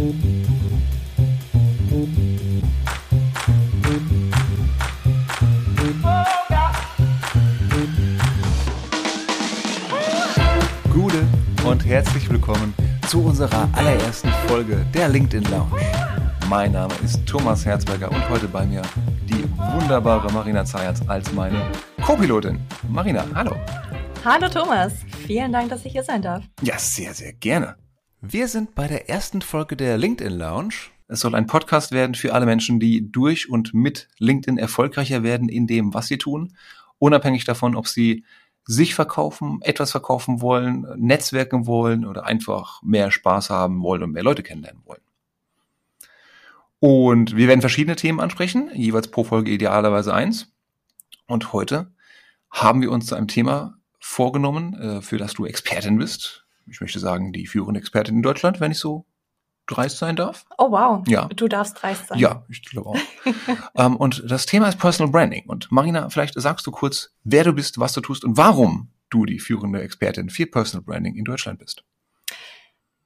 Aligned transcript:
Gute 0.00 0.16
und 11.66 11.84
herzlich 11.84 12.30
willkommen 12.30 12.72
zu 13.08 13.22
unserer 13.22 13.68
allerersten 13.74 14.30
Folge 14.48 14.86
der 14.94 15.10
LinkedIn 15.10 15.44
Lounge. 15.50 15.78
Mein 16.48 16.72
Name 16.72 16.94
ist 17.04 17.26
Thomas 17.26 17.66
Herzberger 17.66 18.10
und 18.10 18.26
heute 18.30 18.48
bei 18.48 18.64
mir 18.64 18.80
die 19.28 19.44
wunderbare 19.74 20.32
Marina 20.32 20.64
Zayatz 20.64 21.02
als 21.08 21.30
meine 21.34 21.60
Co-Pilotin. 22.06 22.58
Marina, 22.88 23.26
hallo. 23.34 23.54
Hallo 24.24 24.48
Thomas, 24.48 24.94
vielen 25.26 25.52
Dank, 25.52 25.68
dass 25.68 25.84
ich 25.84 25.92
hier 25.92 26.04
sein 26.04 26.22
darf. 26.22 26.42
Ja, 26.62 26.78
sehr, 26.78 27.12
sehr 27.12 27.34
gerne. 27.34 27.76
Wir 28.22 28.48
sind 28.48 28.74
bei 28.74 28.86
der 28.86 29.08
ersten 29.08 29.40
Folge 29.40 29.76
der 29.76 29.96
LinkedIn 29.96 30.36
Lounge. 30.36 30.74
Es 31.08 31.20
soll 31.20 31.34
ein 31.34 31.46
Podcast 31.46 31.90
werden 31.90 32.14
für 32.14 32.34
alle 32.34 32.44
Menschen, 32.44 32.78
die 32.78 33.10
durch 33.10 33.48
und 33.48 33.72
mit 33.72 34.08
LinkedIn 34.18 34.58
erfolgreicher 34.58 35.22
werden 35.22 35.48
in 35.48 35.66
dem, 35.66 35.94
was 35.94 36.08
sie 36.08 36.18
tun, 36.18 36.54
unabhängig 36.98 37.46
davon, 37.46 37.74
ob 37.74 37.88
sie 37.88 38.24
sich 38.66 38.94
verkaufen, 38.94 39.60
etwas 39.62 39.92
verkaufen 39.92 40.42
wollen, 40.42 40.86
netzwerken 40.96 41.66
wollen 41.66 42.04
oder 42.04 42.26
einfach 42.26 42.82
mehr 42.82 43.10
Spaß 43.10 43.48
haben 43.48 43.82
wollen 43.82 44.02
und 44.02 44.12
mehr 44.12 44.22
Leute 44.22 44.42
kennenlernen 44.42 44.82
wollen. 44.84 45.00
Und 46.78 47.34
wir 47.36 47.48
werden 47.48 47.62
verschiedene 47.62 47.96
Themen 47.96 48.20
ansprechen, 48.20 48.70
jeweils 48.74 49.10
pro 49.10 49.24
Folge 49.24 49.50
idealerweise 49.50 50.12
eins. 50.12 50.52
Und 51.26 51.54
heute 51.54 51.90
haben 52.50 52.82
wir 52.82 52.90
uns 52.90 53.06
zu 53.06 53.14
einem 53.14 53.28
Thema 53.28 53.78
vorgenommen, 53.98 54.74
äh, 54.74 55.00
für 55.00 55.16
das 55.16 55.32
du 55.32 55.46
Expertin 55.46 55.96
bist. 55.96 56.44
Ich 56.70 56.80
möchte 56.80 56.98
sagen, 56.98 57.32
die 57.32 57.46
führende 57.46 57.80
Expertin 57.80 58.16
in 58.16 58.22
Deutschland, 58.22 58.60
wenn 58.60 58.70
ich 58.72 58.78
so 58.78 59.04
dreist 59.66 59.98
sein 59.98 60.16
darf. 60.16 60.44
Oh 60.58 60.70
wow, 60.70 61.02
Ja. 61.06 61.26
du 61.26 61.48
darfst 61.48 61.80
dreist 61.80 62.08
sein. 62.08 62.18
Ja, 62.18 62.44
ich 62.48 62.62
glaube 62.64 62.90
auch. 62.90 62.96
ähm, 63.76 63.96
und 63.96 64.24
das 64.28 64.46
Thema 64.46 64.68
ist 64.68 64.78
Personal 64.78 65.12
Branding. 65.12 65.44
Und 65.46 65.70
Marina, 65.70 66.08
vielleicht 66.10 66.40
sagst 66.40 66.66
du 66.66 66.70
kurz, 66.70 67.12
wer 67.24 67.44
du 67.44 67.52
bist, 67.52 67.78
was 67.78 67.92
du 67.92 68.00
tust 68.00 68.24
und 68.24 68.36
warum 68.36 68.88
du 69.10 69.26
die 69.26 69.38
führende 69.38 69.82
Expertin 69.82 70.30
für 70.30 70.46
Personal 70.46 70.84
Branding 70.84 71.14
in 71.16 71.24
Deutschland 71.24 71.58
bist. 71.58 71.84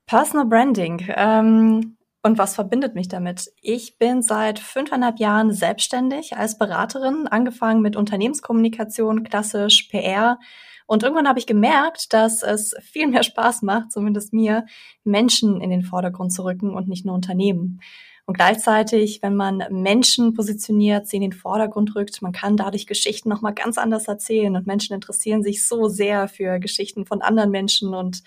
Personal 0.07 0.47
Branding. 0.47 1.07
Ähm, 1.09 1.97
und 2.23 2.39
was 2.39 2.55
verbindet 2.55 2.95
mich 2.95 3.09
damit? 3.09 3.53
Ich 3.61 3.99
bin 3.99 4.23
seit 4.23 4.59
fünfeinhalb 4.59 5.19
Jahren 5.19 5.53
selbstständig 5.53 6.37
als 6.37 6.57
Beraterin, 6.57 7.27
angefangen 7.27 7.83
mit 7.83 7.97
Unternehmenskommunikation, 7.97 9.25
klassisch 9.25 9.85
PR. 9.91 10.39
Und 10.87 11.03
irgendwann 11.03 11.29
habe 11.29 11.39
ich 11.39 11.47
gemerkt, 11.47 12.13
dass 12.13 12.43
es 12.43 12.75
viel 12.83 13.07
mehr 13.07 13.23
Spaß 13.23 13.63
macht, 13.63 13.93
zumindest 13.93 14.33
mir, 14.33 14.67
Menschen 15.03 15.61
in 15.61 15.71
den 15.71 15.83
Vordergrund 15.83 16.33
zu 16.33 16.45
rücken 16.45 16.75
und 16.75 16.89
nicht 16.89 17.07
nur 17.07 17.15
Unternehmen. 17.15 17.81
Und 18.27 18.35
gleichzeitig, 18.35 19.21
wenn 19.23 19.37
man 19.37 19.63
Menschen 19.71 20.33
positioniert, 20.33 21.07
sie 21.07 21.17
in 21.17 21.23
den 21.23 21.33
Vordergrund 21.33 21.95
rückt, 21.95 22.23
man 22.23 22.33
kann 22.33 22.57
dadurch 22.57 22.87
Geschichten 22.87 23.29
nochmal 23.29 23.53
ganz 23.53 23.77
anders 23.77 24.09
erzählen 24.09 24.57
und 24.57 24.67
Menschen 24.67 24.95
interessieren 24.95 25.43
sich 25.43 25.67
so 25.67 25.89
sehr 25.89 26.27
für 26.29 26.59
Geschichten 26.59 27.05
von 27.05 27.21
anderen 27.21 27.51
Menschen 27.51 27.95
und 27.95 28.23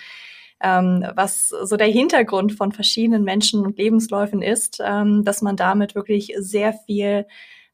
ähm, 0.61 1.05
was 1.16 1.49
so 1.49 1.77
der 1.77 1.88
Hintergrund 1.88 2.53
von 2.53 2.71
verschiedenen 2.71 3.23
Menschen 3.23 3.66
und 3.66 3.77
Lebensläufen 3.77 4.42
ist, 4.42 4.80
ähm, 4.83 5.23
dass 5.23 5.42
man 5.42 5.55
damit 5.55 5.95
wirklich 5.95 6.33
sehr 6.38 6.73
viel 6.73 7.25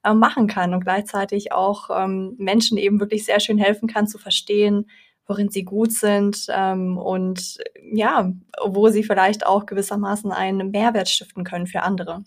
äh, 0.03 0.13
machen 0.13 0.47
kann 0.47 0.73
und 0.73 0.83
gleichzeitig 0.83 1.51
auch 1.51 1.89
ähm, 1.93 2.35
Menschen 2.37 2.77
eben 2.77 2.99
wirklich 2.99 3.25
sehr 3.25 3.39
schön 3.39 3.57
helfen 3.57 3.87
kann 3.87 4.07
zu 4.07 4.17
verstehen, 4.17 4.89
worin 5.25 5.49
sie 5.49 5.63
gut 5.63 5.91
sind 5.91 6.45
ähm, 6.49 6.97
und 6.97 7.57
ja, 7.91 8.31
wo 8.65 8.89
sie 8.89 9.03
vielleicht 9.03 9.45
auch 9.45 9.65
gewissermaßen 9.65 10.31
einen 10.31 10.71
Mehrwert 10.71 11.09
stiften 11.09 11.43
können 11.43 11.67
für 11.67 11.83
andere. 11.83 12.23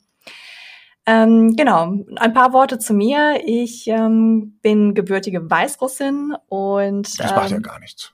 Ähm, 1.08 1.54
genau, 1.54 1.94
ein 2.16 2.32
paar 2.32 2.52
Worte 2.52 2.78
zu 2.78 2.92
mir. 2.92 3.40
Ich 3.44 3.86
ähm, 3.86 4.58
bin 4.60 4.94
gebürtige 4.94 5.48
Weißrussin 5.48 6.34
und 6.48 7.20
Das 7.20 7.30
macht 7.32 7.50
ja 7.50 7.56
ähm, 7.56 7.62
gar 7.62 7.78
nichts. 7.78 8.12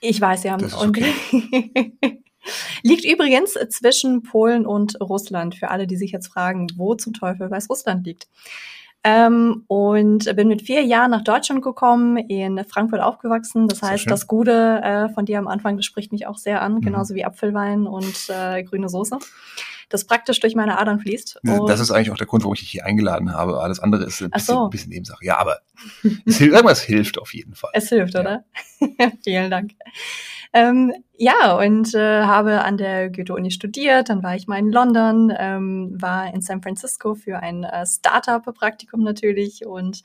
ich 0.00 0.20
weiß 0.20 0.42
ja. 0.42 0.56
Das 0.56 0.72
ist 0.72 0.82
und 0.82 0.98
liegt 2.82 3.04
übrigens 3.04 3.54
zwischen 3.70 4.22
Polen 4.22 4.66
und 4.66 5.00
Russland, 5.00 5.54
für 5.54 5.70
alle, 5.70 5.86
die 5.86 5.96
sich 5.96 6.12
jetzt 6.12 6.28
fragen, 6.28 6.66
wo 6.76 6.94
zum 6.94 7.12
Teufel 7.12 7.50
Weißrussland 7.50 8.06
liegt. 8.06 8.28
Ähm, 9.02 9.64
und 9.66 10.36
bin 10.36 10.48
mit 10.48 10.60
vier 10.60 10.82
Jahren 10.82 11.10
nach 11.10 11.24
Deutschland 11.24 11.62
gekommen, 11.62 12.18
in 12.18 12.62
Frankfurt 12.66 13.00
aufgewachsen. 13.00 13.66
Das 13.66 13.78
Sehr 13.78 13.88
heißt, 13.90 14.02
schön. 14.02 14.10
das 14.10 14.26
Gute 14.26 14.80
äh, 14.82 15.08
von 15.14 15.24
dir 15.24 15.38
am 15.38 15.48
Anfang, 15.48 15.76
das 15.76 15.86
spricht 15.86 16.12
mich 16.12 16.26
auch 16.26 16.36
sehr 16.36 16.60
an, 16.60 16.74
Mhm. 16.74 16.80
genauso 16.82 17.14
wie 17.14 17.24
Apfelwein 17.24 17.86
und 17.86 18.28
äh, 18.28 18.62
grüne 18.62 18.90
Soße. 18.90 19.18
Das 19.90 20.06
praktisch 20.06 20.40
durch 20.40 20.54
meine 20.54 20.78
Adern 20.78 21.00
fließt. 21.00 21.40
Und 21.44 21.66
Das 21.68 21.80
ist 21.80 21.90
eigentlich 21.90 22.10
auch 22.10 22.16
der 22.16 22.26
Grund, 22.26 22.44
warum 22.44 22.54
ich 22.54 22.60
dich 22.60 22.70
hier 22.70 22.86
eingeladen 22.86 23.34
habe. 23.34 23.60
Alles 23.60 23.80
andere 23.80 24.04
ist 24.04 24.22
ein 24.22 24.30
bisschen, 24.30 24.54
so. 24.54 24.64
ein 24.64 24.70
bisschen 24.70 24.90
Nebensache. 24.90 25.22
Ja, 25.24 25.38
aber 25.38 25.58
es 26.24 26.38
hilft, 26.38 26.54
irgendwas 26.54 26.80
hilft 26.80 27.18
auf 27.18 27.34
jeden 27.34 27.54
Fall. 27.54 27.70
Es 27.74 27.88
hilft, 27.88 28.14
Ja. 28.14 28.20
oder? 28.20 28.44
Vielen 29.24 29.50
Dank. 29.50 29.72
Ähm, 30.52 30.92
ja, 31.16 31.56
und 31.58 31.94
äh, 31.94 32.22
habe 32.22 32.62
an 32.62 32.76
der 32.76 33.10
Goethe-Uni 33.10 33.50
studiert, 33.50 34.08
dann 34.08 34.22
war 34.22 34.34
ich 34.34 34.46
mal 34.48 34.58
in 34.58 34.70
London, 34.72 35.32
ähm, 35.36 35.94
war 36.00 36.32
in 36.32 36.40
San 36.40 36.62
Francisco 36.62 37.14
für 37.14 37.38
ein 37.38 37.62
äh, 37.64 37.84
Startup-Praktikum 37.86 39.02
natürlich 39.02 39.66
und 39.66 40.02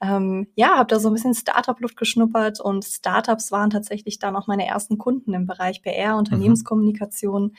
ähm, 0.00 0.48
ja, 0.54 0.76
habe 0.76 0.88
da 0.88 0.98
so 1.00 1.08
ein 1.08 1.14
bisschen 1.14 1.34
Startup-Luft 1.34 1.96
geschnuppert 1.96 2.60
und 2.60 2.84
Startups 2.84 3.50
waren 3.50 3.70
tatsächlich 3.70 4.18
dann 4.18 4.36
auch 4.36 4.46
meine 4.46 4.66
ersten 4.66 4.98
Kunden 4.98 5.34
im 5.34 5.46
Bereich 5.46 5.82
PR, 5.82 6.16
Unternehmenskommunikation. 6.16 7.56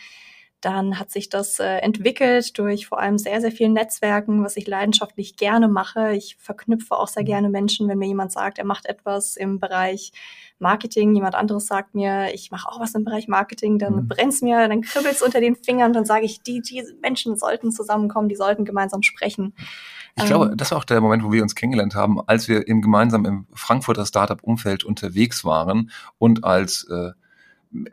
Dann 0.62 1.00
hat 1.00 1.12
sich 1.12 1.29
das 1.29 1.59
äh, 1.59 1.78
entwickelt 1.78 2.57
durch 2.57 2.88
vor 2.88 3.00
allem 3.00 3.19
sehr, 3.19 3.41
sehr 3.41 3.51
viel 3.51 3.69
Netzwerken, 3.69 4.44
was 4.44 4.57
ich 4.57 4.66
leidenschaftlich 4.68 5.38
gerne 5.38 5.68
mache. 5.68 6.13
Ich 6.13 6.35
verknüpfe 6.40 6.95
auch 6.97 7.07
sehr 7.07 7.23
gerne 7.23 7.50
Menschen, 7.50 7.88
wenn 7.88 8.00
mir 8.00 8.07
jemand 8.07 8.31
sagt, 8.31 8.57
er 8.57 8.66
macht 8.66 8.88
etwas 8.88 9.35
im 9.35 9.59
Bereich 9.59 10.12
Marketing, 10.59 11.13
jemand 11.13 11.35
anderes 11.35 11.67
sagt 11.67 11.94
mir, 11.94 12.34
ich 12.34 12.50
mache 12.50 12.67
auch 12.67 12.79
was 12.79 12.96
im 12.96 13.03
Bereich 13.03 13.28
Marketing, 13.28 13.78
dann 13.78 13.96
Mhm. 13.96 14.07
brennt's 14.07 14.41
mir, 14.41 14.67
dann 14.67 14.81
kribbelt's 14.81 15.22
unter 15.22 15.40
den 15.40 15.56
Fingern, 15.56 15.94
dann 15.94 16.06
sage 16.06 16.25
ich, 16.25 16.41
die, 16.41 16.62
die 16.62 16.84
Menschen 17.03 17.38
sollten 17.38 17.72
zusammenkommen, 17.72 18.28
die 18.28 18.35
sollten 18.35 18.66
gemeinsam 18.66 19.03
sprechen. 19.03 19.53
Ich 20.16 20.25
glaube, 20.25 20.47
Ähm. 20.47 20.57
das 20.57 20.72
war 20.72 20.79
auch 20.79 20.84
der 20.85 21.00
Moment, 21.00 21.23
wo 21.23 21.31
wir 21.31 21.44
uns 21.44 21.53
kennengelernt 21.53 21.94
haben, 21.94 22.19
als 22.28 22.47
wir 22.47 22.67
im 22.67 22.81
gemeinsam 22.81 23.25
im 23.25 23.46
Frankfurter 23.53 24.07
Startup-Umfeld 24.07 24.84
unterwegs 24.84 25.46
waren 25.46 25.91
und 26.17 26.44
als 26.44 26.88
äh, 26.90 27.12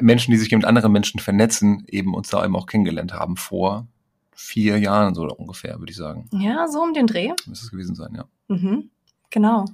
Menschen, 0.00 0.30
die 0.30 0.36
sich 0.36 0.50
mit 0.50 0.64
anderen 0.64 0.92
Menschen 0.92 1.20
vernetzen, 1.20 1.84
eben 1.88 2.14
uns 2.14 2.30
da 2.30 2.44
eben 2.44 2.56
auch 2.56 2.66
kennengelernt 2.66 3.12
haben 3.12 3.36
vor 3.36 3.86
vier 4.34 4.78
Jahren 4.78 5.14
so 5.14 5.24
ungefähr, 5.28 5.78
würde 5.78 5.90
ich 5.90 5.96
sagen. 5.96 6.28
Ja, 6.32 6.66
so 6.68 6.80
um 6.80 6.92
den 6.92 7.06
Dreh. 7.06 7.32
Müsste 7.46 7.66
es 7.66 7.70
gewesen 7.70 7.94
sein, 7.94 8.14
ja. 8.16 8.24
Mhm, 8.48 8.90
genau. 9.30 9.64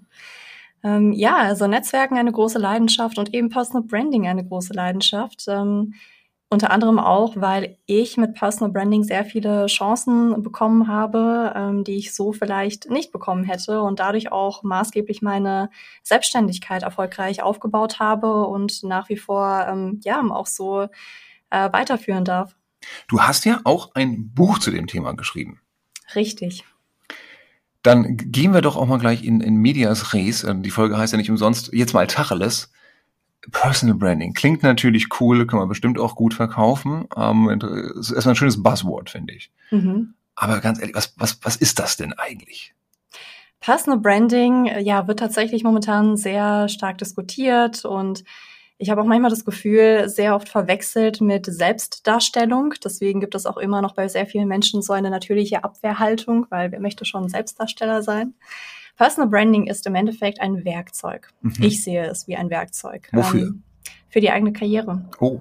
Ähm, 0.82 1.12
ja, 1.12 1.37
also 1.37 1.66
Netzwerken 1.66 2.16
eine 2.16 2.32
große 2.32 2.59
Leidenschaft 2.59 3.19
und 3.19 3.34
eben 3.34 3.49
Personal 3.50 3.82
Branding 3.82 4.26
eine 4.26 4.44
große 4.44 4.72
Leidenschaft. 4.72 5.44
Ähm, 5.49 5.94
unter 6.53 6.72
anderem 6.72 6.99
auch, 6.99 7.37
weil 7.37 7.78
ich 7.87 8.16
mit 8.16 8.34
Personal 8.34 8.72
Branding 8.72 9.05
sehr 9.05 9.25
viele 9.25 9.66
Chancen 9.66 10.43
bekommen 10.43 10.88
habe, 10.88 11.53
ähm, 11.55 11.84
die 11.84 11.97
ich 11.97 12.12
so 12.12 12.33
vielleicht 12.33 12.91
nicht 12.91 13.12
bekommen 13.12 13.44
hätte 13.44 13.83
und 13.83 14.00
dadurch 14.00 14.33
auch 14.33 14.65
maßgeblich 14.65 15.22
meine 15.22 15.71
Selbstständigkeit 16.03 16.83
erfolgreich 16.83 17.41
aufgebaut 17.43 18.00
habe 18.00 18.47
und 18.47 18.83
nach 18.83 19.09
wie 19.09 19.16
vor 19.16 19.65
ähm, 19.69 20.00
ja 20.03 20.21
auch 20.28 20.49
so 20.49 20.88
äh, 21.50 21.72
weiterführen 21.72 22.25
darf. 22.25 22.56
Du 23.06 23.21
hast 23.21 23.44
ja 23.44 23.61
auch 23.62 23.94
ein 23.94 24.34
Buch 24.34 24.59
zu 24.59 24.72
dem 24.72 24.88
Thema 24.88 25.12
geschrieben. 25.15 25.61
Richtig. 26.17 26.65
Dann 27.82 28.17
gehen 28.17 28.53
wir 28.53 28.61
doch 28.61 28.77
auch 28.77 28.87
mal 28.87 28.99
gleich 28.99 29.22
in, 29.22 29.41
in 29.41 29.55
Medias 29.55 30.12
Res. 30.12 30.43
Ähm, 30.43 30.65
Die 30.65 30.71
Folge 30.71 30.99
heißt 30.99 31.12
ja 31.12 31.17
nicht 31.17 31.31
umsonst, 31.31 31.72
jetzt 31.72 31.94
mal 31.94 32.09
Tacheles. 32.09 32.72
Personal 33.53 33.97
Branding 33.97 34.34
klingt 34.34 34.62
natürlich 34.62 35.09
cool, 35.21 35.47
kann 35.47 35.59
man 35.59 35.69
bestimmt 35.69 35.99
auch 35.99 36.15
gut 36.15 36.34
verkaufen. 36.34 37.06
Ähm, 37.17 37.49
ist 37.99 38.11
erstmal 38.11 38.34
ein 38.34 38.37
schönes 38.37 38.62
Buzzword, 38.62 39.11
finde 39.11 39.35
ich. 39.35 39.50
Mhm. 39.70 40.14
Aber 40.35 40.61
ganz 40.61 40.79
ehrlich, 40.81 40.94
was, 40.94 41.14
was, 41.17 41.38
was 41.43 41.56
ist 41.56 41.79
das 41.79 41.97
denn 41.97 42.12
eigentlich? 42.12 42.75
Personal 43.61 44.00
Branding, 44.00 44.67
äh, 44.67 44.81
ja, 44.81 45.06
wird 45.06 45.19
tatsächlich 45.19 45.64
momentan 45.64 46.17
sehr 46.17 46.69
stark 46.69 46.99
diskutiert 46.99 47.85
und 47.85 48.25
ich 48.79 48.88
habe 48.88 49.03
auch 49.03 49.06
manchmal 49.06 49.31
das 49.31 49.44
Gefühl, 49.44 50.09
sehr 50.09 50.35
oft 50.35 50.49
verwechselt 50.49 51.20
mit 51.20 51.44
Selbstdarstellung. 51.44 52.73
Deswegen 52.82 53.20
gibt 53.20 53.35
es 53.35 53.44
auch 53.44 53.59
immer 53.59 53.82
noch 53.82 53.94
bei 53.94 54.09
sehr 54.09 54.25
vielen 54.25 54.49
Menschen 54.49 54.81
so 54.81 54.94
eine 54.94 55.11
natürliche 55.11 55.64
Abwehrhaltung, 55.64 56.47
weil 56.49 56.73
wer 56.73 56.81
möchte 56.81 57.05
schon 57.05 57.29
Selbstdarsteller 57.29 58.03
sein? 58.03 58.32
Personal 58.96 59.28
Branding 59.28 59.66
ist 59.66 59.87
im 59.87 59.94
Endeffekt 59.94 60.40
ein 60.40 60.64
Werkzeug. 60.64 61.28
Mhm. 61.42 61.54
Ich 61.60 61.82
sehe 61.82 62.06
es 62.06 62.28
wie 62.28 62.37
ein 62.37 62.50
Werkzeug. 62.50 63.08
Wofür? 63.12 63.48
Ähm, 63.48 63.62
für 64.08 64.20
die 64.20 64.31
eigene 64.31 64.52
Karriere. 64.52 65.08
Oh, 65.20 65.40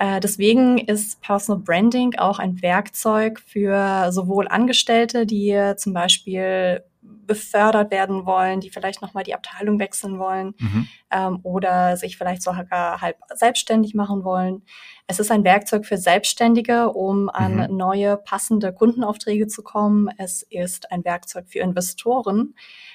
Äh, 0.00 0.18
deswegen 0.18 0.78
ist 0.78 1.20
Personal 1.20 1.62
Branding 1.62 2.16
auch 2.16 2.38
ein 2.38 2.62
Werkzeug 2.62 3.38
für 3.38 4.10
sowohl 4.10 4.48
Angestellte, 4.48 5.26
die 5.26 5.74
zum 5.76 5.92
Beispiel 5.92 6.82
befördert 7.02 7.90
werden 7.90 8.24
wollen, 8.24 8.60
die 8.60 8.70
vielleicht 8.70 9.02
nochmal 9.02 9.24
die 9.24 9.34
Abteilung 9.34 9.78
wechseln 9.78 10.18
wollen 10.18 10.54
mhm. 10.58 10.88
ähm, 11.10 11.38
oder 11.42 11.98
sich 11.98 12.16
vielleicht 12.16 12.42
sogar 12.42 13.00
halb 13.00 13.18
selbstständig 13.34 13.94
machen 13.94 14.24
wollen. 14.24 14.62
Es 15.06 15.20
ist 15.20 15.30
ein 15.30 15.44
Werkzeug 15.44 15.84
für 15.84 15.98
Selbstständige, 15.98 16.90
um 16.90 17.28
an 17.28 17.70
mhm. 17.70 17.76
neue 17.76 18.16
passende 18.16 18.72
Kundenaufträge 18.72 19.48
zu 19.48 19.62
kommen. 19.62 20.08
Es 20.16 20.42
ist 20.42 20.90
ein 20.90 21.04
Werkzeug 21.04 21.44
für 21.48 21.58
Investoren, 21.60 22.54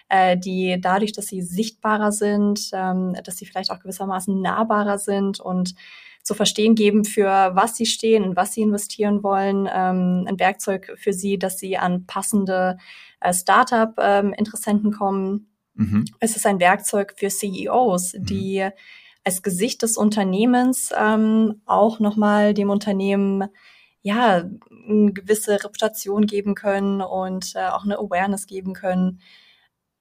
äh, 0.10 0.36
die 0.38 0.82
dadurch, 0.82 1.14
dass 1.14 1.28
sie 1.28 1.42
sichtbarer 1.42 2.12
sind, 2.12 2.72
ähm, 2.74 3.16
dass 3.24 3.38
sie 3.38 3.46
vielleicht 3.46 3.70
auch 3.70 3.80
gewissermaßen 3.80 4.42
nahbarer 4.42 4.98
sind 4.98 5.40
und 5.40 5.76
zu 6.26 6.34
verstehen 6.34 6.74
geben, 6.74 7.06
für 7.06 7.52
was 7.54 7.78
sie 7.78 7.86
stehen 7.86 8.24
und 8.24 8.36
was 8.36 8.54
sie 8.54 8.62
investieren 8.62 9.22
wollen. 9.22 9.70
Ähm, 9.72 10.26
ein 10.28 10.40
Werkzeug 10.40 10.92
für 10.98 11.14
sie, 11.14 11.38
dass 11.38 11.60
sie 11.60 11.78
an 11.78 12.08
passende 12.08 12.78
äh, 13.22 13.32
Startup-Interessenten 13.32 14.92
ähm, 14.92 14.98
kommen. 14.98 15.52
Mhm. 15.76 16.06
Es 16.20 16.36
ist 16.36 16.48
ein 16.48 16.60
Werkzeug 16.60 17.14
für 17.16 17.30
CEOs, 17.30 18.16
mhm. 18.16 18.26
die 18.26 18.68
als 19.24 19.44
Gesicht 19.44 19.84
des 19.84 19.98
Unternehmens 19.98 20.92
ähm, 20.98 21.62
auch 21.66 22.00
nochmal 22.00 22.56
dem 22.56 22.72
Unternehmen 22.72 23.46
ja 24.02 24.50
eine 24.88 25.14
gewisse 25.14 25.64
Reputation 25.64 26.26
geben 26.26 26.56
können 26.56 27.02
und 27.02 27.54
äh, 27.56 27.68
auch 27.68 27.84
eine 27.84 28.00
Awareness 28.00 28.48
geben 28.48 28.74
können. 28.74 29.20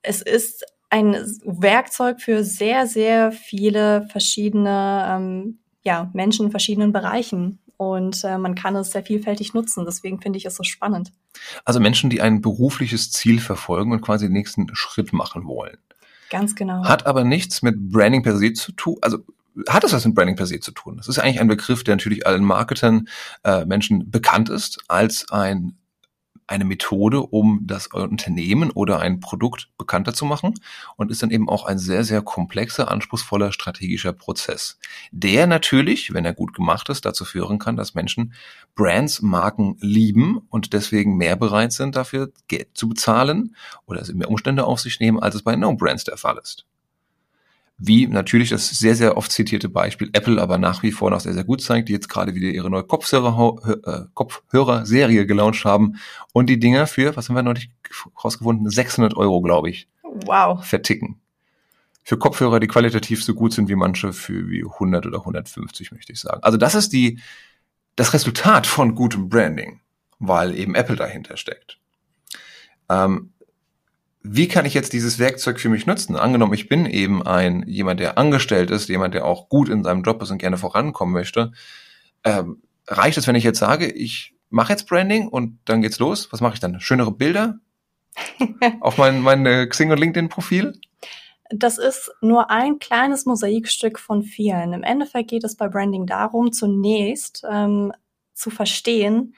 Es 0.01 0.23
ist 0.23 0.65
ein 0.89 1.13
Werkzeug 1.45 2.23
für 2.23 2.45
sehr, 2.45 2.87
sehr 2.87 3.31
viele 3.31 4.07
verschiedene 4.11 5.07
ähm, 5.11 5.59
ja, 5.85 6.11
Menschen 6.13 6.47
in 6.47 6.51
verschiedenen 6.51 6.93
Bereichen. 6.93 7.59
Und 7.77 8.23
äh, 8.25 8.39
man 8.39 8.55
kann 8.55 8.77
es 8.77 8.93
sehr 8.93 9.03
vielfältig 9.03 9.53
nutzen. 9.53 9.85
Deswegen 9.85 10.21
finde 10.21 10.39
ich 10.39 10.47
es 10.47 10.57
so 10.57 10.63
spannend. 10.63 11.13
Also 11.65 11.81
Menschen, 11.81 12.09
die 12.09 12.23
ein 12.23 12.41
berufliches 12.41 13.11
Ziel 13.11 13.41
verfolgen 13.41 13.93
und 13.93 14.01
quasi 14.01 14.27
den 14.27 14.33
nächsten 14.33 14.69
Schritt 14.75 15.13
machen 15.13 15.45
wollen. 15.47 15.77
Ganz 16.31 16.55
genau. 16.55 16.85
Hat 16.85 17.07
aber 17.07 17.25
nichts 17.25 17.63
mit 17.63 17.91
Branding 17.91 18.23
per 18.23 18.37
se 18.37 18.53
zu 18.53 18.73
tun. 18.73 18.97
Also 19.03 19.19
hat 19.69 19.85
es 19.85 19.93
was 19.93 20.05
mit 20.05 20.15
Branding 20.15 20.37
per 20.37 20.47
se 20.47 20.61
zu 20.61 20.73
tun? 20.73 20.97
Das 20.97 21.09
ist 21.09 21.19
eigentlich 21.19 21.41
ein 21.41 21.49
Begriff, 21.49 21.85
der 21.85 21.97
natürlich 21.97 22.27
allen 22.27 22.45
Marketern, 22.45 23.09
äh, 23.45 23.65
Menschen 23.65 24.11
bekannt 24.11 24.49
ist 24.49 24.79
als 24.89 25.31
ein 25.31 25.77
eine 26.47 26.65
Methode, 26.65 27.21
um 27.21 27.61
das 27.63 27.87
Unternehmen 27.89 28.71
oder 28.71 29.01
ein 29.01 29.21
Produkt 29.21 29.71
bekannter 29.79 30.13
zu 30.13 30.25
machen 30.25 30.55
und 30.97 31.11
ist 31.11 31.23
dann 31.23 31.31
eben 31.31 31.49
auch 31.49 31.65
ein 31.65 31.79
sehr, 31.79 32.05
sehr 32.05 32.23
komplexer, 32.23 32.91
anspruchsvoller 32.91 33.53
strategischer 33.53 34.13
Prozess, 34.13 34.79
der 35.11 35.47
natürlich, 35.47 36.13
wenn 36.13 36.25
er 36.25 36.35
gut 36.35 36.55
gemacht 36.55 36.89
ist, 36.89 37.05
dazu 37.05 37.25
führen 37.25 37.59
kann, 37.59 37.77
dass 37.77 37.95
Menschen 37.95 38.35
Brands, 38.75 39.23
Marken 39.23 39.77
lieben 39.81 40.39
und 40.51 40.73
deswegen 40.73 41.17
mehr 41.17 41.37
bereit 41.37 41.73
sind, 41.73 41.97
dafür 41.97 42.33
Geld 42.49 42.69
zu 42.75 42.89
bezahlen 42.89 43.57
oder 43.87 44.05
mehr 44.15 44.29
Umstände 44.29 44.65
auf 44.65 44.81
sich 44.81 45.01
nehmen, 45.01 45.21
als 45.21 45.35
es 45.35 45.43
bei 45.43 45.57
No-Brands 45.57 46.05
der 46.05 46.17
Fall 46.17 46.39
ist 46.43 46.67
wie 47.77 48.07
natürlich 48.07 48.51
das 48.51 48.69
sehr, 48.69 48.95
sehr 48.95 49.17
oft 49.17 49.33
zitierte 49.33 49.69
Beispiel 49.69 50.11
Apple 50.13 50.41
aber 50.41 50.59
nach 50.59 50.83
wie 50.83 50.93
vor 50.93 51.11
noch 51.11 51.21
sehr, 51.21 51.35
sehr 51.35 51.45
gut 51.45 51.61
zeigt, 51.61 51.89
die 51.89 51.93
jetzt 51.93 52.09
gerade 52.09 52.35
wieder 52.35 52.49
ihre 52.49 52.71
neue 52.71 52.85
Kopfhörer, 52.85 53.57
äh, 53.85 54.05
Kopfhörer-Serie 54.15 55.27
gelauncht 55.27 55.65
haben 55.65 55.97
und 56.33 56.47
die 56.47 56.61
Dinger 56.61 56.87
für, 56.87 57.17
was 57.17 57.29
haben 57.29 57.37
wir 57.37 57.43
neulich 57.43 57.71
rausgefunden, 58.23 58.71
600 58.71 59.17
Euro, 59.17 59.41
glaube 59.41 59.71
ich, 59.71 59.89
wow. 60.03 60.65
verticken. 60.65 61.21
Für 62.05 62.19
Kopfhörer, 62.19 62.61
die 62.61 62.69
qualitativ 62.69 63.25
so 63.25 63.35
gut 63.35 63.53
sind 63.53 63.69
wie 63.69 63.77
manche, 63.77 64.13
für 64.13 64.49
wie 64.51 64.63
100 64.63 65.07
oder 65.07 65.21
150, 65.21 65.91
möchte 65.91 66.13
ich 66.13 66.21
sagen. 66.21 66.43
Also 66.43 66.59
das 66.59 66.75
ist 66.75 66.93
die, 66.93 67.19
das 67.97 68.13
Resultat 68.13 68.67
von 68.67 68.95
gutem 68.95 69.29
Branding, 69.29 69.81
weil 70.19 70.55
eben 70.55 70.75
Apple 70.75 70.97
dahinter 70.97 71.37
steckt. 71.37 71.79
Ähm, 72.89 73.33
wie 74.27 74.49
kann 74.49 74.65
ich 74.65 74.73
jetzt 74.73 74.95
dieses 74.95 75.19
Werkzeug 75.19 75.61
für 75.61 75.69
mich 75.69 75.87
nutzen? 75.87 76.17
Angenommen, 76.17 76.55
ich 76.55 76.69
bin 76.69 76.87
eben 76.87 77.23
ein 77.23 77.63
jemand, 77.69 78.01
der 78.01 78.17
angestellt 78.17 78.71
ist, 78.71 78.89
jemand, 78.89 79.13
der 79.13 79.27
auch 79.27 79.51
gut 79.51 79.69
in 79.69 79.85
seinem 79.85 80.03
Job 80.03 80.23
ist 80.23 80.31
und 80.31 80.39
gerne 80.39 80.57
vorankommen 80.57 81.13
möchte. 81.13 81.53
Ähm, 82.25 82.63
reicht 82.89 83.19
es, 83.19 83.27
wenn 83.27 83.35
ich 83.35 83.45
jetzt 83.45 83.59
sage, 83.59 83.87
ich 83.87 84.35
mache 84.49 84.73
jetzt 84.73 84.89
Branding 84.89 85.29
und 85.29 85.59
dann 85.67 85.83
geht's 85.83 85.99
los? 85.99 86.29
Was 86.33 86.41
mache 86.41 86.55
ich 86.55 86.61
dann? 86.61 86.81
Schönere 86.81 87.13
Bilder 87.13 87.59
auf 88.81 88.97
mein, 88.97 89.21
mein 89.21 89.45
äh, 89.45 89.67
Xing 89.67 89.91
und 89.91 90.01
LinkedIn 90.01 90.31
Profil? 90.31 90.73
Das 91.51 91.77
ist 91.77 92.11
nur 92.23 92.51
ein 92.51 92.79
kleines 92.79 93.27
Mosaikstück 93.27 93.99
von 93.99 94.23
vielen. 94.23 94.73
Im 94.73 94.83
Endeffekt 94.83 95.29
geht 95.29 95.45
es 95.45 95.55
bei 95.55 95.69
Branding 95.69 96.07
darum, 96.07 96.51
zunächst 96.51 97.45
ähm, 97.49 97.93
zu 98.33 98.49
verstehen, 98.49 99.35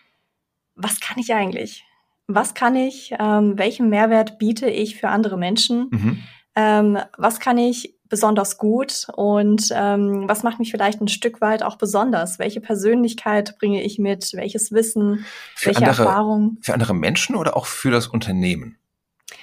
was 0.77 1.01
kann 1.01 1.19
ich 1.19 1.35
eigentlich? 1.35 1.86
Was 2.29 2.55
kann 2.55 2.77
ich, 2.77 3.15
ähm, 3.19 3.59
welchen 3.59 3.89
Mehrwert 3.89 4.39
biete 4.39 4.69
ich 4.69 4.97
für 4.97 5.09
andere 5.09 5.37
Menschen, 5.37 5.89
mhm. 5.91 6.23
ähm, 6.55 6.99
was 7.17 7.41
kann 7.41 7.59
ich 7.59 7.95
besonders 8.09 8.59
gut 8.59 9.09
und 9.17 9.69
ähm, 9.73 10.29
was 10.29 10.43
macht 10.43 10.59
mich 10.59 10.71
vielleicht 10.71 11.01
ein 11.01 11.09
Stück 11.09 11.41
weit 11.41 11.63
auch 11.63 11.77
besonders? 11.77 12.39
Welche 12.39 12.61
Persönlichkeit 12.61 13.59
bringe 13.59 13.83
ich 13.83 13.99
mit? 13.99 14.33
Welches 14.35 14.73
Wissen? 14.73 15.25
Für 15.55 15.67
welche 15.67 15.87
andere, 15.87 16.05
Erfahrung? 16.05 16.59
Für 16.61 16.75
andere 16.75 16.95
Menschen 16.95 17.37
oder 17.37 17.57
auch 17.57 17.67
für 17.67 17.91
das 17.91 18.07
Unternehmen? 18.07 18.79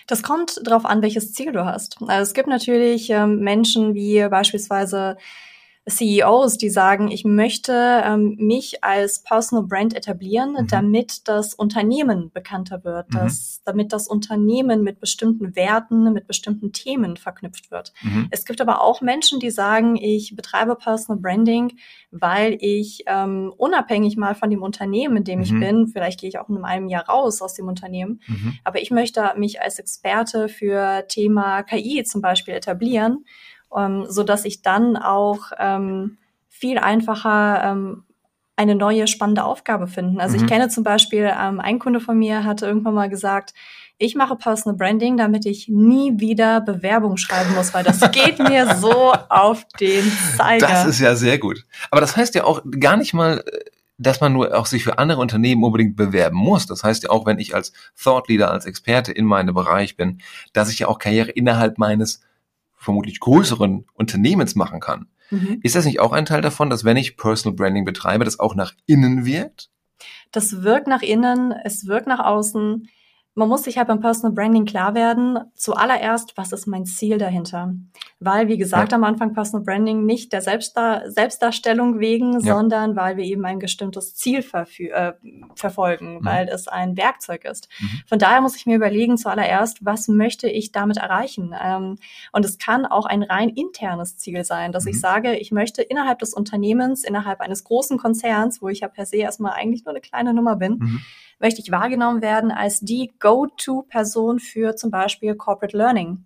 Das 0.08 0.24
kommt 0.24 0.62
darauf 0.64 0.86
an, 0.86 1.02
welches 1.02 1.34
Ziel 1.34 1.52
du 1.52 1.66
hast. 1.66 1.98
Also 2.02 2.30
es 2.30 2.34
gibt 2.34 2.48
natürlich 2.48 3.10
ähm, 3.10 3.40
Menschen 3.40 3.94
wie 3.96 4.28
beispielsweise 4.30 5.18
CEOs, 5.90 6.58
die 6.58 6.70
sagen, 6.70 7.12
ich 7.12 7.26
möchte 7.26 7.74
ähm, 8.06 8.38
mich 8.40 8.84
als 8.86 9.22
Personal 9.22 9.66
Brand 9.66 9.94
etablieren, 9.94 10.54
mhm. 10.54 10.68
damit 10.68 11.28
das 11.28 11.54
Unternehmen 11.54 12.32
bekannter 12.34 12.86
wird, 12.86 13.10
mhm. 13.10 13.18
dass, 13.18 13.62
damit 13.66 13.92
das 13.92 14.08
Unternehmen 14.08 14.82
mit 14.84 15.02
bestimmten 15.02 15.58
Werten, 15.58 16.14
mit 16.14 16.26
bestimmten 16.26 16.72
Themen 16.72 17.18
verknüpft 17.18 17.70
wird. 17.70 17.92
Mhm. 18.02 18.28
Es 18.32 18.46
gibt 18.46 18.62
aber 18.62 18.82
auch 18.82 19.02
Menschen, 19.02 19.42
die 19.42 19.52
sagen, 19.52 19.98
ich 19.98 20.38
betreibe 20.38 20.76
Personal 20.76 21.22
Branding, 21.22 21.74
weil 22.12 22.58
ich 22.62 23.04
ähm, 23.08 23.54
unabhängig 23.58 24.16
mal 24.16 24.36
von 24.36 24.50
dem 24.50 24.64
Unternehmen, 24.64 25.18
in 25.18 25.24
dem 25.26 25.42
ich 25.42 25.52
mhm. 25.52 25.60
bin, 25.60 25.88
vielleicht 25.88 26.22
gehe 26.22 26.30
ich 26.30 26.40
auch 26.40 26.48
in 26.48 26.64
einem 26.64 26.88
Jahr 26.88 27.10
raus 27.10 27.42
aus 27.42 27.56
dem 27.56 27.68
Unternehmen, 27.68 28.22
mhm. 28.28 28.58
aber 28.64 28.82
ich 28.82 28.90
möchte 28.90 29.34
mich 29.36 29.62
als 29.62 29.80
Experte 29.80 30.48
für 30.48 31.06
Thema 31.10 31.64
KI 31.64 32.04
zum 32.06 32.22
Beispiel 32.22 32.54
etablieren 32.54 33.26
ähm, 33.78 34.06
so 34.08 34.24
dass 34.24 34.46
ich 34.46 34.62
dann 34.62 34.98
auch 34.98 35.52
ähm, 35.60 36.18
viel 36.50 36.78
einfacher 36.78 37.64
ähm, 37.64 38.04
eine 38.56 38.76
neue 38.76 39.08
spannende 39.08 39.44
Aufgabe 39.44 39.88
finden. 39.88 40.20
Also 40.20 40.38
mhm. 40.38 40.44
ich 40.44 40.50
kenne 40.50 40.70
zum 40.70 40.84
Beispiel, 40.84 41.32
ähm, 41.40 41.60
ein 41.60 41.80
Kunde 41.80 42.00
von 42.00 42.18
mir 42.18 42.44
hatte 42.44 42.66
irgendwann 42.66 42.94
mal 42.94 43.10
gesagt, 43.10 43.54
ich 43.98 44.16
mache 44.16 44.36
Personal 44.36 44.78
Branding, 44.78 45.18
damit 45.18 45.46
ich 45.46 45.68
nie 45.68 46.20
wieder 46.20 46.62
Bewerbung 46.62 47.18
schreiben 47.18 47.54
muss, 47.56 47.74
weil 47.74 47.84
das 47.84 48.00
geht 48.12 48.40
mir 48.40 48.76
so 48.80 49.14
auf 49.30 49.66
den 49.80 50.12
Zeiger. 50.38 50.68
Das 50.68 50.86
ist 50.86 51.00
ja 51.00 51.16
sehr 51.16 51.38
gut. 51.38 51.66
Aber 51.90 52.02
das 52.02 52.18
heißt 52.18 52.36
ja 52.36 52.44
auch 52.44 52.62
gar 52.80 52.98
nicht 52.98 53.14
mal, 53.14 53.44
dass 53.98 54.20
man 54.20 54.34
nur 54.34 54.58
auch 54.58 54.66
sich 54.66 54.84
für 54.84 54.98
andere 54.98 55.22
Unternehmen 55.22 55.64
unbedingt 55.64 55.96
bewerben 55.96 56.38
muss. 56.38 56.66
Das 56.66 56.84
heißt 56.84 57.04
ja 57.04 57.10
auch, 57.10 57.26
wenn 57.26 57.40
ich 57.40 57.56
als 57.56 57.72
Thought 58.02 58.28
Leader, 58.28 58.52
als 58.52 58.66
Experte 58.66 59.12
in 59.12 59.26
meinem 59.26 59.54
Bereich 59.54 59.96
bin, 59.96 60.20
dass 60.52 60.72
ich 60.72 60.80
ja 60.80 60.88
auch 60.88 61.00
Karriere 61.00 61.32
innerhalb 61.32 61.78
meines 61.78 62.22
vermutlich 62.84 63.20
größeren 63.20 63.86
Unternehmens 63.94 64.56
machen 64.56 64.80
kann. 64.80 65.08
Mhm. 65.32 65.60
Ist 65.64 65.76
das 65.76 65.86
nicht 65.86 66.00
auch 66.00 66.12
ein 66.12 66.26
Teil 66.26 66.42
davon, 66.42 66.70
dass 66.70 66.84
wenn 66.84 66.98
ich 66.98 67.18
Personal 67.18 67.56
Branding 67.56 67.86
betreibe, 67.86 68.26
das 68.26 68.40
auch 68.40 68.56
nach 68.56 68.74
innen 68.86 69.26
wirkt? 69.26 69.70
Das 70.32 70.64
wirkt 70.64 70.88
nach 70.88 71.02
innen, 71.02 71.54
es 71.64 71.88
wirkt 71.88 72.08
nach 72.08 72.20
außen 72.20 72.88
man 73.36 73.50
muss 73.50 73.64
sich 73.64 73.78
halt 73.78 73.88
beim 73.88 74.00
Personal 74.00 74.32
Branding 74.32 74.66
klar 74.66 74.94
werden, 74.94 75.40
zuallererst, 75.56 76.38
was 76.38 76.52
ist 76.52 76.68
mein 76.68 76.86
Ziel 76.86 77.18
dahinter? 77.18 77.74
Weil, 78.20 78.48
wie 78.48 78.58
gesagt, 78.58 78.92
ja. 78.92 78.98
am 78.98 79.04
Anfang 79.04 79.34
Personal 79.34 79.66
Branding 79.66 80.06
nicht 80.06 80.32
der 80.34 80.42
Selbstdar 80.42 81.10
Selbstdarstellung 81.10 82.00
wegen, 82.00 82.34
ja. 82.34 82.56
sondern 82.56 82.96
weil 82.96 83.18
wir 83.18 83.24
eben 83.24 83.44
ein 83.46 83.58
bestimmtes 83.58 84.16
Ziel 84.16 84.46
äh, 84.54 85.14
verfolgen, 85.56 86.20
mhm. 86.20 86.26
weil 86.26 86.48
es 86.48 86.68
ein 86.68 86.96
Werkzeug 86.96 87.46
ist. 87.46 87.70
Mhm. 87.80 88.02
Von 88.08 88.20
daher 88.20 88.42
muss 88.42 88.56
ich 88.56 88.68
mir 88.68 88.76
überlegen, 88.76 89.18
zuallererst, 89.18 89.84
was 89.84 90.08
möchte 90.08 90.48
ich 90.48 90.72
damit 90.72 90.98
erreichen? 90.98 91.56
Ähm, 91.60 91.98
und 92.34 92.46
es 92.46 92.60
kann 92.60 92.86
auch 92.86 93.08
ein 93.08 93.24
rein 93.24 93.50
internes 93.50 94.18
Ziel 94.18 94.44
sein, 94.44 94.72
dass 94.72 94.86
mhm. 94.86 94.92
ich 94.92 95.00
sage, 95.00 95.36
ich 95.38 95.52
möchte 95.52 95.82
innerhalb 95.82 96.20
des 96.20 96.36
Unternehmens, 96.36 97.04
innerhalb 97.04 97.42
eines 97.42 97.64
großen 97.64 97.98
Konzerns, 97.98 98.62
wo 98.62 98.70
ich 98.70 98.82
ja 98.82 98.88
per 98.90 99.08
se 99.08 99.18
erstmal 99.18 99.54
eigentlich 99.54 99.86
nur 99.86 99.94
eine 99.94 100.02
kleine 100.02 100.36
Nummer 100.36 100.56
bin, 100.56 100.78
mhm 100.78 101.02
möchte 101.44 101.62
ich 101.62 101.70
wahrgenommen 101.70 102.24
werden 102.24 102.50
als 102.50 102.80
die 102.80 103.12
Go-To-Person 103.20 104.40
für 104.40 104.76
zum 104.76 104.90
Beispiel 104.90 105.36
Corporate 105.36 105.78
Learning. 105.78 106.26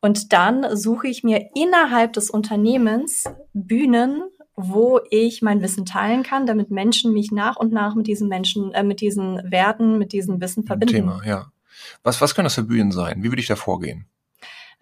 Und 0.00 0.32
dann 0.32 0.76
suche 0.76 1.08
ich 1.08 1.24
mir 1.24 1.50
innerhalb 1.54 2.12
des 2.12 2.28
Unternehmens 2.28 3.24
Bühnen, 3.54 4.22
wo 4.54 5.00
ich 5.10 5.42
mein 5.42 5.62
Wissen 5.62 5.86
teilen 5.86 6.22
kann, 6.22 6.46
damit 6.46 6.70
Menschen 6.70 7.12
mich 7.12 7.32
nach 7.32 7.56
und 7.56 7.72
nach 7.72 7.94
mit 7.94 8.06
diesen 8.06 8.28
Menschen, 8.28 8.72
äh, 8.72 8.82
mit 8.82 9.00
diesen 9.00 9.50
Werten, 9.50 9.98
mit 9.98 10.12
diesem 10.12 10.40
Wissen 10.40 10.64
verbinden. 10.64 10.94
Thema, 10.94 11.22
ja. 11.24 11.46
Was, 12.02 12.20
was 12.20 12.34
können 12.34 12.44
das 12.44 12.54
für 12.54 12.62
Bühnen 12.62 12.92
sein? 12.92 13.22
Wie 13.22 13.30
würde 13.30 13.40
ich 13.40 13.46
da 13.46 13.56
vorgehen? 13.56 14.06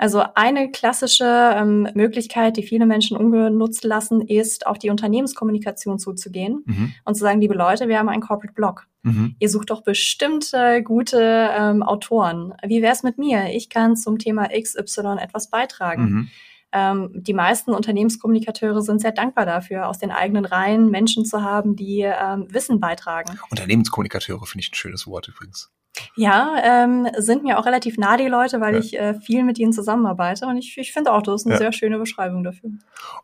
Also 0.00 0.22
eine 0.34 0.70
klassische 0.70 1.26
ähm, 1.26 1.86
Möglichkeit, 1.92 2.56
die 2.56 2.62
viele 2.62 2.86
Menschen 2.86 3.18
ungenutzt 3.18 3.84
lassen, 3.84 4.22
ist, 4.22 4.66
auf 4.66 4.78
die 4.78 4.88
Unternehmenskommunikation 4.88 5.98
zuzugehen 5.98 6.62
mhm. 6.64 6.94
und 7.04 7.16
zu 7.16 7.20
sagen, 7.20 7.42
liebe 7.42 7.52
Leute, 7.52 7.86
wir 7.86 7.98
haben 7.98 8.08
einen 8.08 8.22
Corporate 8.22 8.54
Blog. 8.54 8.86
Mhm. 9.02 9.36
Ihr 9.38 9.50
sucht 9.50 9.68
doch 9.68 9.82
bestimmt 9.82 10.54
äh, 10.54 10.80
gute 10.80 11.20
ähm, 11.20 11.82
Autoren. 11.82 12.54
Wie 12.66 12.80
wär's 12.80 13.02
mit 13.02 13.18
mir? 13.18 13.50
Ich 13.52 13.68
kann 13.68 13.94
zum 13.94 14.18
Thema 14.18 14.48
XY 14.48 15.18
etwas 15.20 15.50
beitragen. 15.50 16.02
Mhm. 16.02 16.28
Ähm, 16.72 17.10
die 17.14 17.34
meisten 17.34 17.72
Unternehmenskommunikateure 17.72 18.82
sind 18.82 19.00
sehr 19.00 19.12
dankbar 19.12 19.46
dafür, 19.46 19.88
aus 19.88 19.98
den 19.98 20.10
eigenen 20.10 20.44
Reihen 20.44 20.90
Menschen 20.90 21.24
zu 21.24 21.42
haben, 21.42 21.76
die 21.76 22.00
ähm, 22.00 22.46
Wissen 22.50 22.80
beitragen. 22.80 23.38
Unternehmenskommunikateure 23.50 24.46
finde 24.46 24.62
ich 24.62 24.72
ein 24.72 24.74
schönes 24.74 25.06
Wort 25.06 25.28
übrigens. 25.28 25.70
Ja, 26.16 26.56
ähm, 26.62 27.08
sind 27.18 27.42
mir 27.42 27.58
auch 27.58 27.66
relativ 27.66 27.98
nah 27.98 28.16
die 28.16 28.28
Leute, 28.28 28.60
weil 28.60 28.74
ja. 28.74 28.80
ich 28.80 28.98
äh, 28.98 29.14
viel 29.14 29.42
mit 29.42 29.58
ihnen 29.58 29.72
zusammenarbeite 29.72 30.46
und 30.46 30.56
ich, 30.56 30.78
ich 30.78 30.92
finde 30.92 31.12
auch, 31.12 31.22
das 31.22 31.42
ist 31.42 31.46
eine 31.46 31.54
ja. 31.54 31.58
sehr 31.58 31.72
schöne 31.72 31.98
Beschreibung 31.98 32.44
dafür. 32.44 32.70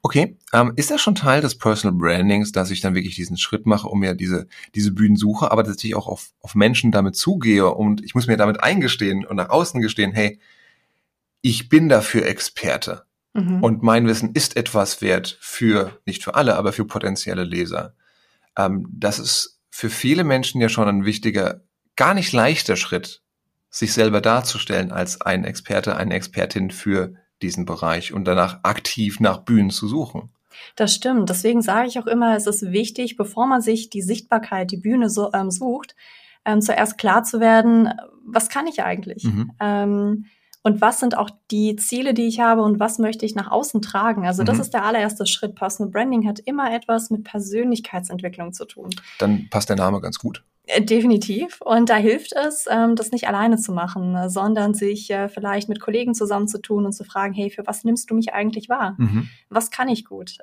Okay, 0.02 0.36
ähm, 0.52 0.72
ist 0.74 0.90
das 0.90 1.00
schon 1.00 1.14
Teil 1.14 1.40
des 1.40 1.56
Personal 1.58 1.96
Brandings, 1.96 2.52
dass 2.52 2.72
ich 2.72 2.80
dann 2.80 2.94
wirklich 2.94 3.14
diesen 3.14 3.36
Schritt 3.36 3.66
mache, 3.66 3.88
um 3.88 4.00
mir 4.00 4.14
diese, 4.14 4.48
diese 4.74 4.92
Bühnen 4.92 5.16
suche, 5.16 5.52
aber 5.52 5.62
dass 5.62 5.82
ich 5.82 5.94
auch 5.94 6.08
auf, 6.08 6.30
auf 6.40 6.54
Menschen 6.56 6.90
damit 6.90 7.16
zugehe 7.16 7.70
und 7.70 8.04
ich 8.04 8.14
muss 8.14 8.26
mir 8.26 8.36
damit 8.36 8.62
eingestehen 8.62 9.24
und 9.24 9.36
nach 9.36 9.50
außen 9.50 9.80
gestehen, 9.80 10.12
hey, 10.12 10.40
ich 11.42 11.68
bin 11.68 11.88
dafür 11.88 12.26
Experte 12.26 13.05
mhm. 13.36 13.62
und 13.62 13.82
mein 13.82 14.06
Wissen 14.06 14.32
ist 14.32 14.56
etwas 14.56 15.02
wert 15.02 15.38
für, 15.40 16.00
nicht 16.06 16.24
für 16.24 16.34
alle, 16.34 16.56
aber 16.56 16.72
für 16.72 16.84
potenzielle 16.84 17.44
Leser. 17.44 17.94
Ähm, 18.56 18.88
das 18.90 19.18
ist 19.18 19.60
für 19.70 19.90
viele 19.90 20.24
Menschen 20.24 20.60
ja 20.60 20.68
schon 20.68 20.88
ein 20.88 21.04
wichtiger 21.04 21.62
gar 21.96 22.14
nicht 22.14 22.32
leichter 22.32 22.76
Schritt, 22.76 23.22
sich 23.70 23.92
selber 23.92 24.20
darzustellen 24.20 24.92
als 24.92 25.20
ein 25.20 25.44
Experte, 25.44 25.96
eine 25.96 26.14
Expertin 26.14 26.70
für 26.70 27.14
diesen 27.42 27.66
Bereich 27.66 28.12
und 28.12 28.24
danach 28.24 28.60
aktiv 28.62 29.20
nach 29.20 29.38
Bühnen 29.38 29.70
zu 29.70 29.88
suchen. 29.88 30.30
Das 30.74 30.94
stimmt. 30.94 31.28
Deswegen 31.28 31.60
sage 31.60 31.88
ich 31.88 31.98
auch 31.98 32.06
immer, 32.06 32.34
es 32.36 32.46
ist 32.46 32.72
wichtig, 32.72 33.16
bevor 33.16 33.46
man 33.46 33.60
sich 33.60 33.90
die 33.90 34.02
Sichtbarkeit, 34.02 34.70
die 34.70 34.78
Bühne 34.78 35.10
so, 35.10 35.30
ähm, 35.34 35.50
sucht, 35.50 35.94
ähm, 36.46 36.62
zuerst 36.62 36.96
klar 36.96 37.24
zu 37.24 37.40
werden, 37.40 37.92
was 38.24 38.48
kann 38.48 38.66
ich 38.66 38.82
eigentlich? 38.82 39.24
Mhm. 39.24 39.52
Ähm, 39.60 40.24
und 40.66 40.80
was 40.80 40.98
sind 40.98 41.16
auch 41.16 41.30
die 41.52 41.76
Ziele, 41.76 42.12
die 42.12 42.26
ich 42.26 42.40
habe 42.40 42.62
und 42.62 42.80
was 42.80 42.98
möchte 42.98 43.24
ich 43.24 43.36
nach 43.36 43.52
außen 43.52 43.82
tragen? 43.82 44.26
Also 44.26 44.42
das 44.42 44.56
mhm. 44.56 44.62
ist 44.62 44.74
der 44.74 44.84
allererste 44.84 45.24
Schritt. 45.24 45.54
Personal 45.54 45.92
Branding 45.92 46.26
hat 46.26 46.40
immer 46.40 46.74
etwas 46.74 47.08
mit 47.08 47.22
Persönlichkeitsentwicklung 47.22 48.52
zu 48.52 48.64
tun. 48.64 48.90
Dann 49.20 49.46
passt 49.48 49.68
der 49.68 49.76
Name 49.76 50.00
ganz 50.00 50.18
gut. 50.18 50.42
Äh, 50.64 50.82
definitiv. 50.82 51.60
Und 51.60 51.88
da 51.88 51.94
hilft 51.94 52.32
es, 52.32 52.66
ähm, 52.68 52.96
das 52.96 53.12
nicht 53.12 53.28
alleine 53.28 53.58
zu 53.58 53.70
machen, 53.70 54.28
sondern 54.28 54.74
sich 54.74 55.08
äh, 55.08 55.28
vielleicht 55.28 55.68
mit 55.68 55.78
Kollegen 55.78 56.16
zusammenzutun 56.16 56.84
und 56.84 56.94
zu 56.94 57.04
fragen, 57.04 57.32
hey, 57.32 57.48
für 57.48 57.64
was 57.64 57.84
nimmst 57.84 58.10
du 58.10 58.16
mich 58.16 58.34
eigentlich 58.34 58.68
wahr? 58.68 58.96
Mhm. 58.98 59.28
Was 59.48 59.70
kann 59.70 59.88
ich 59.88 60.04
gut? 60.04 60.38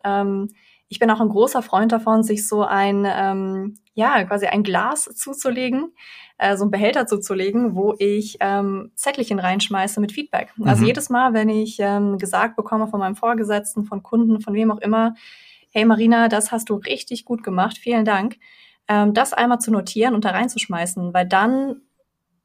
Ich 0.89 0.99
bin 0.99 1.09
auch 1.09 1.21
ein 1.21 1.29
großer 1.29 1.61
Freund 1.61 1.91
davon, 1.91 2.23
sich 2.23 2.47
so 2.47 2.63
ein, 2.63 3.05
ähm, 3.07 3.75
ja, 3.93 4.23
quasi 4.23 4.47
ein 4.47 4.63
Glas 4.63 5.03
zuzulegen, 5.03 5.93
äh, 6.37 6.55
so 6.55 6.65
ein 6.65 6.71
Behälter 6.71 7.07
zuzulegen, 7.07 7.75
wo 7.75 7.95
ich 7.97 8.37
ähm, 8.39 8.91
Zettelchen 8.95 9.39
reinschmeiße 9.39 9.99
mit 9.99 10.11
Feedback. 10.11 10.49
Also 10.51 10.63
mhm. 10.63 10.69
Also 10.69 10.85
jedes 10.85 11.09
Mal, 11.09 11.33
wenn 11.33 11.49
ich 11.49 11.77
ähm, 11.79 12.17
gesagt 12.17 12.55
bekomme 12.55 12.87
von 12.87 12.99
meinem 12.99 13.15
Vorgesetzten, 13.15 13.85
von 13.85 14.03
Kunden, 14.03 14.41
von 14.41 14.53
wem 14.53 14.71
auch 14.71 14.79
immer, 14.79 15.15
hey 15.71 15.85
Marina, 15.85 16.27
das 16.27 16.51
hast 16.51 16.69
du 16.69 16.75
richtig 16.75 17.25
gut 17.25 17.43
gemacht, 17.43 17.77
vielen 17.77 18.05
Dank 18.05 18.37
ähm, 18.87 19.13
das 19.13 19.33
einmal 19.33 19.59
zu 19.59 19.71
notieren 19.71 20.13
und 20.13 20.25
da 20.25 20.31
reinzuschmeißen, 20.31 21.13
weil 21.13 21.27
dann 21.27 21.81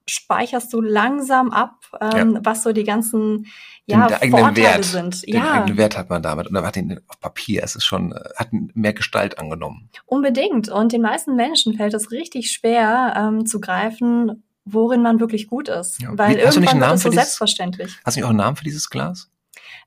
speicherst 0.09 0.73
du 0.73 0.81
langsam 0.81 1.51
ab, 1.51 1.77
ähm, 2.01 2.35
ja. 2.35 2.41
was 2.43 2.63
so 2.63 2.73
die 2.73 2.85
ganzen 2.85 3.47
ja, 3.87 4.07
den, 4.07 4.17
eigenen 4.17 4.57
Wert, 4.57 4.85
sind. 4.85 5.27
Den 5.27 5.37
ja. 5.37 5.53
eigenen 5.53 5.79
Wert 5.79 5.97
hat 5.97 6.11
man 6.11 6.23
damit 6.23 6.49
und 6.49 6.57
hat 6.59 6.77
ihn 6.77 7.01
auf 7.09 7.21
Papier. 7.21 7.63
Es 7.65 7.75
ist 7.75 7.85
schon, 7.85 8.13
äh, 8.13 8.21
hat 8.37 8.49
mehr 8.53 8.93
Gestalt 8.93 9.39
angenommen. 9.39 9.89
Unbedingt. 10.07 10.69
Und 10.69 10.93
den 10.93 11.03
meisten 11.03 11.37
Menschen 11.37 11.75
fällt 11.75 11.95
es 11.95 12.11
richtig 12.11 12.51
schwer 12.51 13.15
ähm, 13.17 13.47
zu 13.47 13.61
greifen, 13.61 14.45
worin 14.65 15.03
man 15.03 15.21
wirklich 15.21 15.49
gut 15.49 15.69
ist. 15.69 16.01
Ja. 16.03 16.11
Weil 16.13 16.37
Wie, 16.37 16.41
irgendwann 16.41 16.83
ist 16.83 16.97
es 16.97 17.03
so 17.03 17.09
dieses, 17.09 17.25
selbstverständlich. 17.25 17.97
Hast 18.05 18.17
du 18.17 18.21
nicht 18.21 18.25
auch 18.25 18.31
einen 18.31 18.39
Namen 18.39 18.57
für 18.57 18.65
dieses 18.65 18.91
Glas? 18.91 19.31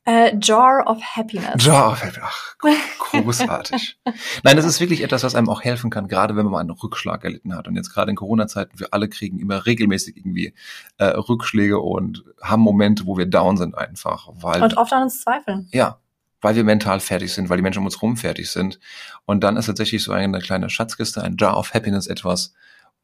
Äh, 0.06 0.36
Jar 0.42 0.84
of 0.88 1.02
Happiness. 1.02 1.64
Jar 1.64 1.92
of 1.92 2.04
Happiness. 2.04 2.24
Ach, 2.24 2.58
großartig. 3.00 4.00
Nein, 4.44 4.56
das 4.56 4.66
ist 4.66 4.80
wirklich 4.80 5.02
etwas, 5.02 5.24
was 5.24 5.36
einem 5.36 5.50
auch 5.50 5.64
helfen 5.64 5.90
kann, 5.90 6.08
gerade 6.08 6.36
wenn 6.36 6.46
man 6.46 6.52
mal 6.52 6.60
einen 6.60 6.72
Rückschlag 6.72 7.24
erlitten 7.24 7.56
hat. 7.56 7.68
Und 7.68 7.76
jetzt 7.76 7.94
gerade 7.94 8.10
in 8.10 8.18
Corona-Zeiten, 8.18 8.80
wir 8.80 8.94
alle 8.94 9.10
kriegen 9.10 9.40
immer 9.40 9.66
regelmäßig 9.66 10.18
irgendwie 10.18 10.54
äh, 10.98 11.06
Rückschläge 11.06 11.80
und 11.80 12.24
haben 12.42 12.62
Momente, 12.62 13.06
wo 13.06 13.18
wir 13.18 13.28
down 13.28 13.58
sind 13.58 13.78
einfach. 13.78 14.30
Weil, 14.34 14.64
und 14.64 14.78
oft 14.78 14.92
an 14.94 15.04
uns 15.04 15.22
zweifeln. 15.22 15.68
Ja, 15.72 16.00
weil 16.42 16.56
wir 16.56 16.64
mental 16.64 17.00
fertig 17.00 17.34
sind, 17.34 17.50
weil 17.50 17.58
die 17.58 17.64
Menschen 17.64 17.80
um 17.80 17.86
uns 17.86 17.98
herum 17.98 18.18
fertig 18.18 18.50
sind. 18.50 18.80
Und 19.26 19.44
dann 19.44 19.58
ist 19.58 19.68
tatsächlich 19.68 20.04
so 20.04 20.12
eine 20.12 20.40
kleine 20.40 20.70
Schatzkiste, 20.70 21.24
ein 21.24 21.38
Jar 21.40 21.58
of 21.58 21.74
Happiness 21.74 22.08
etwas, 22.08 22.54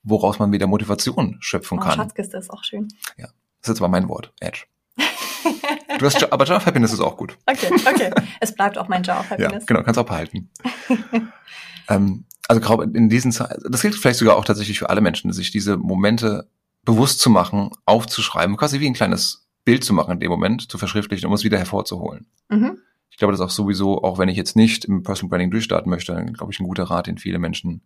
woraus 0.04 0.40
man 0.40 0.52
wieder 0.52 0.68
Motivation 0.68 1.38
schöpfen 1.40 1.78
oh, 1.78 1.82
kann. 1.82 1.94
Schatzkiste 1.94 2.38
ist 2.38 2.50
auch 2.50 2.64
schön. 2.64 2.88
Ja, 3.18 3.26
das 3.26 3.34
ist 3.64 3.68
jetzt 3.70 3.82
mal 3.82 3.88
mein 3.88 4.10
Wort, 4.10 4.34
Edge. 4.40 4.66
Du 6.00 6.06
hast, 6.06 6.32
aber 6.32 6.46
Jar 6.46 6.58
of 6.58 6.66
Happiness 6.66 6.94
ist 6.94 7.00
auch 7.00 7.18
gut. 7.18 7.38
Okay, 7.46 7.74
okay. 7.74 8.12
Es 8.39 8.54
bleibt 8.54 8.77
auch 8.77 8.88
mein 8.88 9.04
Jar 9.04 9.20
of 9.20 9.30
Happiness. 9.30 9.63
Ja, 9.63 9.66
genau, 9.66 9.84
kannst 9.84 10.00
auch 10.00 10.06
behalten. 10.06 10.50
ähm, 11.89 12.25
also 12.48 12.62
glaube 12.62 12.86
in 12.86 13.10
diesen 13.10 13.32
Zeiten, 13.32 13.72
das 13.72 13.82
gilt 13.82 13.96
vielleicht 13.96 14.20
sogar 14.20 14.38
auch 14.38 14.46
tatsächlich 14.46 14.80
für 14.80 14.89
alle 14.89 15.01
Menschen, 15.01 15.32
sich 15.34 15.51
diese 15.51 15.77
Momente 15.77 16.48
bewusst 16.84 17.20
zu 17.20 17.30
machen, 17.30 17.72
aufzuschreiben, 17.86 18.56
quasi 18.56 18.80
wie 18.80 18.88
ein 18.88 18.94
kleines 18.94 19.48
Bild 19.66 19.84
zu 19.84 19.94
machen 19.94 20.13
in 20.13 20.20
dem 20.20 20.32
Moment, 20.32 20.72
zu 20.72 20.77
verschriftlichen, 20.77 21.27
um 21.27 21.34
es 21.34 21.44
wieder 21.44 21.58
hervorzuholen. 21.58 22.25
Mhm. 22.50 22.77
Ich 23.10 23.18
glaube, 23.18 23.34
das 23.34 23.42
ist 23.42 23.46
auch 23.46 23.50
sowieso, 23.50 24.04
auch 24.04 24.20
wenn 24.20 24.30
ich 24.30 24.38
jetzt 24.38 24.56
nicht 24.56 24.86
im 24.86 25.04
Personal 25.04 25.30
Branding 25.30 25.51
durchstarten 25.51 25.89
möchte, 25.89 26.13
glaube 26.34 26.54
ich, 26.54 26.60
ein 26.60 26.68
guter 26.68 26.84
Rat, 26.84 27.08
den 27.08 27.18
viele 27.18 27.39
Menschen 27.39 27.82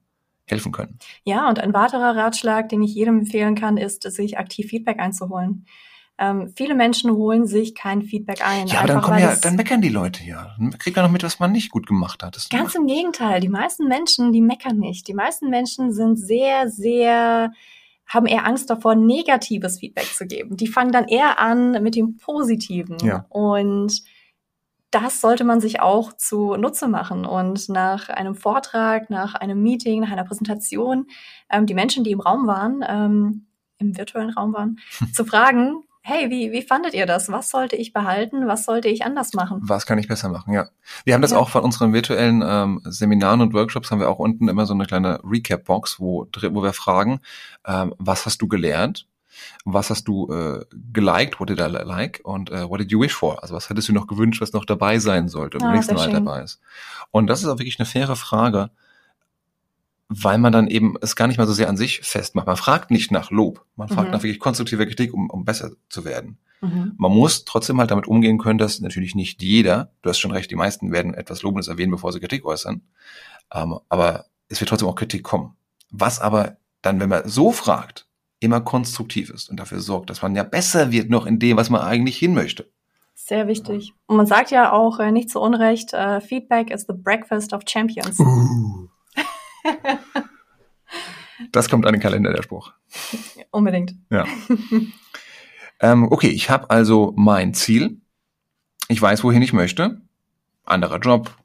helfen 0.46 0.72
können. 0.72 1.00
Ja, 1.24 1.50
und 1.50 1.60
ein 1.60 1.74
weiterer 1.74 2.16
Ratschlag, 2.16 2.70
den 2.70 2.84
ich 2.84 2.94
jedem 2.94 3.20
empfehlen 3.20 3.56
kann, 3.56 3.78
ist, 3.78 4.04
sich 4.04 4.38
aktiv 4.38 4.68
Feedback 4.68 5.00
einzuholen. 5.00 5.66
Ähm, 6.22 6.54
viele 6.56 6.76
Menschen 6.76 7.12
holen 7.12 7.48
sich 7.48 7.74
kein 7.74 8.04
Feedback 8.04 8.46
ein. 8.46 8.68
Ja, 8.68 8.80
aber 8.80 8.88
dann 8.90 9.02
kommen 9.02 9.20
ja, 9.20 9.36
dann 9.36 9.56
meckern 9.56 9.82
die 9.82 9.90
Leute 9.90 10.24
ja. 10.24 10.56
Dann 10.60 10.78
kriegt 10.78 10.96
man 10.96 11.06
noch 11.06 11.12
mit, 11.12 11.24
was 11.24 11.40
man 11.40 11.52
nicht 11.52 11.72
gut 11.72 11.88
gemacht 11.88 12.22
hat. 12.22 12.38
ganz 12.52 12.76
im 12.76 12.86
Gegenteil. 12.86 13.40
Die 13.40 13.50
meisten 13.50 13.88
Menschen, 13.88 14.32
die 14.32 14.42
meckern 14.42 14.78
nicht. 14.78 15.08
Die 15.08 15.16
meisten 15.16 15.50
Menschen 15.50 15.92
sind 15.92 16.18
sehr, 16.18 16.70
sehr 16.70 17.52
haben 18.06 18.28
eher 18.28 18.46
Angst 18.46 18.70
davor, 18.70 18.94
negatives 18.94 19.80
Feedback 19.80 20.06
zu 20.06 20.28
geben. 20.28 20.58
Die 20.58 20.68
fangen 20.68 20.92
dann 20.92 21.08
eher 21.08 21.40
an 21.40 21.82
mit 21.82 21.96
dem 21.96 22.18
Positiven. 22.18 22.98
Ja. 23.00 23.26
Und 23.30 24.04
das 24.92 25.22
sollte 25.22 25.46
man 25.46 25.62
sich 25.62 25.80
auch 25.80 26.14
zu 26.14 26.58
Nutze 26.58 26.90
machen 26.90 27.26
und 27.26 27.70
nach 27.70 28.10
einem 28.10 28.36
Vortrag, 28.36 29.10
nach 29.10 29.34
einem 29.36 29.64
Meeting, 29.64 30.02
nach 30.02 30.12
einer 30.12 30.26
Präsentation 30.26 31.08
ähm, 31.50 31.66
die 31.66 31.74
Menschen, 31.74 32.04
die 32.04 32.12
im 32.12 32.20
Raum 32.20 32.46
waren, 32.46 32.84
ähm, 32.88 33.48
im 33.78 33.98
virtuellen 33.98 34.30
Raum 34.30 34.54
waren, 34.54 34.80
zu 35.14 35.24
fragen, 35.24 35.84
hey, 36.02 36.30
wie, 36.30 36.52
wie 36.52 36.62
fandet 36.62 36.94
ihr 36.94 37.06
das? 37.06 37.30
Was 37.30 37.50
sollte 37.50 37.76
ich 37.76 37.94
behalten? 37.94 38.48
Was 38.48 38.66
sollte 38.66 38.90
ich 38.90 39.06
anders 39.06 39.34
machen? 39.34 39.60
Was 39.62 39.86
kann 39.86 40.00
ich 40.00 40.08
besser 40.08 40.30
machen, 40.30 40.54
ja. 40.54 40.68
Wir 41.06 41.14
haben 41.14 41.22
das 41.22 41.32
ja. 41.32 41.38
auch 41.38 41.50
von 41.50 41.64
unseren 41.64 41.94
virtuellen 41.94 42.44
ähm, 42.46 42.82
Seminaren 42.86 43.42
und 43.42 43.54
Workshops, 43.54 43.92
haben 43.92 44.00
wir 44.00 44.10
auch 44.10 44.20
unten 44.20 44.48
immer 44.48 44.66
so 44.66 44.74
eine 44.74 44.86
kleine 44.86 45.20
Recap-Box, 45.24 46.00
wo, 46.00 46.28
wo 46.50 46.64
wir 46.64 46.74
fragen, 46.74 47.20
ähm, 47.66 47.94
was 47.98 48.26
hast 48.26 48.42
du 48.42 48.48
gelernt? 48.48 49.08
Was 49.64 49.90
hast 49.90 50.06
du 50.06 50.32
äh, 50.32 50.66
geliked? 50.92 51.40
What 51.40 51.50
did 51.50 51.60
I 51.60 51.68
like? 51.68 52.20
Und 52.24 52.52
äh, 52.52 52.70
what 52.70 52.80
did 52.80 52.92
you 52.92 53.00
wish 53.00 53.14
for? 53.14 53.42
Also 53.42 53.56
was 53.56 53.70
hättest 53.70 53.88
du 53.88 53.94
noch 53.94 54.08
gewünscht, 54.08 54.42
was 54.42 54.54
noch 54.54 54.66
dabei 54.66 55.00
sein 55.00 55.30
sollte, 55.30 55.58
im 55.58 55.64
ah, 55.64 55.72
nächsten 55.72 55.96
Mal 55.96 56.12
dabei 56.12 56.42
ist? 56.42 56.60
Und 57.12 57.28
das 57.28 57.42
ist 57.42 57.48
auch 57.48 57.58
wirklich 57.58 57.80
eine 57.80 57.86
faire 57.86 58.16
Frage, 58.16 58.72
weil 60.14 60.38
man 60.38 60.52
dann 60.52 60.68
eben 60.68 60.96
es 61.02 61.16
gar 61.16 61.28
nicht 61.28 61.38
mal 61.38 61.48
so 61.48 61.54
sehr 61.54 61.70
an 61.70 61.78
sich 61.78 62.02
festmacht. 62.02 62.46
Man 62.46 62.58
fragt 62.58 62.92
nicht 62.92 63.12
nach 63.12 63.32
Lob, 63.32 63.66
man 63.78 63.88
fragt 63.88 64.10
mhm. 64.10 64.12
nach 64.12 64.24
wirklich 64.24 64.42
konstruktiver 64.42 64.86
Kritik, 64.86 65.14
um, 65.14 65.30
um 65.30 65.46
besser 65.46 65.72
zu 65.88 66.04
werden. 66.04 66.38
Mhm. 66.60 66.94
Man 66.98 67.14
muss 67.14 67.46
trotzdem 67.46 67.80
halt 67.80 67.92
damit 67.92 68.08
umgehen 68.08 68.38
können, 68.38 68.60
dass 68.60 68.82
natürlich 68.82 69.16
nicht 69.16 69.42
jeder, 69.42 69.94
du 70.02 70.10
hast 70.10 70.20
schon 70.20 70.32
recht, 70.32 70.52
die 70.52 70.56
meisten 70.56 70.92
werden 70.92 71.14
etwas 71.14 71.44
Lobendes 71.44 71.70
erwähnen, 71.70 71.92
bevor 71.92 72.12
sie 72.12 72.20
Kritik 72.20 72.44
äußern, 72.44 72.82
ähm, 73.54 73.80
aber 73.88 74.26
es 74.50 74.60
wird 74.60 74.70
trotzdem 74.70 74.90
auch 74.90 74.96
Kritik 74.96 75.24
kommen. 75.24 75.56
Was 75.92 76.20
aber 76.20 76.58
dann, 76.82 77.00
wenn 77.00 77.10
man 77.10 77.28
so 77.30 77.54
fragt, 77.54 78.06
immer 78.42 78.60
konstruktiv 78.60 79.30
ist 79.30 79.50
und 79.50 79.60
dafür 79.60 79.80
sorgt, 79.80 80.10
dass 80.10 80.22
man 80.22 80.36
ja 80.36 80.44
besser 80.44 80.92
wird 80.92 81.10
noch 81.10 81.26
in 81.26 81.40
dem, 81.40 81.56
was 81.56 81.70
man 81.70 81.82
eigentlich 81.82 82.18
hin 82.18 82.34
möchte. 82.34 82.70
Sehr 83.16 83.48
wichtig. 83.48 83.94
Und 84.08 84.18
man 84.18 84.26
sagt 84.26 84.52
ja 84.52 84.74
auch 84.74 85.00
äh, 85.00 85.12
nicht 85.12 85.30
zu 85.30 85.40
Unrecht, 85.40 85.94
äh, 85.94 86.20
Feedback 86.20 86.70
is 86.70 86.86
the 86.88 86.94
breakfast 86.94 87.54
of 87.54 87.62
champions. 87.66 88.20
Uh. 88.20 88.90
Das 91.52 91.70
kommt 91.70 91.86
an 91.86 91.94
den 91.94 92.02
Kalender, 92.02 92.34
der 92.34 92.44
Spruch. 92.44 92.74
Unbedingt. 93.52 93.96
Ja. 94.10 94.26
ähm, 95.80 96.08
okay, 96.12 96.30
ich 96.30 96.50
habe 96.50 96.70
also 96.70 97.14
mein 97.16 97.54
Ziel. 97.54 98.02
Ich 98.88 99.02
weiß, 99.02 99.24
wohin 99.24 99.42
ich 99.42 99.54
möchte. 99.54 100.02
Anderer 100.66 101.00
Job, 101.00 101.36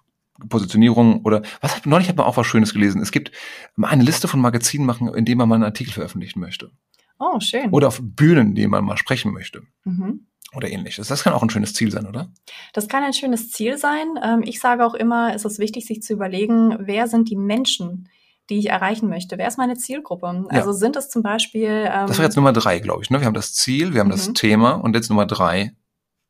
Positionierung 0.48 1.22
oder 1.22 1.42
was 1.60 1.76
hat 1.76 1.86
neulich 1.86 2.08
hat 2.08 2.16
man 2.16 2.26
auch 2.26 2.36
was 2.36 2.46
Schönes 2.46 2.72
gelesen. 2.72 3.00
Es 3.00 3.12
gibt 3.12 3.32
eine 3.80 4.02
Liste 4.02 4.28
von 4.28 4.40
Magazinen 4.40 4.86
machen, 4.86 5.12
in 5.14 5.24
denen 5.24 5.38
man 5.38 5.48
mal 5.48 5.54
einen 5.56 5.64
Artikel 5.64 5.92
veröffentlichen 5.92 6.40
möchte. 6.40 6.70
Oh, 7.18 7.40
schön. 7.40 7.70
Oder 7.70 7.88
auf 7.88 8.00
Bühnen, 8.02 8.48
in 8.48 8.54
denen 8.54 8.70
man 8.70 8.84
mal 8.84 8.98
sprechen 8.98 9.32
möchte. 9.32 9.62
Mhm. 9.84 10.26
Oder 10.56 10.68
ähnliches. 10.70 11.08
Das 11.08 11.22
kann 11.24 11.32
auch 11.32 11.42
ein 11.42 11.50
schönes 11.50 11.74
Ziel 11.74 11.90
sein, 11.90 12.06
oder? 12.06 12.28
Das 12.72 12.88
kann 12.88 13.02
ein 13.04 13.12
schönes 13.12 13.50
Ziel 13.50 13.78
sein. 13.78 14.18
Ähm, 14.22 14.42
ich 14.44 14.60
sage 14.60 14.84
auch 14.84 14.94
immer, 14.94 15.34
es 15.34 15.44
ist 15.44 15.58
wichtig, 15.58 15.86
sich 15.86 16.02
zu 16.02 16.12
überlegen, 16.12 16.76
wer 16.80 17.06
sind 17.08 17.28
die 17.30 17.36
Menschen, 17.36 18.08
die 18.48 18.58
ich 18.58 18.70
erreichen 18.70 19.08
möchte? 19.08 19.38
Wer 19.38 19.48
ist 19.48 19.58
meine 19.58 19.76
Zielgruppe? 19.76 20.46
Ja. 20.50 20.58
Also 20.58 20.72
sind 20.72 20.96
es 20.96 21.08
zum 21.08 21.22
Beispiel. 21.22 21.68
Ähm, 21.92 22.06
Das 22.06 22.18
war 22.18 22.24
jetzt 22.24 22.36
Nummer 22.36 22.52
drei, 22.52 22.78
glaube 22.78 23.02
ich. 23.02 23.10
Ne? 23.10 23.20
Wir 23.20 23.26
haben 23.26 23.34
das 23.34 23.54
Ziel, 23.54 23.92
wir 23.92 24.00
haben 24.00 24.10
das 24.10 24.28
Mhm. 24.28 24.34
Thema 24.34 24.72
und 24.72 24.94
jetzt 24.94 25.08
Nummer 25.10 25.26
drei, 25.26 25.72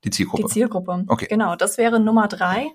die 0.04 0.11
Zielgruppe. 0.11 0.45
Die 0.45 0.49
Zielgruppe. 0.52 1.04
Okay. 1.09 1.26
Genau, 1.28 1.56
das 1.56 1.78
wäre 1.78 2.00
Nummer 2.00 2.26
drei. 2.28 2.68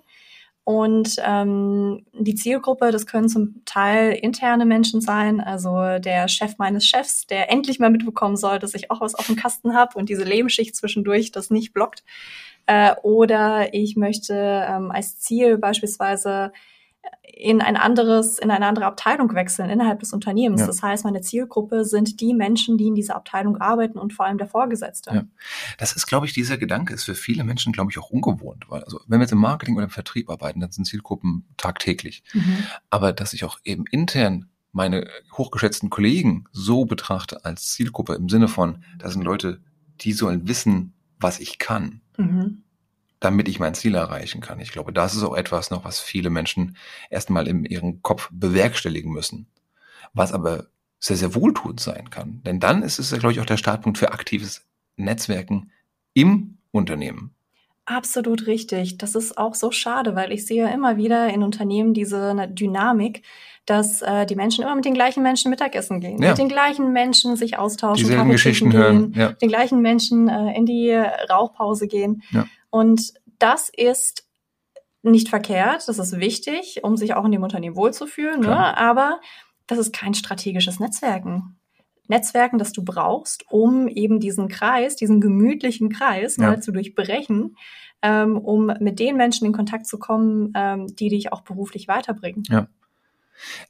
Und 0.63 1.15
ähm, 1.25 2.05
die 2.13 2.35
Zielgruppe, 2.35 2.91
das 2.91 3.07
können 3.07 3.29
zum 3.29 3.65
Teil 3.65 4.11
interne 4.11 4.65
Menschen 4.65 5.01
sein, 5.01 5.41
also 5.41 5.97
der 5.99 6.27
Chef 6.27 6.57
meines 6.59 6.85
Chefs, 6.85 7.25
der 7.25 7.51
endlich 7.51 7.79
mal 7.79 7.89
mitbekommen 7.89 8.37
soll, 8.37 8.59
dass 8.59 8.75
ich 8.75 8.91
auch 8.91 9.01
was 9.01 9.15
auf 9.15 9.25
dem 9.25 9.35
Kasten 9.35 9.73
habe 9.73 9.97
und 9.97 10.09
diese 10.09 10.23
Lebensschicht 10.23 10.75
zwischendurch 10.75 11.31
das 11.31 11.49
nicht 11.49 11.73
blockt. 11.73 12.03
Äh, 12.67 12.93
oder 13.01 13.73
ich 13.73 13.95
möchte 13.95 14.33
ähm, 14.35 14.91
als 14.91 15.19
Ziel 15.19 15.57
beispielsweise 15.57 16.51
in 17.23 17.61
ein 17.61 17.75
anderes, 17.75 18.37
in 18.37 18.51
eine 18.51 18.67
andere 18.67 18.85
Abteilung 18.85 19.33
wechseln 19.33 19.69
innerhalb 19.69 19.99
des 19.99 20.13
Unternehmens. 20.13 20.61
Ja. 20.61 20.67
Das 20.67 20.83
heißt, 20.83 21.03
meine 21.05 21.21
Zielgruppe 21.21 21.85
sind 21.85 22.21
die 22.21 22.33
Menschen, 22.33 22.77
die 22.77 22.87
in 22.87 22.95
dieser 22.95 23.15
Abteilung 23.15 23.57
arbeiten 23.57 23.97
und 23.97 24.13
vor 24.13 24.25
allem 24.25 24.37
der 24.37 24.47
Vorgesetzte. 24.47 25.13
Ja. 25.13 25.23
Das 25.77 25.93
ist, 25.93 26.05
glaube 26.05 26.25
ich, 26.25 26.33
dieser 26.33 26.57
Gedanke 26.57 26.93
ist 26.93 27.05
für 27.05 27.15
viele 27.15 27.43
Menschen, 27.43 27.73
glaube 27.73 27.89
ich, 27.91 27.97
auch 27.97 28.11
ungewohnt. 28.11 28.65
Weil, 28.69 28.83
also, 28.83 28.99
wenn 29.07 29.19
wir 29.19 29.23
jetzt 29.23 29.31
im 29.31 29.39
Marketing 29.39 29.75
oder 29.75 29.85
im 29.85 29.89
Vertrieb 29.89 30.29
arbeiten, 30.29 30.59
dann 30.59 30.71
sind 30.71 30.85
Zielgruppen 30.85 31.45
tagtäglich. 31.57 32.23
Mhm. 32.33 32.57
Aber 32.89 33.13
dass 33.13 33.33
ich 33.33 33.43
auch 33.43 33.59
eben 33.63 33.85
intern 33.89 34.47
meine 34.71 35.07
hochgeschätzten 35.33 35.89
Kollegen 35.89 36.45
so 36.51 36.85
betrachte 36.85 37.43
als 37.43 37.71
Zielgruppe 37.71 38.13
im 38.13 38.29
Sinne 38.29 38.47
von, 38.47 38.83
das 38.99 39.13
sind 39.13 39.23
Leute, 39.23 39.61
die 40.01 40.13
sollen 40.13 40.47
wissen, 40.47 40.93
was 41.19 41.39
ich 41.39 41.59
kann, 41.59 42.01
Mhm. 42.21 42.63
Damit 43.21 43.47
ich 43.47 43.59
mein 43.59 43.75
Ziel 43.75 43.95
erreichen 43.95 44.41
kann. 44.41 44.59
Ich 44.59 44.71
glaube, 44.71 44.91
das 44.91 45.15
ist 45.15 45.23
auch 45.23 45.35
etwas 45.35 45.69
noch, 45.69 45.85
was 45.85 46.01
viele 46.01 46.29
Menschen 46.29 46.75
erstmal 47.09 47.47
in 47.47 47.63
ihrem 47.63 48.01
Kopf 48.01 48.27
bewerkstelligen 48.31 49.11
müssen. 49.11 49.47
Was 50.13 50.33
aber 50.33 50.67
sehr, 50.99 51.17
sehr 51.17 51.33
wohltuend 51.35 51.79
sein 51.79 52.09
kann. 52.09 52.41
Denn 52.43 52.59
dann 52.59 52.83
ist 52.83 52.99
es, 52.99 53.11
glaube 53.11 53.31
ich, 53.31 53.39
auch 53.39 53.45
der 53.45 53.57
Startpunkt 53.57 53.99
für 53.99 54.11
aktives 54.11 54.65
Netzwerken 54.97 55.71
im 56.13 56.57
Unternehmen. 56.71 57.33
Absolut 57.85 58.47
richtig. 58.47 58.97
Das 58.97 59.15
ist 59.15 59.37
auch 59.37 59.55
so 59.55 59.71
schade, 59.71 60.15
weil 60.15 60.31
ich 60.31 60.45
sehe 60.45 60.71
immer 60.71 60.97
wieder 60.97 61.29
in 61.33 61.43
Unternehmen 61.43 61.93
diese 61.93 62.33
ne, 62.33 62.47
Dynamik, 62.47 63.23
dass 63.65 64.01
äh, 64.01 64.25
die 64.25 64.35
Menschen 64.35 64.63
immer 64.63 64.75
mit 64.75 64.85
den 64.85 64.93
gleichen 64.93 65.23
Menschen 65.23 65.49
Mittagessen 65.49 65.99
gehen, 65.99 66.21
Ja. 66.21 66.29
mit 66.29 66.37
den 66.37 66.47
gleichen 66.47 66.91
Menschen 66.93 67.35
sich 67.35 67.57
austauschen, 67.57 68.07
Dieselben 68.07 68.29
Geschichten 68.29 68.69
trinken 68.71 68.77
hören. 68.83 69.11
gehen, 69.11 69.21
Ja. 69.21 69.29
mit 69.29 69.41
den 69.41 69.49
gleichen 69.49 69.81
Menschen 69.81 70.27
äh, 70.29 70.55
in 70.55 70.65
die 70.65 70.91
Rauchpause 71.29 71.87
gehen. 71.87 72.23
Ja. 72.31 72.47
Und 72.69 73.13
das 73.39 73.69
ist 73.69 74.27
nicht 75.03 75.29
verkehrt, 75.29 75.87
das 75.87 75.97
ist 75.97 76.19
wichtig, 76.19 76.81
um 76.83 76.95
sich 76.97 77.15
auch 77.15 77.25
in 77.25 77.31
dem 77.31 77.41
Unternehmen 77.43 77.75
wohlzufühlen, 77.75 78.41
ne? 78.41 78.77
Aber 78.77 79.19
das 79.65 79.79
ist 79.79 79.93
kein 79.93 80.13
strategisches 80.13 80.79
Netzwerken. 80.79 81.57
Netzwerken, 82.11 82.59
das 82.59 82.71
du 82.73 82.83
brauchst, 82.83 83.45
um 83.49 83.87
eben 83.87 84.19
diesen 84.19 84.47
Kreis, 84.49 84.95
diesen 84.95 85.19
gemütlichen 85.21 85.89
Kreis 85.89 86.37
Ja. 86.37 86.43
mal 86.51 86.61
zu 86.61 86.71
durchbrechen, 86.71 87.55
ähm, 88.03 88.37
um 88.37 88.71
mit 88.79 88.99
den 88.99 89.15
Menschen 89.17 89.47
in 89.47 89.53
Kontakt 89.53 89.87
zu 89.87 89.97
kommen, 89.97 90.51
ähm, 90.55 90.87
die 90.95 91.09
dich 91.09 91.31
auch 91.33 91.41
beruflich 91.41 91.87
weiterbringen. 91.87 92.43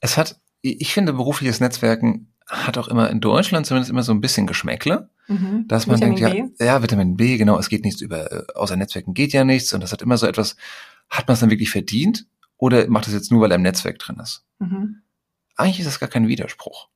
Es 0.01 0.17
hat, 0.17 0.39
ich 0.61 0.93
finde, 0.93 1.13
berufliches 1.13 1.59
Netzwerken 1.59 2.33
hat 2.47 2.77
auch 2.77 2.87
immer 2.89 3.09
in 3.09 3.21
Deutschland 3.21 3.65
zumindest 3.65 3.89
immer 3.91 4.03
so 4.03 4.11
ein 4.11 4.19
bisschen 4.21 4.47
Geschmäckle, 4.47 5.09
Mhm. 5.27 5.65
dass 5.67 5.87
man 5.87 5.97
Vitamin 5.97 6.15
denkt, 6.17 6.59
ja, 6.59 6.65
ja, 6.65 6.83
Vitamin 6.83 7.15
B, 7.15 7.37
genau, 7.37 7.57
es 7.57 7.69
geht 7.69 7.85
nichts 7.85 8.01
über, 8.01 8.29
äh, 8.31 8.43
außer 8.55 8.75
Netzwerken 8.75 9.13
geht 9.13 9.31
ja 9.31 9.45
nichts 9.45 9.73
und 9.73 9.81
das 9.81 9.91
hat 9.93 10.01
immer 10.01 10.17
so 10.17 10.27
etwas, 10.27 10.57
hat 11.09 11.27
man 11.27 11.33
es 11.35 11.39
dann 11.39 11.49
wirklich 11.51 11.69
verdient 11.69 12.25
oder 12.57 12.89
macht 12.89 13.07
es 13.07 13.13
jetzt 13.13 13.31
nur, 13.31 13.41
weil 13.41 13.51
er 13.51 13.55
im 13.55 13.61
Netzwerk 13.61 13.99
drin 13.99 14.17
ist? 14.21 14.43
Mhm. 14.59 15.01
Eigentlich 15.55 15.79
ist 15.79 15.85
das 15.85 15.99
gar 15.99 16.09
kein 16.09 16.27
Widerspruch. 16.27 16.89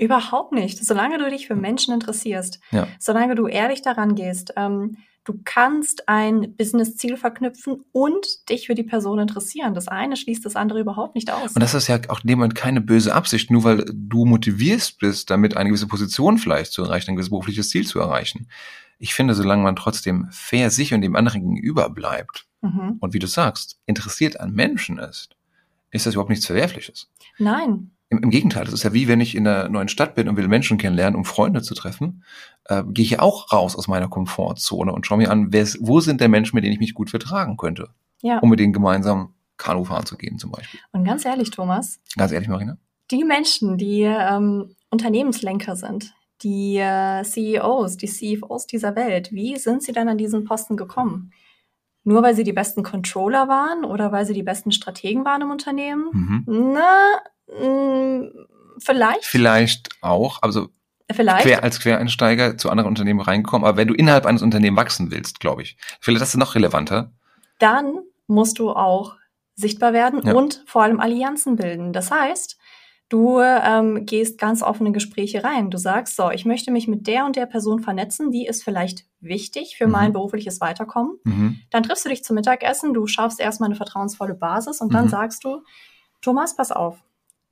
Überhaupt 0.00 0.52
nicht. 0.52 0.82
Solange 0.82 1.18
du 1.18 1.28
dich 1.28 1.46
für 1.46 1.54
Menschen 1.54 1.92
interessierst, 1.92 2.58
Ja. 2.70 2.88
solange 2.98 3.34
du 3.34 3.46
ehrlich 3.46 3.82
daran 3.82 4.14
gehst, 4.14 4.54
ähm, 4.56 4.96
du 5.24 5.34
kannst 5.44 6.08
ein 6.08 6.56
Business-Ziel 6.56 7.18
verknüpfen 7.18 7.84
und 7.92 8.48
dich 8.48 8.66
für 8.66 8.74
die 8.74 8.82
Person 8.82 9.18
interessieren. 9.18 9.74
Das 9.74 9.88
eine 9.88 10.16
schließt 10.16 10.44
das 10.44 10.56
andere 10.56 10.80
überhaupt 10.80 11.14
nicht 11.14 11.30
aus. 11.30 11.52
Und 11.52 11.60
das 11.60 11.74
ist 11.74 11.88
ja 11.88 12.00
auch 12.08 12.24
Moment 12.24 12.54
keine 12.54 12.80
böse 12.80 13.14
Absicht, 13.14 13.50
nur 13.50 13.62
weil 13.64 13.84
du 13.92 14.24
motivierst 14.24 14.98
bist, 14.98 15.28
damit 15.28 15.58
eine 15.58 15.68
gewisse 15.68 15.86
Position 15.86 16.38
vielleicht 16.38 16.72
zu 16.72 16.82
erreichen, 16.82 17.10
ein 17.10 17.16
gewisses 17.16 17.30
berufliches 17.30 17.68
Ziel 17.68 17.86
zu 17.86 18.00
erreichen. 18.00 18.48
Ich 18.98 19.12
finde, 19.14 19.34
solange 19.34 19.62
man 19.62 19.76
trotzdem 19.76 20.28
fair 20.30 20.70
sich 20.70 20.94
und 20.94 21.02
dem 21.02 21.14
anderen 21.14 21.42
gegenüber 21.42 21.90
bleibt 21.90 22.46
mhm. 22.62 22.96
und 23.00 23.12
wie 23.12 23.18
du 23.18 23.26
sagst, 23.26 23.78
interessiert 23.84 24.40
an 24.40 24.52
Menschen 24.52 24.98
ist, 24.98 25.36
ist 25.90 26.06
das 26.06 26.14
überhaupt 26.14 26.30
nichts 26.30 26.46
Verwerfliches. 26.46 27.10
Nein. 27.38 27.90
Im, 28.10 28.18
Im 28.18 28.30
Gegenteil, 28.30 28.64
das 28.64 28.74
ist 28.74 28.82
ja 28.82 28.92
wie 28.92 29.08
wenn 29.08 29.20
ich 29.20 29.34
in 29.36 29.46
einer 29.46 29.68
neuen 29.68 29.88
Stadt 29.88 30.14
bin 30.14 30.28
und 30.28 30.36
will 30.36 30.48
Menschen 30.48 30.76
kennenlernen, 30.78 31.16
um 31.16 31.24
Freunde 31.24 31.62
zu 31.62 31.74
treffen, 31.74 32.24
äh, 32.64 32.82
gehe 32.88 33.04
ich 33.04 33.10
ja 33.12 33.20
auch 33.20 33.52
raus 33.52 33.76
aus 33.76 33.88
meiner 33.88 34.08
Komfortzone 34.08 34.92
und 34.92 35.06
schaue 35.06 35.18
mir 35.18 35.30
an, 35.30 35.52
wer, 35.52 35.66
wo 35.80 36.00
sind 36.00 36.20
denn 36.20 36.30
Menschen, 36.30 36.56
mit 36.56 36.64
denen 36.64 36.74
ich 36.74 36.80
mich 36.80 36.94
gut 36.94 37.08
vertragen 37.10 37.56
könnte, 37.56 37.88
Ja. 38.22 38.38
um 38.40 38.50
mit 38.50 38.58
denen 38.60 38.72
gemeinsam 38.72 39.34
Kanu 39.56 39.84
fahren 39.84 40.06
zu 40.06 40.16
gehen 40.16 40.38
zum 40.38 40.50
Beispiel. 40.50 40.80
Und 40.92 41.04
ganz 41.04 41.24
ehrlich, 41.24 41.50
Thomas, 41.50 42.00
Ganz 42.16 42.32
ehrlich, 42.32 42.48
Marina? 42.48 42.76
die 43.10 43.24
Menschen, 43.24 43.76
die 43.78 44.02
ähm, 44.02 44.74
Unternehmenslenker 44.90 45.76
sind, 45.76 46.12
die 46.42 46.78
äh, 46.78 47.22
CEOs, 47.22 47.96
die 47.96 48.06
CFOs 48.08 48.66
dieser 48.66 48.96
Welt, 48.96 49.30
wie 49.32 49.56
sind 49.56 49.82
sie 49.82 49.92
denn 49.92 50.08
an 50.08 50.16
diesen 50.18 50.44
Posten 50.44 50.76
gekommen? 50.76 51.32
Nur 52.02 52.22
weil 52.22 52.34
sie 52.34 52.44
die 52.44 52.54
besten 52.54 52.82
Controller 52.82 53.46
waren 53.46 53.84
oder 53.84 54.10
weil 54.10 54.24
sie 54.24 54.32
die 54.32 54.42
besten 54.42 54.72
Strategen 54.72 55.24
waren 55.26 55.42
im 55.42 55.50
Unternehmen? 55.50 56.06
Mhm. 56.12 56.44
Na, 56.72 57.20
mh, 57.58 58.28
vielleicht. 58.78 59.24
Vielleicht 59.24 59.88
auch, 60.00 60.42
also 60.42 60.68
Vielleicht. 61.12 61.42
quer, 61.42 61.62
als 61.64 61.80
Quereinsteiger 61.80 62.56
zu 62.56 62.70
anderen 62.70 62.88
Unternehmen 62.88 63.20
reinkommen, 63.20 63.66
aber 63.66 63.76
wenn 63.76 63.88
du 63.88 63.94
innerhalb 63.94 64.26
eines 64.26 64.42
Unternehmens 64.42 64.80
wachsen 64.80 65.10
willst, 65.10 65.40
glaube 65.40 65.62
ich, 65.62 65.76
vielleicht 66.00 66.22
das 66.22 66.30
ist 66.30 66.36
noch 66.36 66.54
relevanter. 66.54 67.12
Dann 67.58 67.98
musst 68.28 68.58
du 68.58 68.70
auch 68.70 69.16
sichtbar 69.56 69.92
werden 69.92 70.22
Ja. 70.24 70.34
und 70.34 70.62
vor 70.66 70.82
allem 70.84 71.00
Allianzen 71.00 71.56
bilden. 71.56 71.92
Das 71.92 72.10
heißt, 72.12 72.56
du 73.08 73.40
ähm, 73.40 74.06
gehst 74.06 74.38
ganz 74.38 74.62
offene 74.62 74.92
Gespräche 74.92 75.42
rein. 75.42 75.68
Du 75.70 75.78
sagst, 75.78 76.14
so, 76.14 76.30
ich 76.30 76.44
möchte 76.46 76.70
mich 76.70 76.86
mit 76.86 77.08
der 77.08 77.26
und 77.26 77.34
der 77.34 77.46
Person 77.46 77.80
vernetzen, 77.80 78.30
die 78.30 78.46
ist 78.46 78.62
vielleicht 78.62 79.04
wichtig 79.18 79.74
für 79.76 79.86
Mhm. 79.86 79.92
mein 79.92 80.12
berufliches 80.12 80.60
Weiterkommen. 80.60 81.18
Mhm. 81.24 81.58
Dann 81.70 81.82
triffst 81.82 82.04
du 82.04 82.08
dich 82.08 82.22
zum 82.22 82.36
Mittagessen, 82.36 82.94
du 82.94 83.08
schaffst 83.08 83.40
erstmal 83.40 83.66
eine 83.66 83.74
vertrauensvolle 83.76 84.34
Basis 84.34 84.80
und 84.80 84.94
dann 84.94 85.06
Mhm. 85.06 85.10
sagst 85.10 85.42
du, 85.44 85.62
Thomas, 86.22 86.54
pass 86.54 86.70
auf. 86.70 87.02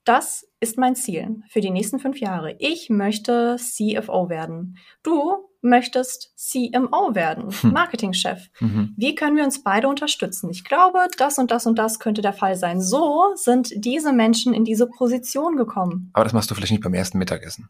Das 0.09 0.47
ist 0.61 0.79
mein 0.79 0.95
Ziel 0.97 1.43
für 1.51 1.61
die 1.61 1.69
nächsten 1.69 1.99
fünf 1.99 2.19
Jahre. 2.19 2.57
Ich 2.61 2.89
möchte 2.89 3.57
CFO 3.59 4.31
werden. 4.31 4.79
Du 5.03 5.37
möchtest 5.61 6.33
CMO 6.35 7.15
werden, 7.15 7.51
Hm. 7.51 7.73
Marketingchef. 7.75 8.49
Mhm. 8.59 8.95
Wie 8.97 9.15
können 9.15 9.37
wir 9.37 9.45
uns 9.45 9.63
beide 9.63 9.87
unterstützen? 9.87 10.49
Ich 10.49 10.65
glaube, 10.65 11.09
das 11.19 11.37
und 11.37 11.51
das 11.51 11.67
und 11.67 11.79
das 11.79 11.99
könnte 11.99 12.23
der 12.23 12.33
Fall 12.33 12.57
sein. 12.57 12.81
So 12.81 13.33
sind 13.35 13.71
diese 13.85 14.15
Menschen 14.15 14.55
in 14.55 14.65
diese 14.65 14.87
Position 14.87 15.59
gekommen. 15.59 16.09
Aber 16.15 16.25
das 16.25 16.33
machst 16.33 16.51
du 16.51 16.55
vielleicht 16.55 16.73
nicht 16.73 16.83
beim 16.83 16.95
ersten 16.95 17.19
Mittagessen. 17.19 17.69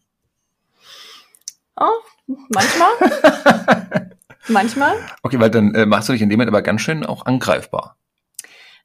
Oh, 1.74 1.86
manchmal, 2.50 4.10
manchmal. 4.48 4.94
Okay, 5.24 5.40
weil 5.40 5.50
dann 5.50 5.74
äh, 5.74 5.86
machst 5.86 6.08
du 6.08 6.12
dich 6.12 6.22
in 6.22 6.28
dem 6.28 6.36
Moment 6.36 6.50
aber 6.50 6.62
ganz 6.62 6.82
schön 6.82 7.04
auch 7.04 7.26
angreifbar. 7.26 7.96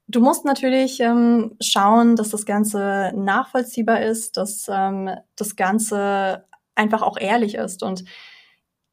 Du 0.08 0.20
musst 0.20 0.46
natürlich 0.46 1.00
ähm, 1.00 1.56
schauen, 1.62 2.16
dass 2.16 2.30
das 2.30 2.46
Ganze 2.46 3.12
nachvollziehbar 3.16 4.02
ist, 4.02 4.38
dass 4.38 4.66
ähm, 4.70 5.10
das 5.36 5.56
Ganze 5.56 6.46
einfach 6.76 7.02
auch 7.02 7.18
ehrlich 7.18 7.56
ist. 7.56 7.84
Und 7.84 8.04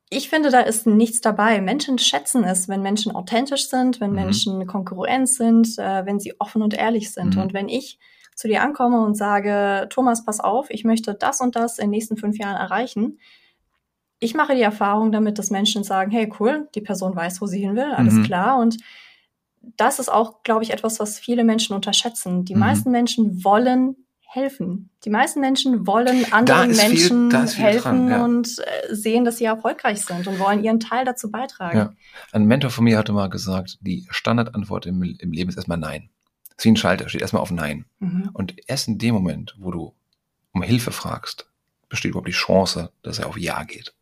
ich 0.08 0.28
finde, 0.28 0.50
da 0.50 0.60
ist 0.60 0.86
nichts 0.86 1.20
dabei. 1.20 1.60
Menschen 1.60 1.98
schätzen 1.98 2.44
es, 2.44 2.68
wenn 2.68 2.82
Menschen 2.82 3.12
authentisch 3.14 3.68
sind, 3.68 4.00
wenn 4.00 4.10
Mhm. 4.10 4.16
Menschen 4.16 4.66
konkurrent 4.66 5.28
sind, 5.28 5.78
äh, 5.78 6.04
wenn 6.06 6.20
sie 6.20 6.38
offen 6.40 6.62
und 6.62 6.74
ehrlich 6.74 7.12
sind. 7.12 7.36
Mhm. 7.36 7.42
Und 7.42 7.52
wenn 7.54 7.68
ich 7.68 7.98
zu 8.34 8.48
dir 8.48 8.62
ankomme 8.62 9.02
und 9.04 9.14
sage, 9.16 9.86
Thomas, 9.90 10.24
pass 10.24 10.40
auf, 10.40 10.70
ich 10.70 10.84
möchte 10.84 11.14
das 11.14 11.40
und 11.40 11.56
das 11.56 11.78
in 11.78 11.86
den 11.86 11.90
nächsten 11.90 12.16
fünf 12.16 12.38
Jahren 12.38 12.56
erreichen, 12.56 13.18
ich 14.20 14.34
mache 14.34 14.54
die 14.54 14.62
Erfahrung 14.62 15.12
damit, 15.12 15.38
dass 15.38 15.50
Menschen 15.50 15.82
sagen, 15.82 16.10
hey, 16.10 16.30
cool, 16.40 16.68
die 16.74 16.80
Person 16.82 17.14
weiß, 17.16 17.40
wo 17.40 17.46
sie 17.46 17.60
hin 17.60 17.74
will, 17.76 17.92
alles 17.92 18.14
Mhm. 18.14 18.24
klar. 18.24 18.58
Und 18.58 18.76
das 19.76 19.98
ist 19.98 20.10
auch, 20.10 20.42
glaube 20.42 20.62
ich, 20.64 20.72
etwas, 20.72 21.00
was 21.00 21.18
viele 21.18 21.44
Menschen 21.44 21.74
unterschätzen. 21.74 22.44
Die 22.44 22.54
Mhm. 22.54 22.60
meisten 22.60 22.90
Menschen 22.90 23.44
wollen 23.44 23.96
helfen. 24.32 24.90
Die 25.04 25.10
meisten 25.10 25.40
Menschen 25.40 25.86
wollen 25.88 26.32
anderen 26.32 26.70
Menschen 26.76 27.30
viel 27.30 27.64
helfen 27.64 28.06
dran, 28.06 28.08
ja. 28.08 28.24
und 28.24 28.58
äh, 28.60 28.94
sehen, 28.94 29.24
dass 29.24 29.38
sie 29.38 29.44
erfolgreich 29.44 30.02
sind 30.02 30.26
und 30.28 30.38
wollen 30.38 30.62
ihren 30.62 30.78
Teil 30.78 31.04
dazu 31.04 31.30
beitragen. 31.32 31.76
Ja. 31.76 31.92
Ein 32.30 32.44
Mentor 32.44 32.70
von 32.70 32.84
mir 32.84 32.96
hatte 32.96 33.12
mal 33.12 33.28
gesagt, 33.28 33.78
die 33.80 34.06
Standardantwort 34.10 34.86
im, 34.86 35.02
im 35.02 35.32
Leben 35.32 35.50
ist 35.50 35.56
erstmal 35.56 35.78
Nein. 35.78 36.10
Das 36.50 36.58
ist 36.58 36.64
wie 36.64 36.68
ein 36.70 36.76
Schalter, 36.76 37.08
steht 37.08 37.22
erstmal 37.22 37.42
auf 37.42 37.50
Nein. 37.50 37.86
Mhm. 37.98 38.30
Und 38.32 38.54
erst 38.68 38.86
in 38.86 38.98
dem 38.98 39.14
Moment, 39.14 39.56
wo 39.58 39.72
du 39.72 39.94
um 40.52 40.62
Hilfe 40.62 40.92
fragst, 40.92 41.50
besteht 41.88 42.10
überhaupt 42.10 42.28
die 42.28 42.32
Chance, 42.32 42.92
dass 43.02 43.18
er 43.18 43.26
auf 43.26 43.36
Ja 43.36 43.64
geht. 43.64 43.94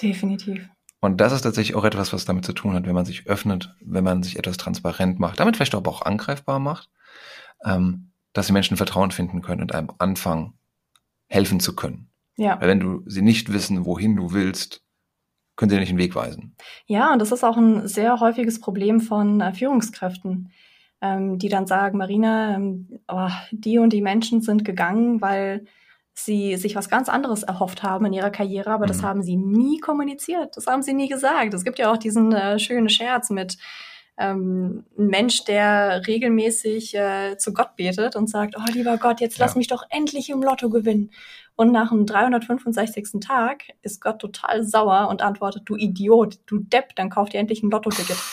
Definitiv. 0.00 0.66
Und 1.00 1.20
das 1.20 1.32
ist 1.32 1.42
tatsächlich 1.42 1.76
auch 1.76 1.84
etwas, 1.84 2.12
was 2.12 2.24
damit 2.24 2.44
zu 2.44 2.52
tun 2.52 2.74
hat, 2.74 2.86
wenn 2.86 2.94
man 2.94 3.04
sich 3.04 3.26
öffnet, 3.26 3.74
wenn 3.80 4.04
man 4.04 4.22
sich 4.22 4.38
etwas 4.38 4.56
transparent 4.56 5.20
macht, 5.20 5.38
damit 5.38 5.56
vielleicht 5.56 5.74
aber 5.74 5.90
auch 5.90 6.02
angreifbar 6.02 6.58
macht, 6.58 6.90
ähm, 7.64 8.10
dass 8.32 8.46
die 8.46 8.52
Menschen 8.52 8.76
Vertrauen 8.76 9.10
finden 9.10 9.42
können 9.42 9.62
und 9.62 9.74
einem 9.74 9.90
anfangen, 9.98 10.54
helfen 11.28 11.60
zu 11.60 11.76
können. 11.76 12.10
Ja. 12.36 12.60
Weil 12.60 12.68
wenn 12.68 12.80
du 12.80 13.02
sie 13.06 13.22
nicht 13.22 13.52
wissen, 13.52 13.84
wohin 13.84 14.16
du 14.16 14.32
willst, 14.32 14.82
können 15.56 15.70
sie 15.70 15.76
dir 15.76 15.80
nicht 15.80 15.90
den 15.90 15.98
Weg 15.98 16.14
weisen. 16.14 16.54
Ja, 16.86 17.12
und 17.12 17.18
das 17.20 17.32
ist 17.32 17.44
auch 17.44 17.56
ein 17.56 17.86
sehr 17.86 18.20
häufiges 18.20 18.60
Problem 18.60 19.00
von 19.00 19.40
äh, 19.40 19.52
Führungskräften, 19.52 20.52
ähm, 21.00 21.38
die 21.38 21.48
dann 21.48 21.66
sagen, 21.66 21.98
Marina, 21.98 22.54
ähm, 22.54 23.00
oh, 23.08 23.30
die 23.50 23.78
und 23.78 23.92
die 23.92 24.00
Menschen 24.00 24.40
sind 24.40 24.64
gegangen, 24.64 25.20
weil 25.20 25.66
sie 26.24 26.56
sich 26.56 26.74
was 26.74 26.88
ganz 26.88 27.08
anderes 27.08 27.42
erhofft 27.42 27.82
haben 27.82 28.06
in 28.06 28.12
ihrer 28.12 28.30
Karriere, 28.30 28.70
aber 28.70 28.86
mhm. 28.86 28.88
das 28.88 29.02
haben 29.02 29.22
sie 29.22 29.36
nie 29.36 29.78
kommuniziert, 29.78 30.56
das 30.56 30.66
haben 30.66 30.82
sie 30.82 30.92
nie 30.92 31.08
gesagt. 31.08 31.54
Es 31.54 31.64
gibt 31.64 31.78
ja 31.78 31.92
auch 31.92 31.96
diesen 31.96 32.32
äh, 32.32 32.58
schönen 32.58 32.88
Scherz 32.88 33.30
mit 33.30 33.58
ähm, 34.18 34.84
ein 34.98 35.06
Mensch, 35.06 35.44
der 35.44 36.06
regelmäßig 36.06 36.94
äh, 36.94 37.36
zu 37.38 37.52
Gott 37.52 37.76
betet 37.76 38.16
und 38.16 38.28
sagt, 38.28 38.56
oh 38.58 38.72
lieber 38.72 38.98
Gott, 38.98 39.20
jetzt 39.20 39.38
lass 39.38 39.54
ja. 39.54 39.58
mich 39.58 39.68
doch 39.68 39.84
endlich 39.90 40.28
im 40.30 40.42
Lotto 40.42 40.70
gewinnen. 40.70 41.10
Und 41.54 41.72
nach 41.72 41.90
dem 41.90 42.06
365. 42.06 43.20
Tag 43.20 43.64
ist 43.82 44.00
Gott 44.00 44.20
total 44.20 44.64
sauer 44.64 45.08
und 45.08 45.22
antwortet, 45.22 45.62
du 45.66 45.76
Idiot, 45.76 46.38
du 46.46 46.58
Depp, 46.58 46.94
dann 46.96 47.10
kauf 47.10 47.28
dir 47.28 47.38
endlich 47.38 47.62
ein 47.62 47.70
Lottoticket. 47.70 48.16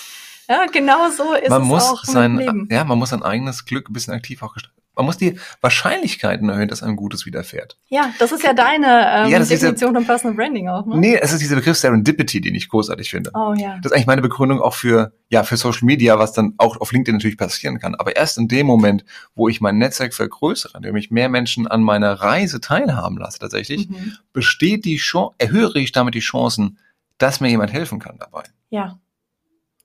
Ja, 0.47 0.67
genau 0.71 1.09
so 1.09 1.33
ist 1.33 1.49
man 1.49 1.63
es 1.63 1.67
muss 1.67 1.83
auch 1.89 2.03
sein, 2.03 2.37
Leben. 2.37 2.67
Ja, 2.69 2.83
man 2.83 2.99
muss 2.99 3.09
sein 3.09 3.23
eigenes 3.23 3.65
Glück 3.65 3.89
ein 3.89 3.93
bisschen 3.93 4.13
aktiv 4.13 4.43
auch 4.43 4.53
gestalten. 4.53 4.79
Man 4.95 5.05
muss 5.05 5.17
die 5.17 5.37
Wahrscheinlichkeiten 5.61 6.49
erhöhen, 6.49 6.67
dass 6.67 6.81
einem 6.81 6.95
Gutes 6.95 7.25
widerfährt. 7.25 7.77
Ja, 7.89 8.13
das 8.19 8.31
ist 8.31 8.43
ja 8.43 8.53
deine 8.53 9.25
ähm, 9.25 9.31
ja, 9.31 9.39
Definition 9.39 9.93
von 9.93 10.05
Personal 10.05 10.35
Branding 10.35 10.69
auch, 10.69 10.85
ne? 10.85 10.97
Nee, 10.97 11.19
es 11.21 11.33
ist 11.33 11.41
dieser 11.41 11.55
Begriff 11.55 11.77
Serendipity, 11.77 12.41
den 12.41 12.55
ich 12.55 12.69
großartig 12.69 13.09
finde. 13.09 13.31
Oh 13.33 13.53
ja. 13.57 13.77
Das 13.81 13.91
ist 13.91 13.93
eigentlich 13.93 14.07
meine 14.07 14.21
Begründung 14.21 14.61
auch 14.61 14.73
für, 14.73 15.13
ja, 15.29 15.43
für 15.43 15.57
Social 15.57 15.85
Media, 15.85 16.17
was 16.17 16.33
dann 16.33 16.53
auch 16.57 16.77
auf 16.77 16.91
LinkedIn 16.91 17.15
natürlich 17.15 17.37
passieren 17.37 17.79
kann. 17.79 17.95
Aber 17.95 18.15
erst 18.15 18.37
in 18.37 18.47
dem 18.47 18.65
Moment, 18.65 19.05
wo 19.35 19.49
ich 19.49 19.61
mein 19.61 19.77
Netzwerk 19.77 20.13
vergrößere, 20.13 20.77
indem 20.77 20.95
ich 20.95 21.11
mehr 21.11 21.29
Menschen 21.29 21.67
an 21.67 21.83
meiner 21.83 22.13
Reise 22.13 22.61
teilhaben 22.61 23.17
lasse 23.17 23.39
tatsächlich, 23.39 23.89
mhm. 23.89 24.13
besteht 24.33 24.85
die 24.85 24.97
Chance, 24.97 25.35
erhöhe 25.37 25.71
ich 25.75 25.91
damit 25.91 26.15
die 26.15 26.19
Chancen, 26.19 26.79
dass 27.17 27.39
mir 27.39 27.49
jemand 27.49 27.73
helfen 27.73 27.99
kann 27.99 28.17
dabei. 28.19 28.43
Ja. 28.69 28.99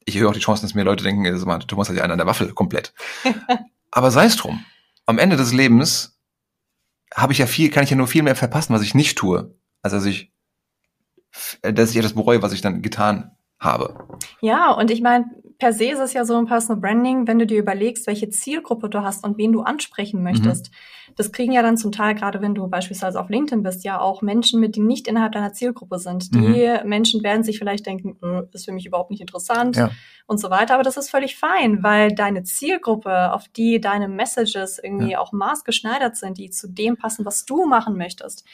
Ich 0.05 0.17
erhöhe 0.17 0.29
auch 0.29 0.35
die 0.35 0.41
Chancen, 0.41 0.67
dass 0.67 0.75
mir 0.75 0.85
Leute 0.85 1.05
denken, 1.05 1.25
Thomas 1.67 1.89
hat 1.89 1.97
ja 1.97 2.03
einen 2.03 2.13
an 2.13 2.19
der 2.19 2.27
Waffel 2.27 2.53
komplett. 2.53 2.93
Aber 3.91 4.11
sei 4.11 4.27
es 4.27 4.37
drum 4.37 4.65
am 5.11 5.19
Ende 5.19 5.37
des 5.37 5.53
Lebens 5.53 6.19
habe 7.15 7.33
ich 7.33 7.39
ja 7.39 7.47
viel, 7.47 7.71
kann 7.71 7.85
ich 7.85 7.91
ja 7.91 7.97
nur 7.97 8.07
viel 8.07 8.23
mehr 8.23 8.37
verpassen, 8.37 8.73
was 8.73 8.83
ich 8.83 8.95
nicht 8.95 9.19
tue, 9.19 9.55
als 9.83 9.93
dass 9.93 10.07
ich, 10.07 10.33
dass 11.63 11.91
ich 11.91 11.97
etwas 11.97 12.15
bereue, 12.15 12.43
was 12.43 12.53
ich 12.53 12.61
dann 12.63 12.81
getan 12.81 13.37
habe. 13.59 14.09
Ja, 14.41 14.71
und 14.71 14.91
ich 14.91 15.03
meine, 15.03 15.27
per 15.61 15.73
se 15.73 15.85
ist 15.85 16.01
es 16.01 16.15
ja 16.15 16.25
so 16.25 16.37
ein 16.37 16.47
Personal 16.47 16.81
Branding, 16.81 17.29
wenn 17.29 17.39
du 17.39 17.47
dir 17.47 17.59
überlegst, 17.59 18.07
welche 18.07 18.31
Zielgruppe 18.31 18.89
du 18.89 19.03
hast 19.03 19.23
und 19.23 19.39
wen 19.39 19.53
du 19.53 19.61
ansprechen 19.61 20.23
möchtest. 20.23 20.71
Mhm. 20.71 21.15
Das 21.17 21.33
kriegen 21.33 21.53
ja 21.53 21.63
dann 21.63 21.77
zum 21.77 21.93
Teil, 21.93 22.15
gerade 22.15 22.41
wenn 22.41 22.55
du 22.55 22.67
beispielsweise 22.69 23.21
auf 23.21 23.29
LinkedIn 23.29 23.63
bist, 23.63 23.85
ja 23.85 24.01
auch 24.01 24.23
Menschen 24.23 24.59
mit, 24.59 24.75
die 24.75 24.81
nicht 24.81 25.07
innerhalb 25.07 25.33
deiner 25.33 25.53
Zielgruppe 25.53 25.99
sind. 25.99 26.35
Die 26.35 26.39
mhm. 26.39 26.89
Menschen 26.89 27.23
werden 27.23 27.43
sich 27.43 27.59
vielleicht 27.59 27.87
denken, 27.87 28.17
äh, 28.23 28.43
ist 28.53 28.65
für 28.65 28.73
mich 28.73 28.87
überhaupt 28.87 29.11
nicht 29.11 29.21
interessant 29.21 29.77
ja. 29.77 29.91
und 30.27 30.39
so 30.39 30.51
weiter. 30.51 30.75
Aber 30.75 30.83
das 30.83 30.97
ist 30.97 31.11
völlig 31.11 31.37
fein, 31.37 31.83
weil 31.83 32.15
deine 32.15 32.43
Zielgruppe, 32.43 33.33
auf 33.33 33.49
die 33.49 33.81
deine 33.81 34.09
Messages 34.09 34.81
irgendwie 34.83 35.13
ja. 35.13 35.21
auch 35.21 35.33
maßgeschneidert 35.33 36.17
sind, 36.17 36.39
die 36.39 36.51
zu 36.51 36.69
dem 36.69 36.97
passen, 36.97 37.25
was 37.27 37.45
du 37.45 37.67
machen 37.67 37.97
möchtest, 37.97 38.45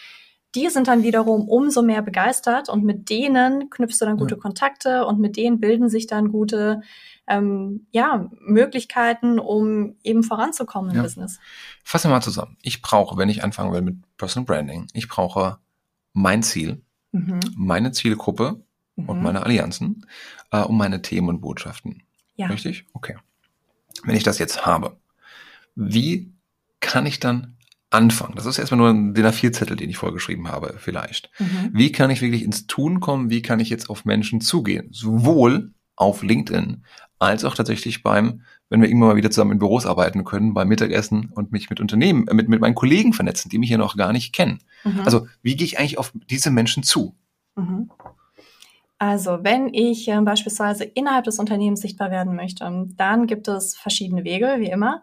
die 0.56 0.70
sind 0.70 0.88
dann 0.88 1.02
wiederum 1.02 1.48
umso 1.48 1.82
mehr 1.82 2.02
begeistert 2.02 2.68
und 2.68 2.82
mit 2.82 3.10
denen 3.10 3.70
knüpfst 3.70 4.00
du 4.00 4.06
dann 4.06 4.16
gute 4.16 4.36
ja. 4.36 4.40
Kontakte 4.40 5.06
und 5.06 5.20
mit 5.20 5.36
denen 5.36 5.60
bilden 5.60 5.88
sich 5.90 6.06
dann 6.06 6.32
gute 6.32 6.80
ähm, 7.26 7.86
ja, 7.90 8.30
Möglichkeiten, 8.40 9.38
um 9.38 9.96
eben 10.02 10.22
voranzukommen 10.22 10.90
im 10.90 10.96
ja. 10.96 11.02
Business. 11.02 11.38
Fassen 11.84 12.08
wir 12.08 12.14
mal 12.14 12.22
zusammen. 12.22 12.56
Ich 12.62 12.82
brauche, 12.82 13.18
wenn 13.18 13.28
ich 13.28 13.44
anfangen 13.44 13.72
will 13.72 13.82
mit 13.82 13.96
Personal 14.16 14.46
Branding, 14.46 14.88
ich 14.94 15.08
brauche 15.08 15.58
mein 16.12 16.42
Ziel, 16.42 16.82
mhm. 17.12 17.40
meine 17.54 17.92
Zielgruppe 17.92 18.64
mhm. 18.96 19.08
und 19.08 19.22
meine 19.22 19.44
Allianzen 19.44 20.06
äh, 20.50 20.62
und 20.62 20.76
meine 20.76 21.02
Themen 21.02 21.28
und 21.28 21.40
Botschaften. 21.40 22.02
Ja. 22.36 22.46
Richtig? 22.46 22.86
Okay. 22.94 23.16
Wenn 24.04 24.16
ich 24.16 24.22
das 24.22 24.38
jetzt 24.38 24.64
habe, 24.64 24.96
wie 25.74 26.32
kann 26.80 27.06
ich 27.06 27.20
dann 27.20 27.55
anfangen? 27.90 28.34
Das 28.34 28.46
ist 28.46 28.58
erstmal 28.58 28.78
nur 28.78 28.88
ein 28.90 29.14
DIN 29.14 29.26
A4-Zettel, 29.26 29.76
den 29.76 29.90
ich 29.90 29.96
vorgeschrieben 29.96 30.48
habe, 30.48 30.74
vielleicht. 30.78 31.30
Mhm. 31.38 31.70
Wie 31.72 31.92
kann 31.92 32.10
ich 32.10 32.22
wirklich 32.22 32.42
ins 32.42 32.66
Tun 32.66 33.00
kommen? 33.00 33.30
Wie 33.30 33.42
kann 33.42 33.60
ich 33.60 33.70
jetzt 33.70 33.90
auf 33.90 34.04
Menschen 34.04 34.40
zugehen? 34.40 34.88
Sowohl 34.92 35.72
auf 35.96 36.22
LinkedIn 36.22 36.84
als 37.18 37.44
auch 37.44 37.54
tatsächlich 37.54 38.02
beim, 38.02 38.42
wenn 38.68 38.82
wir 38.82 38.88
irgendwann 38.88 39.10
mal 39.10 39.16
wieder 39.16 39.30
zusammen 39.30 39.52
in 39.52 39.58
Büros 39.58 39.86
arbeiten 39.86 40.24
können, 40.24 40.54
beim 40.54 40.68
Mittagessen 40.68 41.30
und 41.34 41.52
mich 41.52 41.70
mit 41.70 41.80
Unternehmen, 41.80 42.28
äh, 42.28 42.34
mit, 42.34 42.48
mit 42.48 42.60
meinen 42.60 42.74
Kollegen 42.74 43.12
vernetzen, 43.12 43.48
die 43.48 43.58
mich 43.58 43.70
ja 43.70 43.78
noch 43.78 43.96
gar 43.96 44.12
nicht 44.12 44.34
kennen. 44.34 44.58
Mhm. 44.84 45.00
Also, 45.04 45.26
wie 45.42 45.56
gehe 45.56 45.66
ich 45.66 45.78
eigentlich 45.78 45.98
auf 45.98 46.12
diese 46.28 46.50
Menschen 46.50 46.82
zu? 46.82 47.14
Mhm. 47.56 47.90
Also, 48.98 49.38
wenn 49.42 49.72
ich 49.72 50.08
äh, 50.08 50.20
beispielsweise 50.20 50.84
innerhalb 50.84 51.24
des 51.24 51.38
Unternehmens 51.38 51.80
sichtbar 51.80 52.10
werden 52.10 52.34
möchte, 52.34 52.64
dann 52.96 53.26
gibt 53.26 53.48
es 53.48 53.76
verschiedene 53.76 54.24
Wege, 54.24 54.56
wie 54.58 54.70
immer. 54.70 55.02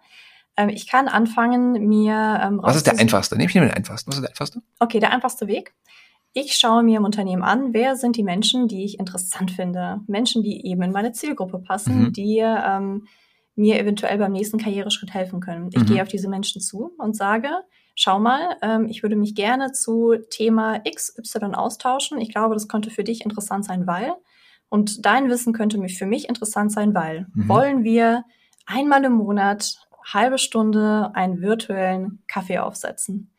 Ähm, 0.58 0.70
ich 0.70 0.88
kann 0.88 1.08
anfangen, 1.08 1.88
mir. 1.88 2.40
Ähm, 2.44 2.60
Was 2.62 2.76
ist 2.76 2.88
der 2.88 3.00
einfachste? 3.00 3.36
Nehme 3.36 3.48
ich 3.48 3.54
den 3.54 3.70
einfachsten. 3.72 4.10
Was 4.10 4.18
ist 4.18 4.22
der 4.22 4.30
einfachste? 4.30 4.62
Okay, 4.80 5.00
der 5.00 5.12
einfachste 5.12 5.48
Weg. 5.48 5.74
Ich 6.34 6.56
schaue 6.56 6.82
mir 6.82 6.98
im 6.98 7.06
Unternehmen 7.06 7.44
an, 7.44 7.74
wer 7.74 7.96
sind 7.96 8.16
die 8.16 8.24
Menschen, 8.24 8.68
die 8.68 8.86
ich 8.86 9.00
interessant 9.00 9.52
finde. 9.52 10.02
Menschen, 10.08 10.42
die 10.42 10.66
eben 10.66 10.82
in 10.82 10.92
meine 10.92 11.12
Zielgruppe 11.12 11.60
passen, 11.60 12.06
mhm. 12.06 12.14
die 12.14 12.40
ähm, 12.40 13.08
mir 13.56 13.80
eventuell 13.80 14.18
beim 14.18 14.32
nächsten 14.32 14.58
Karriereschritt 14.58 15.14
helfen 15.14 15.40
können. 15.42 15.70
Ich 15.72 15.84
mhm. 15.84 15.86
gehe 15.86 16.02
auf 16.02 16.08
diese 16.08 16.28
Menschen 16.28 16.60
zu 16.60 16.92
und 16.98 17.16
sage, 17.16 17.50
schau 17.94 18.20
mal, 18.20 18.58
ähm, 18.64 18.88
ich 18.90 19.04
würde 19.04 19.16
mich 19.16 19.36
gerne 19.36 19.74
zu 19.74 20.16
Thema 20.32 20.80
XY 20.80 21.54
austauschen. 21.54 22.20
Ich 22.20 22.32
glaube, 22.32 22.56
das 22.56 22.68
könnte 22.68 22.90
für 22.90 23.04
dich 23.04 23.24
interessant 23.24 23.66
sein, 23.66 23.86
weil. 23.86 24.14
Und 24.70 25.06
dein 25.06 25.30
Wissen 25.30 25.54
könnte 25.54 25.88
für 25.88 26.08
mich 26.08 26.30
interessant 26.30 26.72
sein, 26.72 26.96
weil. 26.96 27.28
Mhm. 27.34 27.48
Wollen 27.48 27.84
wir 27.84 28.24
einmal 28.66 29.04
im 29.04 29.14
Monat 29.14 29.78
halbe 30.06 30.38
Stunde 30.38 31.12
einen 31.14 31.42
virtuellen 31.42 32.24
Kaffee 32.28 32.60
aufsetzen. 32.60 33.32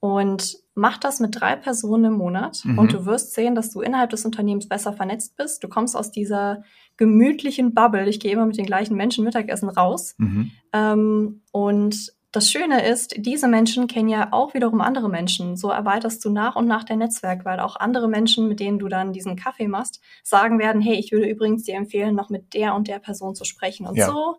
Und 0.00 0.56
mach 0.74 0.98
das 0.98 1.18
mit 1.18 1.40
drei 1.40 1.56
Personen 1.56 2.04
im 2.04 2.12
Monat 2.12 2.60
mhm. 2.64 2.78
und 2.78 2.92
du 2.92 3.04
wirst 3.04 3.34
sehen, 3.34 3.56
dass 3.56 3.70
du 3.70 3.80
innerhalb 3.80 4.10
des 4.10 4.24
Unternehmens 4.24 4.68
besser 4.68 4.92
vernetzt 4.92 5.36
bist. 5.36 5.64
Du 5.64 5.68
kommst 5.68 5.96
aus 5.96 6.12
dieser 6.12 6.62
gemütlichen 6.96 7.74
Bubble. 7.74 8.08
Ich 8.08 8.20
gehe 8.20 8.32
immer 8.32 8.46
mit 8.46 8.58
den 8.58 8.66
gleichen 8.66 8.96
Menschen 8.96 9.24
Mittagessen 9.24 9.68
raus. 9.68 10.14
Mhm. 10.18 10.52
Ähm, 10.72 11.42
und 11.50 12.12
das 12.30 12.50
Schöne 12.50 12.86
ist, 12.86 13.14
diese 13.16 13.48
Menschen 13.48 13.86
kennen 13.86 14.08
ja 14.08 14.28
auch 14.32 14.54
wiederum 14.54 14.80
andere 14.80 15.08
Menschen. 15.08 15.56
So 15.56 15.70
erweiterst 15.70 16.24
du 16.24 16.30
nach 16.30 16.56
und 16.56 16.66
nach 16.66 16.84
dein 16.84 16.98
Netzwerk, 16.98 17.44
weil 17.44 17.58
auch 17.58 17.76
andere 17.76 18.06
Menschen, 18.06 18.48
mit 18.48 18.60
denen 18.60 18.78
du 18.78 18.88
dann 18.88 19.12
diesen 19.12 19.34
Kaffee 19.34 19.66
machst, 19.66 20.00
sagen 20.22 20.58
werden, 20.58 20.82
hey, 20.82 20.96
ich 20.96 21.10
würde 21.10 21.26
übrigens 21.26 21.64
dir 21.64 21.74
empfehlen, 21.74 22.14
noch 22.14 22.28
mit 22.28 22.52
der 22.54 22.74
und 22.74 22.86
der 22.86 22.98
Person 22.98 23.34
zu 23.34 23.44
sprechen. 23.44 23.86
Und 23.86 23.96
ja. 23.96 24.06
so 24.06 24.36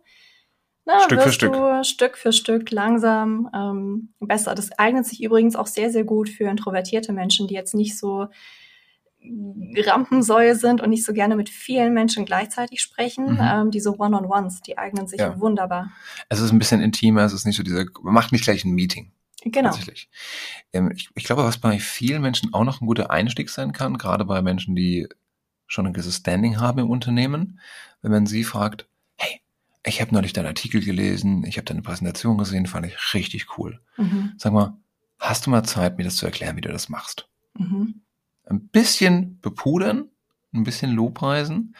na, 0.92 1.04
Stück 1.04 1.22
für 1.22 1.32
Stück. 1.32 1.54
Stück 1.84 2.18
für 2.18 2.32
Stück 2.32 2.70
langsam 2.70 3.48
ähm, 3.54 4.14
besser. 4.20 4.54
Das 4.54 4.72
eignet 4.78 5.06
sich 5.06 5.22
übrigens 5.22 5.56
auch 5.56 5.66
sehr, 5.66 5.90
sehr 5.90 6.04
gut 6.04 6.28
für 6.28 6.44
introvertierte 6.44 7.12
Menschen, 7.12 7.46
die 7.46 7.54
jetzt 7.54 7.74
nicht 7.74 7.98
so 7.98 8.28
Rampensäue 9.76 10.56
sind 10.56 10.80
und 10.80 10.90
nicht 10.90 11.04
so 11.04 11.12
gerne 11.12 11.36
mit 11.36 11.50
vielen 11.50 11.92
Menschen 11.92 12.24
gleichzeitig 12.24 12.80
sprechen. 12.80 13.34
Mhm. 13.34 13.40
Ähm, 13.40 13.70
diese 13.70 13.98
One-on-Ones, 13.98 14.62
die 14.62 14.78
eignen 14.78 15.06
sich 15.06 15.20
ja. 15.20 15.38
wunderbar. 15.38 15.90
Es 16.28 16.40
ist 16.40 16.52
ein 16.52 16.58
bisschen 16.58 16.80
intimer, 16.80 17.24
es 17.24 17.32
ist 17.32 17.44
nicht 17.44 17.56
so 17.56 17.62
diese, 17.62 17.86
man 18.02 18.14
macht 18.14 18.32
nicht 18.32 18.44
gleich 18.44 18.64
ein 18.64 18.72
Meeting. 18.72 19.12
Genau. 19.44 19.70
Tatsächlich. 19.70 20.10
Ähm, 20.72 20.90
ich, 20.94 21.10
ich 21.14 21.24
glaube, 21.24 21.44
was 21.44 21.58
bei 21.58 21.78
vielen 21.78 22.22
Menschen 22.22 22.52
auch 22.52 22.64
noch 22.64 22.80
ein 22.80 22.86
guter 22.86 23.10
Einstieg 23.10 23.50
sein 23.50 23.72
kann, 23.72 23.98
gerade 23.98 24.24
bei 24.24 24.42
Menschen, 24.42 24.74
die 24.74 25.08
schon 25.66 25.86
ein 25.86 25.92
gewisses 25.92 26.16
Standing 26.16 26.58
haben 26.58 26.80
im 26.80 26.90
Unternehmen, 26.90 27.60
wenn 28.02 28.10
man 28.10 28.26
sie 28.26 28.44
fragt, 28.44 28.88
ich 29.84 30.00
habe 30.00 30.12
neulich 30.14 30.32
deinen 30.32 30.46
Artikel 30.46 30.82
gelesen, 30.84 31.44
ich 31.44 31.56
habe 31.56 31.64
deine 31.64 31.82
Präsentation 31.82 32.38
gesehen, 32.38 32.66
fand 32.66 32.86
ich 32.86 33.14
richtig 33.14 33.58
cool. 33.58 33.80
Mhm. 33.96 34.32
Sag 34.36 34.52
mal, 34.52 34.76
hast 35.18 35.46
du 35.46 35.50
mal 35.50 35.62
Zeit, 35.62 35.96
mir 35.96 36.04
das 36.04 36.16
zu 36.16 36.26
erklären, 36.26 36.56
wie 36.56 36.60
du 36.62 36.70
das 36.70 36.88
machst? 36.88 37.28
Mhm. 37.58 38.02
Ein 38.44 38.68
bisschen 38.68 39.38
bepudern, 39.40 40.08
ein 40.52 40.64
bisschen 40.64 40.90
Lobpreisen, 40.90 41.74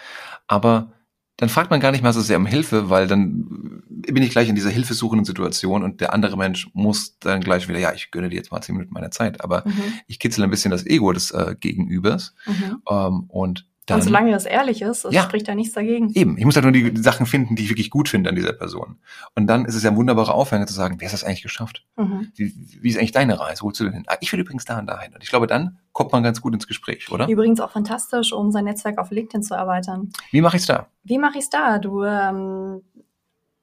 aber 0.46 0.92
dann 1.36 1.48
fragt 1.48 1.70
man 1.70 1.80
gar 1.80 1.90
nicht 1.90 2.02
mal 2.02 2.12
so 2.12 2.20
sehr 2.20 2.36
um 2.36 2.44
Hilfe, 2.44 2.90
weil 2.90 3.06
dann 3.06 3.82
bin 3.88 4.22
ich 4.22 4.30
gleich 4.30 4.50
in 4.50 4.54
dieser 4.54 4.68
hilfesuchenden 4.68 5.24
Situation 5.24 5.82
und 5.82 6.02
der 6.02 6.12
andere 6.12 6.36
Mensch 6.36 6.68
muss 6.74 7.18
dann 7.18 7.40
gleich 7.40 7.66
wieder, 7.66 7.78
ja, 7.78 7.94
ich 7.94 8.10
gönne 8.10 8.28
dir 8.28 8.36
jetzt 8.36 8.52
mal 8.52 8.60
zehn 8.60 8.76
Minuten 8.76 8.92
meiner 8.92 9.10
Zeit, 9.10 9.42
aber 9.42 9.64
mhm. 9.66 9.94
ich 10.06 10.18
kitzel 10.18 10.44
ein 10.44 10.50
bisschen 10.50 10.70
das 10.70 10.84
Ego 10.86 11.12
des 11.12 11.30
äh, 11.30 11.56
Gegenübers 11.58 12.34
mhm. 12.46 12.82
ähm, 12.90 13.24
und 13.28 13.66
dann. 13.90 14.00
Und 14.00 14.02
solange 14.04 14.30
das 14.32 14.46
ehrlich 14.46 14.82
ist, 14.82 15.04
das 15.04 15.14
Ja. 15.14 15.22
spricht 15.22 15.46
da 15.48 15.54
nichts 15.54 15.74
dagegen. 15.74 16.10
Eben, 16.14 16.38
ich 16.38 16.44
muss 16.44 16.54
halt 16.56 16.64
nur 16.64 16.72
die 16.72 16.96
Sachen 17.02 17.26
finden, 17.26 17.56
die 17.56 17.64
ich 17.64 17.68
wirklich 17.70 17.90
gut 17.90 18.08
finde 18.08 18.30
an 18.30 18.36
dieser 18.36 18.52
Person. 18.52 18.96
Und 19.34 19.46
dann 19.46 19.64
ist 19.66 19.74
es 19.74 19.82
ja 19.82 19.90
ein 19.90 19.96
wunderbarer 19.96 20.34
Aufhänger 20.34 20.66
zu 20.66 20.74
sagen, 20.74 20.96
wer 20.98 21.08
hat 21.08 21.12
das 21.12 21.24
eigentlich 21.24 21.42
geschafft? 21.42 21.84
Mhm. 21.96 22.32
Wie, 22.34 22.54
wie 22.80 22.88
ist 22.88 22.96
eigentlich 22.98 23.12
deine 23.12 23.38
Reise? 23.38 23.62
Wo 23.62 23.66
willst 23.68 23.80
du 23.80 23.84
denn 23.84 23.92
hin? 23.92 24.04
Ah, 24.06 24.16
ich 24.20 24.32
will 24.32 24.40
übrigens 24.40 24.64
da 24.64 24.78
und 24.78 24.86
dahin. 24.86 25.12
Und 25.14 25.22
ich 25.22 25.28
glaube, 25.30 25.46
dann 25.46 25.78
kommt 25.92 26.12
man 26.12 26.22
ganz 26.22 26.40
gut 26.40 26.54
ins 26.54 26.66
Gespräch, 26.66 27.10
oder? 27.10 27.28
Übrigens 27.28 27.60
auch 27.60 27.70
fantastisch, 27.72 28.32
um 28.32 28.50
sein 28.50 28.64
Netzwerk 28.64 28.98
auf 28.98 29.10
LinkedIn 29.10 29.42
zu 29.42 29.54
erweitern. 29.54 30.10
Wie 30.30 30.40
mache 30.40 30.56
ich's 30.56 30.66
da? 30.66 30.86
Wie 31.04 31.18
mache 31.18 31.38
ich 31.38 31.44
es 31.44 31.50
da? 31.50 31.78
Du 31.78 32.04
ähm, 32.04 32.82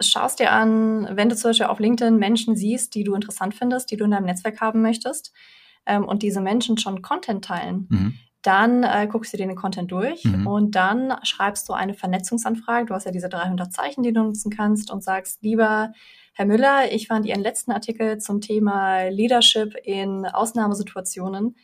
schaust 0.01 0.39
dir 0.39 0.51
an, 0.51 1.07
wenn 1.13 1.29
du 1.29 1.35
zum 1.35 1.49
Beispiel 1.49 1.65
auf 1.67 1.79
LinkedIn 1.79 2.17
Menschen 2.17 2.55
siehst, 2.55 2.93
die 2.95 3.03
du 3.03 3.15
interessant 3.15 3.55
findest, 3.55 3.89
die 3.91 3.97
du 3.97 4.05
in 4.05 4.11
deinem 4.11 4.25
Netzwerk 4.25 4.61
haben 4.61 4.81
möchtest, 4.81 5.33
ähm, 5.85 6.03
und 6.05 6.21
diese 6.21 6.41
Menschen 6.41 6.77
schon 6.77 7.01
Content 7.01 7.45
teilen, 7.45 7.87
Mhm. 7.89 8.13
Dann 8.47 8.83
äh, 8.83 9.07
guckst 9.11 9.33
du 9.33 9.37
dir 9.37 9.45
den 9.47 9.55
Content 9.55 9.91
durch 9.91 10.23
Mhm. 10.25 10.47
und 10.47 10.75
dann 10.75 11.13
schreibst 11.23 11.67
du 11.69 11.73
eine 11.73 11.93
Vernetzungsanfrage. 11.93 12.87
Du 12.87 12.93
hast 12.93 13.05
ja 13.05 13.11
diese 13.11 13.29
300 13.29 13.71
Zeichen, 13.73 14.03
die 14.03 14.13
du 14.13 14.23
nutzen 14.23 14.49
kannst 14.51 14.89
und 14.91 15.03
sagst, 15.03 15.43
lieber 15.43 15.91
Herr 16.33 16.45
Müller, 16.45 16.91
ich 16.91 17.07
fand 17.07 17.25
Ihren 17.25 17.41
letzten 17.41 17.71
Artikel 17.71 18.19
zum 18.19 18.41
Thema 18.41 19.09
Leadership 19.09 19.75
in 19.83 20.25
Ausnahmesituationen 20.25 21.55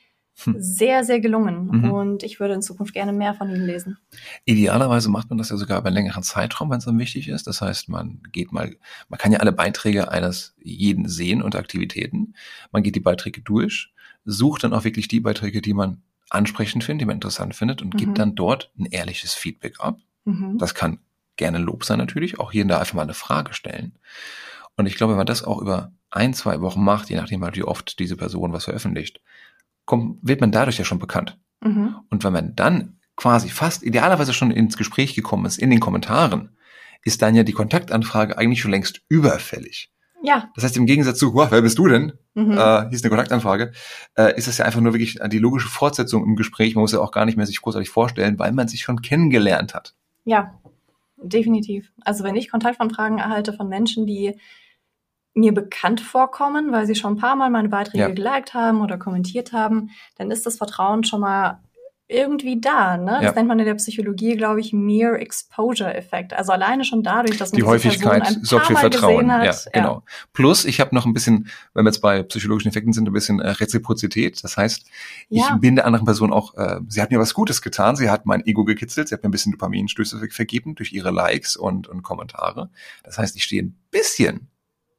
Hm. 0.45 0.55
sehr, 0.57 1.03
sehr 1.03 1.19
gelungen 1.19 1.67
Mhm. 1.67 1.91
und 1.91 2.23
ich 2.23 2.39
würde 2.39 2.55
in 2.55 2.63
Zukunft 2.63 2.91
gerne 2.95 3.13
mehr 3.13 3.35
von 3.35 3.49
Ihnen 3.51 3.67
lesen. 3.67 3.99
Idealerweise 4.45 5.07
macht 5.11 5.29
man 5.29 5.37
das 5.37 5.49
ja 5.51 5.57
sogar 5.57 5.77
über 5.77 5.87
einen 5.89 5.93
längeren 5.95 6.23
Zeitraum, 6.23 6.71
wenn 6.71 6.79
es 6.79 6.85
dann 6.85 6.97
wichtig 6.97 7.27
ist. 7.29 7.45
Das 7.45 7.61
heißt, 7.61 7.87
man 7.87 8.19
geht 8.31 8.51
mal, 8.51 8.75
man 9.09 9.19
kann 9.19 9.31
ja 9.31 9.41
alle 9.41 9.51
Beiträge 9.51 10.09
eines 10.09 10.55
jeden 10.59 11.07
sehen 11.07 11.43
und 11.43 11.55
Aktivitäten. 11.55 12.33
Man 12.71 12.81
geht 12.81 12.95
die 12.95 12.99
Beiträge 12.99 13.41
durch, 13.41 13.93
sucht 14.25 14.63
dann 14.63 14.73
auch 14.73 14.85
wirklich 14.85 15.07
die 15.07 15.19
Beiträge, 15.19 15.61
die 15.61 15.75
man 15.75 16.01
ansprechend 16.33 16.83
findet, 16.83 17.01
die 17.01 17.05
man 17.05 17.15
interessant 17.15 17.55
findet 17.55 17.81
und 17.81 17.93
Mhm. 17.93 17.97
gibt 17.97 18.19
dann 18.19 18.35
dort 18.35 18.71
ein 18.77 18.85
ehrliches 18.85 19.33
Feedback 19.33 19.79
ab. 19.79 19.99
Mhm. 20.25 20.57
Das 20.57 20.73
kann 20.73 20.99
gerne 21.35 21.57
Lob 21.57 21.83
sein 21.85 21.97
natürlich, 21.97 22.39
auch 22.39 22.51
hier 22.51 22.63
und 22.63 22.69
da 22.69 22.79
einfach 22.79 22.93
mal 22.93 23.01
eine 23.03 23.13
Frage 23.13 23.53
stellen. 23.53 23.97
Und 24.75 24.85
ich 24.85 24.95
glaube, 24.95 25.13
wenn 25.13 25.17
man 25.17 25.27
das 25.27 25.43
auch 25.43 25.59
über 25.59 25.91
ein, 26.09 26.33
zwei 26.33 26.61
Wochen 26.61 26.83
macht, 26.83 27.09
je 27.09 27.15
nachdem 27.15 27.43
halt, 27.43 27.55
wie 27.55 27.63
oft 27.63 27.99
diese 27.99 28.15
Person 28.17 28.53
was 28.53 28.65
veröffentlicht, 28.65 29.21
kommt, 29.85 30.19
wird 30.21 30.41
man 30.41 30.51
dadurch 30.51 30.77
ja 30.77 30.85
schon 30.85 30.99
bekannt. 30.99 31.39
Mhm. 31.61 31.95
Und 32.09 32.23
wenn 32.23 32.33
man 32.33 32.55
dann 32.55 32.99
quasi 33.15 33.49
fast 33.49 33.83
idealerweise 33.83 34.33
schon 34.33 34.51
ins 34.51 34.77
Gespräch 34.77 35.13
gekommen 35.13 35.45
ist, 35.45 35.57
in 35.59 35.69
den 35.69 35.79
Kommentaren, 35.79 36.57
ist 37.03 37.21
dann 37.21 37.35
ja 37.35 37.43
die 37.43 37.53
Kontaktanfrage 37.53 38.37
eigentlich 38.37 38.61
schon 38.61 38.71
längst 38.71 39.01
überfällig. 39.09 39.91
Ja. 40.25 40.49
Das 40.55 40.63
heißt, 40.63 40.77
im 40.77 40.85
Gegensatz 40.85 41.19
zu, 41.19 41.33
"Wow, 41.33 41.51
wer 41.51 41.61
bist 41.61 41.77
du 41.77 41.87
denn? 41.87 42.13
Mhm. 42.33 42.53
Äh, 42.53 42.55
hier 42.83 42.91
ist 42.91 43.03
eine 43.03 43.09
Kontaktanfrage, 43.09 43.73
äh, 44.17 44.35
ist 44.37 44.47
es 44.47 44.57
ja 44.57 44.63
einfach 44.65 44.79
nur 44.79 44.93
wirklich 44.93 45.19
die 45.27 45.37
logische 45.37 45.67
Fortsetzung 45.67 46.23
im 46.23 46.35
Gespräch. 46.37 46.75
Man 46.75 46.81
muss 46.81 46.93
ja 46.93 46.99
auch 47.01 47.11
gar 47.11 47.25
nicht 47.25 47.35
mehr 47.35 47.45
sich 47.45 47.61
großartig 47.61 47.89
vorstellen, 47.89 48.39
weil 48.39 48.53
man 48.53 48.69
sich 48.69 48.81
schon 48.81 49.01
kennengelernt 49.01 49.73
hat. 49.75 49.93
Ja, 50.23 50.53
definitiv. 51.17 51.91
Also 52.05 52.23
wenn 52.23 52.37
ich 52.37 52.49
Kontaktanfragen 52.49 53.17
erhalte 53.17 53.51
von 53.51 53.67
Menschen, 53.67 54.07
die 54.07 54.39
mir 55.35 55.53
bekannt 55.53 55.99
vorkommen, 55.99 56.71
weil 56.71 56.85
sie 56.85 56.95
schon 56.95 57.13
ein 57.15 57.17
paar 57.19 57.35
Mal 57.35 57.49
meine 57.49 57.67
Beiträge 57.69 58.03
Ja. 58.03 58.09
geliked 58.09 58.53
haben 58.53 58.81
oder 58.81 58.97
kommentiert 58.97 59.51
haben, 59.51 59.89
dann 60.17 60.31
ist 60.31 60.45
das 60.45 60.57
Vertrauen 60.57 61.03
schon 61.03 61.19
mal 61.21 61.59
irgendwie 62.13 62.61
da. 62.61 62.97
Ne? 62.97 63.11
Das 63.13 63.23
Ja. 63.23 63.31
nennt 63.33 63.47
man 63.47 63.59
in 63.59 63.65
der 63.65 63.73
Psychologie, 63.75 64.35
glaube 64.37 64.59
ich, 64.61 64.71
Mere 64.73 65.17
Exposure 65.19 65.93
Effekt. 65.93 66.33
Also 66.33 66.51
alleine 66.51 66.85
schon 66.85 67.03
dadurch, 67.03 67.37
dass 67.37 67.51
man 67.51 67.57
Die 67.57 67.63
Häufigkeit 67.63 68.23
Person 68.23 68.41
ein 68.41 68.45
sorgt 68.45 68.67
für 68.67 68.73
Mal 68.73 68.79
Vertrauen. 68.79 69.15
gesehen 69.27 69.31
hat. 69.31 69.45
Ja, 69.45 69.71
genau. 69.73 70.03
Plus, 70.33 70.65
ich 70.65 70.79
habe 70.79 70.93
noch 70.95 71.05
ein 71.05 71.13
bisschen, 71.13 71.47
wenn 71.73 71.85
wir 71.85 71.89
jetzt 71.89 72.01
bei 72.01 72.23
psychologischen 72.23 72.69
Effekten 72.69 72.93
sind, 72.93 73.07
ein 73.07 73.13
bisschen 73.13 73.39
äh, 73.39 73.49
Reziprozität. 73.49 74.43
Das 74.43 74.57
heißt, 74.57 74.85
Ja. 75.29 75.51
ich 75.55 75.59
bin 75.61 75.75
der 75.75 75.85
anderen 75.85 76.05
Person 76.05 76.31
auch, 76.31 76.55
äh, 76.55 76.79
sie 76.87 77.01
hat 77.01 77.11
mir 77.11 77.19
was 77.19 77.33
Gutes 77.33 77.61
getan, 77.61 77.95
sie 77.95 78.09
hat 78.09 78.25
mein 78.25 78.45
Ego 78.45 78.63
gekitzelt, 78.63 79.07
sie 79.07 79.15
hat 79.15 79.23
mir 79.23 79.29
ein 79.29 79.31
bisschen 79.31 79.51
Dopaminstöße 79.51 80.19
ver- 80.19 80.27
vergeben 80.29 80.75
durch 80.75 80.93
ihre 80.93 81.11
Likes 81.11 81.55
und, 81.55 81.87
und 81.87 82.03
Kommentare. 82.03 82.69
Das 83.03 83.17
heißt, 83.17 83.35
ich 83.35 83.43
stehe 83.43 83.63
ein 83.63 83.75
bisschen 83.91 84.47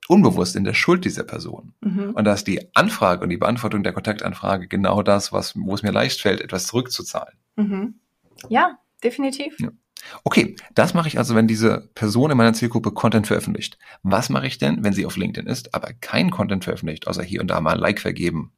unbewusst 0.09 0.57
in 0.57 0.65
der 0.65 0.75
Schuld 0.75 1.05
dieser 1.05 1.25
Person. 1.25 1.75
Mhm. 1.81 2.11
Und 2.15 2.25
da 2.25 2.35
ist 2.35 2.47
die 2.47 2.75
Anfrage 2.75 3.23
und 3.23 3.31
die 3.31 3.37
Beantwortung 3.37 3.83
der 3.83 3.93
Kontaktanfrage 3.93 4.69
genau 4.69 5.03
das, 5.03 5.33
was, 5.33 5.55
wo 5.57 5.75
es 5.75 5.83
mir 5.83 5.93
leicht 5.93 6.21
fällt, 6.21 6.41
etwas 6.41 6.67
zurückzuzahlen. 6.67 7.35
Mhm. 7.57 7.95
Ja, 8.49 8.79
definitiv. 9.03 9.59
Ja. 9.59 9.71
Okay, 10.23 10.57
das 10.75 10.93
mache 10.93 11.09
ich 11.09 11.19
also, 11.19 11.35
wenn 11.35 11.47
diese 11.47 11.89
Person 11.95 12.31
in 12.31 12.37
meiner 12.37 12.53
Zielgruppe 12.53 12.93
Content 12.93 13.27
veröffentlicht. 13.27 13.79
Was 14.03 14.29
mache 14.29 14.47
ich 14.47 14.59
denn, 14.59 14.85
wenn 14.85 14.93
sie 14.93 15.07
auf 15.07 15.17
LinkedIn 15.17 15.49
ist, 15.49 15.75
aber 15.75 15.93
kein 15.95 16.31
Content 16.31 16.65
veröffentlicht, 16.65 17.07
außer 17.07 17.23
hier 17.23 17.41
und 17.41 17.49
da 17.49 17.61
mal 17.61 17.75
ein 17.75 17.79
Like 17.79 18.01
vergeben? 18.01 18.53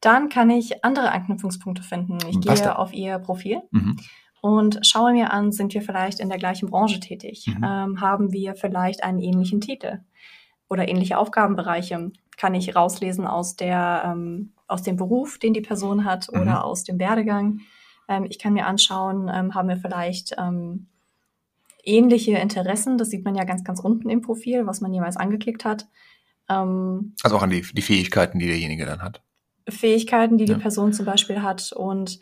Dann 0.00 0.28
kann 0.30 0.50
ich 0.50 0.84
andere 0.84 1.12
Anknüpfungspunkte 1.12 1.82
finden. 1.82 2.18
Ich 2.28 2.36
Was 2.44 2.62
gehe 2.62 2.78
auf 2.78 2.92
ihr 2.92 3.18
Profil 3.18 3.60
Mhm. 3.70 3.98
Und 4.40 4.80
schaue 4.86 5.12
mir 5.12 5.32
an, 5.32 5.52
sind 5.52 5.74
wir 5.74 5.82
vielleicht 5.82 6.20
in 6.20 6.28
der 6.28 6.38
gleichen 6.38 6.70
Branche 6.70 7.00
tätig? 7.00 7.46
Mhm. 7.46 7.64
Ähm, 7.64 8.00
haben 8.00 8.32
wir 8.32 8.54
vielleicht 8.54 9.02
einen 9.04 9.20
ähnlichen 9.20 9.60
Titel 9.60 10.00
oder 10.68 10.88
ähnliche 10.88 11.18
Aufgabenbereiche? 11.18 12.12
Kann 12.36 12.54
ich 12.54 12.74
rauslesen 12.74 13.26
aus, 13.26 13.56
der, 13.56 14.02
ähm, 14.06 14.52
aus 14.66 14.82
dem 14.82 14.96
Beruf, 14.96 15.38
den 15.38 15.52
die 15.52 15.60
Person 15.60 16.04
hat 16.04 16.28
Mhm. 16.32 16.40
oder 16.40 16.64
aus 16.64 16.84
dem 16.84 16.98
Werdegang? 16.98 17.60
Ähm, 18.08 18.24
ich 18.28 18.38
kann 18.38 18.54
mir 18.54 18.66
anschauen, 18.66 19.30
ähm, 19.32 19.54
haben 19.54 19.68
wir 19.68 19.76
vielleicht 19.76 20.34
ähm, 20.38 20.86
ähnliche 21.84 22.32
Interessen? 22.38 22.98
Das 22.98 23.10
sieht 23.10 23.24
man 23.24 23.34
ja 23.34 23.44
ganz, 23.44 23.64
ganz 23.64 23.80
unten 23.80 24.10
im 24.10 24.20
Profil, 24.22 24.66
was 24.66 24.80
man 24.80 24.92
jeweils 24.92 25.16
angeklickt 25.16 25.64
hat. 25.64 25.86
Ähm, 26.48 27.14
Also 27.22 27.36
auch 27.36 27.42
an 27.42 27.50
die, 27.50 27.62
die 27.62 27.82
Fähigkeiten, 27.82 28.38
die 28.38 28.46
derjenige 28.46 28.86
dann 28.86 29.02
hat. 29.02 29.22
Fähigkeiten, 29.68 30.36
die 30.38 30.46
Ja. 30.46 30.54
die 30.54 30.60
Person 30.60 30.92
zum 30.92 31.06
Beispiel 31.06 31.42
hat. 31.42 31.72
Und 31.72 32.18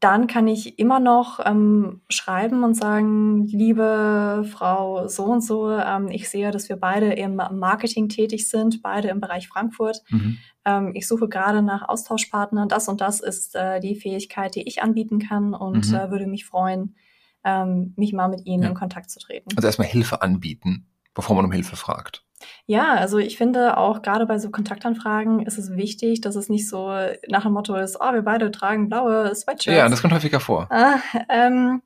dann 0.00 0.26
kann 0.26 0.48
ich 0.48 0.78
immer 0.78 0.98
noch 0.98 1.40
ähm, 1.44 2.00
schreiben 2.08 2.64
und 2.64 2.74
sagen, 2.74 3.44
liebe 3.46 4.44
Frau 4.50 5.06
so 5.08 5.24
und 5.24 5.42
so, 5.42 5.70
ähm, 5.70 6.08
ich 6.08 6.30
sehe, 6.30 6.50
dass 6.50 6.68
wir 6.70 6.76
beide 6.76 7.12
im 7.12 7.36
Marketing 7.36 8.08
tätig 8.08 8.48
sind, 8.48 8.82
beide 8.82 9.08
im 9.08 9.20
Bereich 9.20 9.46
Frankfurt. 9.48 10.02
Mhm. 10.08 10.38
Ähm, 10.64 10.92
ich 10.94 11.06
suche 11.06 11.28
gerade 11.28 11.60
nach 11.62 11.86
Austauschpartnern. 11.88 12.68
Das 12.68 12.88
und 12.88 13.00
das 13.02 13.20
ist 13.20 13.54
äh, 13.54 13.78
die 13.80 13.94
Fähigkeit, 13.94 14.54
die 14.54 14.66
ich 14.66 14.82
anbieten 14.82 15.18
kann 15.18 15.52
und 15.54 15.88
Mhm. 15.90 15.94
äh, 15.94 16.10
würde 16.10 16.26
mich 16.26 16.46
freuen, 16.46 16.96
ähm, 17.44 17.92
mich 17.96 18.12
mal 18.14 18.28
mit 18.28 18.46
Ihnen 18.46 18.62
Ja. 18.62 18.68
in 18.70 18.74
Kontakt 18.74 19.10
zu 19.10 19.18
treten. 19.18 19.50
Also 19.56 19.66
erstmal 19.66 19.88
Hilfe 19.88 20.22
anbieten, 20.22 20.86
bevor 21.14 21.36
man 21.36 21.44
um 21.44 21.52
Hilfe 21.52 21.76
fragt. 21.76 22.24
Ja, 22.66 22.94
also 22.94 23.18
ich 23.18 23.36
finde 23.36 23.76
auch 23.76 24.02
gerade 24.02 24.26
bei 24.26 24.38
so 24.38 24.50
Kontaktanfragen 24.50 25.40
ist 25.40 25.58
es 25.58 25.76
wichtig, 25.76 26.20
dass 26.20 26.36
es 26.36 26.48
nicht 26.48 26.68
so 26.68 26.90
nach 27.28 27.42
dem 27.42 27.52
Motto 27.52 27.74
ist, 27.74 27.98
oh, 28.00 28.12
wir 28.12 28.22
beide 28.22 28.50
tragen 28.50 28.88
blaue 28.88 29.34
Sweatshirts. 29.34 29.76
Ja, 29.76 29.88
das 29.88 30.00
kommt 30.00 30.14
häufiger 30.14 30.40
vor. 30.40 30.68
äh, 30.70 30.96
ähm, 31.28 31.82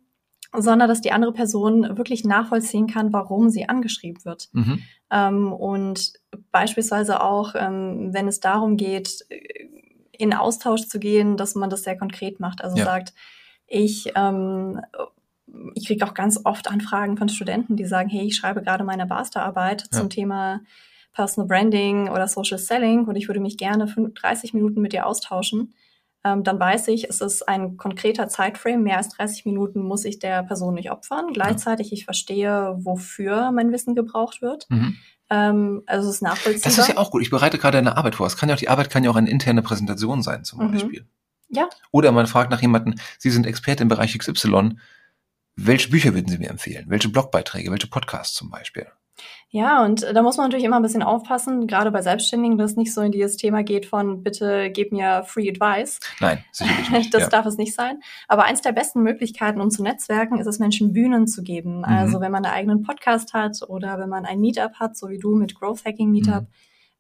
sondern 0.57 0.89
dass 0.89 1.01
die 1.01 1.13
andere 1.13 1.33
Person 1.33 1.99
wirklich 1.99 2.25
nachvollziehen 2.25 2.87
kann, 2.87 3.13
warum 3.13 3.51
sie 3.51 3.69
angeschrieben 3.69 4.25
wird. 4.25 4.49
Mhm. 4.53 4.83
Ähm, 5.11 5.53
und 5.53 6.13
beispielsweise 6.53 7.23
auch, 7.23 7.55
ähm, 7.57 8.11
wenn 8.13 8.29
es 8.29 8.41
darum 8.41 8.77
geht, 8.77 9.25
äh, 9.31 9.69
in 10.13 10.33
Austausch 10.33 10.83
zu 10.87 11.01
gehen, 11.01 11.37
dass 11.37 11.57
man 11.57 11.71
das 11.71 11.83
sehr 11.83 11.99
konkret 11.99 12.39
macht. 12.39 12.63
Also 12.63 12.77
Ja. 12.77 12.85
sagt, 12.85 13.15
ich, 13.67 14.13
ähm, 14.15 14.81
ich 15.75 15.87
kriege 15.87 16.05
auch 16.07 16.15
ganz 16.15 16.41
oft 16.45 16.69
Anfragen 16.69 17.17
von 17.17 17.29
Studenten, 17.29 17.77
die 17.77 17.85
sagen, 17.87 18.09
hey, 18.09 18.27
ich 18.27 18.37
schreibe 18.37 18.63
gerade 18.63 18.85
meine 18.85 19.07
Masterarbeit 19.07 19.85
Ja. 19.93 19.99
zum 20.01 20.11
Thema 20.11 20.61
Personal 21.13 21.47
Branding 21.49 22.09
oder 22.09 22.27
Social 22.29 22.59
Selling 22.59 23.05
und 23.05 23.17
ich 23.17 23.29
würde 23.29 23.41
mich 23.41 23.57
gerne 23.57 23.87
30 23.87 24.55
Minuten 24.55 24.81
mit 24.81 24.93
dir 24.93 25.07
austauschen. 25.07 25.75
Ähm, 26.25 26.43
dann 26.43 26.59
weiß 26.59 26.89
ich, 26.89 27.05
es 27.09 27.21
ist 27.21 27.47
ein 27.49 27.77
konkreter 27.77 28.29
Zeitframe. 28.29 28.83
Mehr 28.83 28.97
als 28.97 29.11
30 29.11 29.45
Minuten 29.45 29.83
muss 29.83 30.05
ich 30.07 30.19
der 30.19 30.43
Person 30.43 30.75
nicht 30.75 30.91
opfern. 30.91 31.33
Gleichzeitig 31.35 31.93
ich 31.93 32.05
verstehe, 32.07 32.75
wofür 32.79 33.53
mein 33.53 33.71
Wissen 33.73 33.95
gebraucht 33.95 34.41
wird. 34.41 34.67
Mhm. 34.71 34.97
Ähm, 35.31 35.83
also 35.87 36.09
es 36.09 36.17
ist 36.17 36.23
nachvollziehbar. 36.23 36.63
Das 36.65 36.79
ist 36.79 36.89
ja 36.89 36.97
auch 36.97 37.11
gut. 37.11 37.23
Ich 37.23 37.31
bereite 37.31 37.59
gerade 37.59 37.79
eine 37.79 37.97
Arbeit 37.97 38.15
vor. 38.15 38.27
Es 38.27 38.37
kann 38.37 38.49
ja 38.49 38.55
auch, 38.55 38.59
die 38.59 38.69
Arbeit 38.71 38.89
kann 38.91 39.05
ja 39.05 39.11
auch 39.11 39.17
eine 39.17 39.29
interne 39.31 39.61
Präsentation 39.63 40.23
sein, 40.23 40.45
zum 40.45 40.61
Mhm. 40.67 40.73
Beispiel. 40.73 41.07
Ja. 41.51 41.69
Oder 41.93 42.11
man 42.11 42.27
fragt 42.27 42.51
nach 42.51 42.61
jemandem, 42.63 42.95
Sie 43.19 43.31
sind 43.31 43.47
Experte 43.47 43.83
im 43.83 43.89
Bereich 43.89 44.19
XY. 44.19 44.77
Welche 45.57 45.91
Bücher 45.91 46.15
würden 46.15 46.29
Sie 46.29 46.39
mir 46.39 46.51
empfehlen? 46.51 46.87
Welche 46.89 47.09
Blogbeiträge? 47.09 47.71
Welche 47.71 47.87
Podcasts 47.87 48.35
zum 48.35 48.51
Beispiel? 48.51 48.87
Ja, 49.49 49.85
und 49.85 50.03
da 50.03 50.23
muss 50.23 50.37
man 50.37 50.47
natürlich 50.47 50.65
immer 50.65 50.77
ein 50.77 50.83
bisschen 50.83 51.05
aufpassen, 51.05 51.69
gerade 51.69 51.93
bei 51.93 52.03
Selbstständigen, 52.03 52.59
dass 52.59 52.73
es 52.73 52.77
nicht 52.77 52.93
so 52.93 53.03
in 53.03 53.13
dieses 53.13 53.37
Thema 53.37 53.63
geht 53.63 53.87
von 53.87 54.25
bitte 54.25 54.69
gib 54.73 54.91
mir 54.91 55.23
Free 55.25 55.49
Advice. 55.49 56.01
Nein, 56.19 56.45
sicherlich 56.51 56.91
nicht. 56.91 57.05
Das 57.15 57.23
ja. 57.23 57.29
darf 57.29 57.47
es 57.47 57.57
nicht 57.57 57.73
sein. 57.73 58.01
Aber 58.27 58.45
eins 58.45 58.63
der 58.63 58.73
besten 58.73 59.03
Möglichkeiten, 59.05 59.61
um 59.61 59.71
zu 59.71 59.85
netzwerken, 59.85 60.41
ist 60.41 60.49
es 60.49 60.59
Menschen 60.59 60.93
Bühnen 60.93 61.29
zu 61.29 61.45
geben. 61.45 61.79
Mhm. 61.79 61.85
Also 61.85 62.21
wenn 62.21 62.33
man 62.33 62.45
einen 62.45 62.55
eigenen 62.55 62.83
Podcast 62.83 63.33
hat 63.33 63.63
oder 63.69 64.01
wenn 64.01 64.09
man 64.09 64.25
ein 64.25 64.41
Meetup 64.41 64.75
hat, 64.81 64.97
so 64.97 65.09
wie 65.09 65.19
du 65.19 65.37
mit 65.37 65.55
Growth 65.55 65.85
Hacking 65.85 66.11
Meetup, 66.11 66.43
Mhm. 66.43 66.47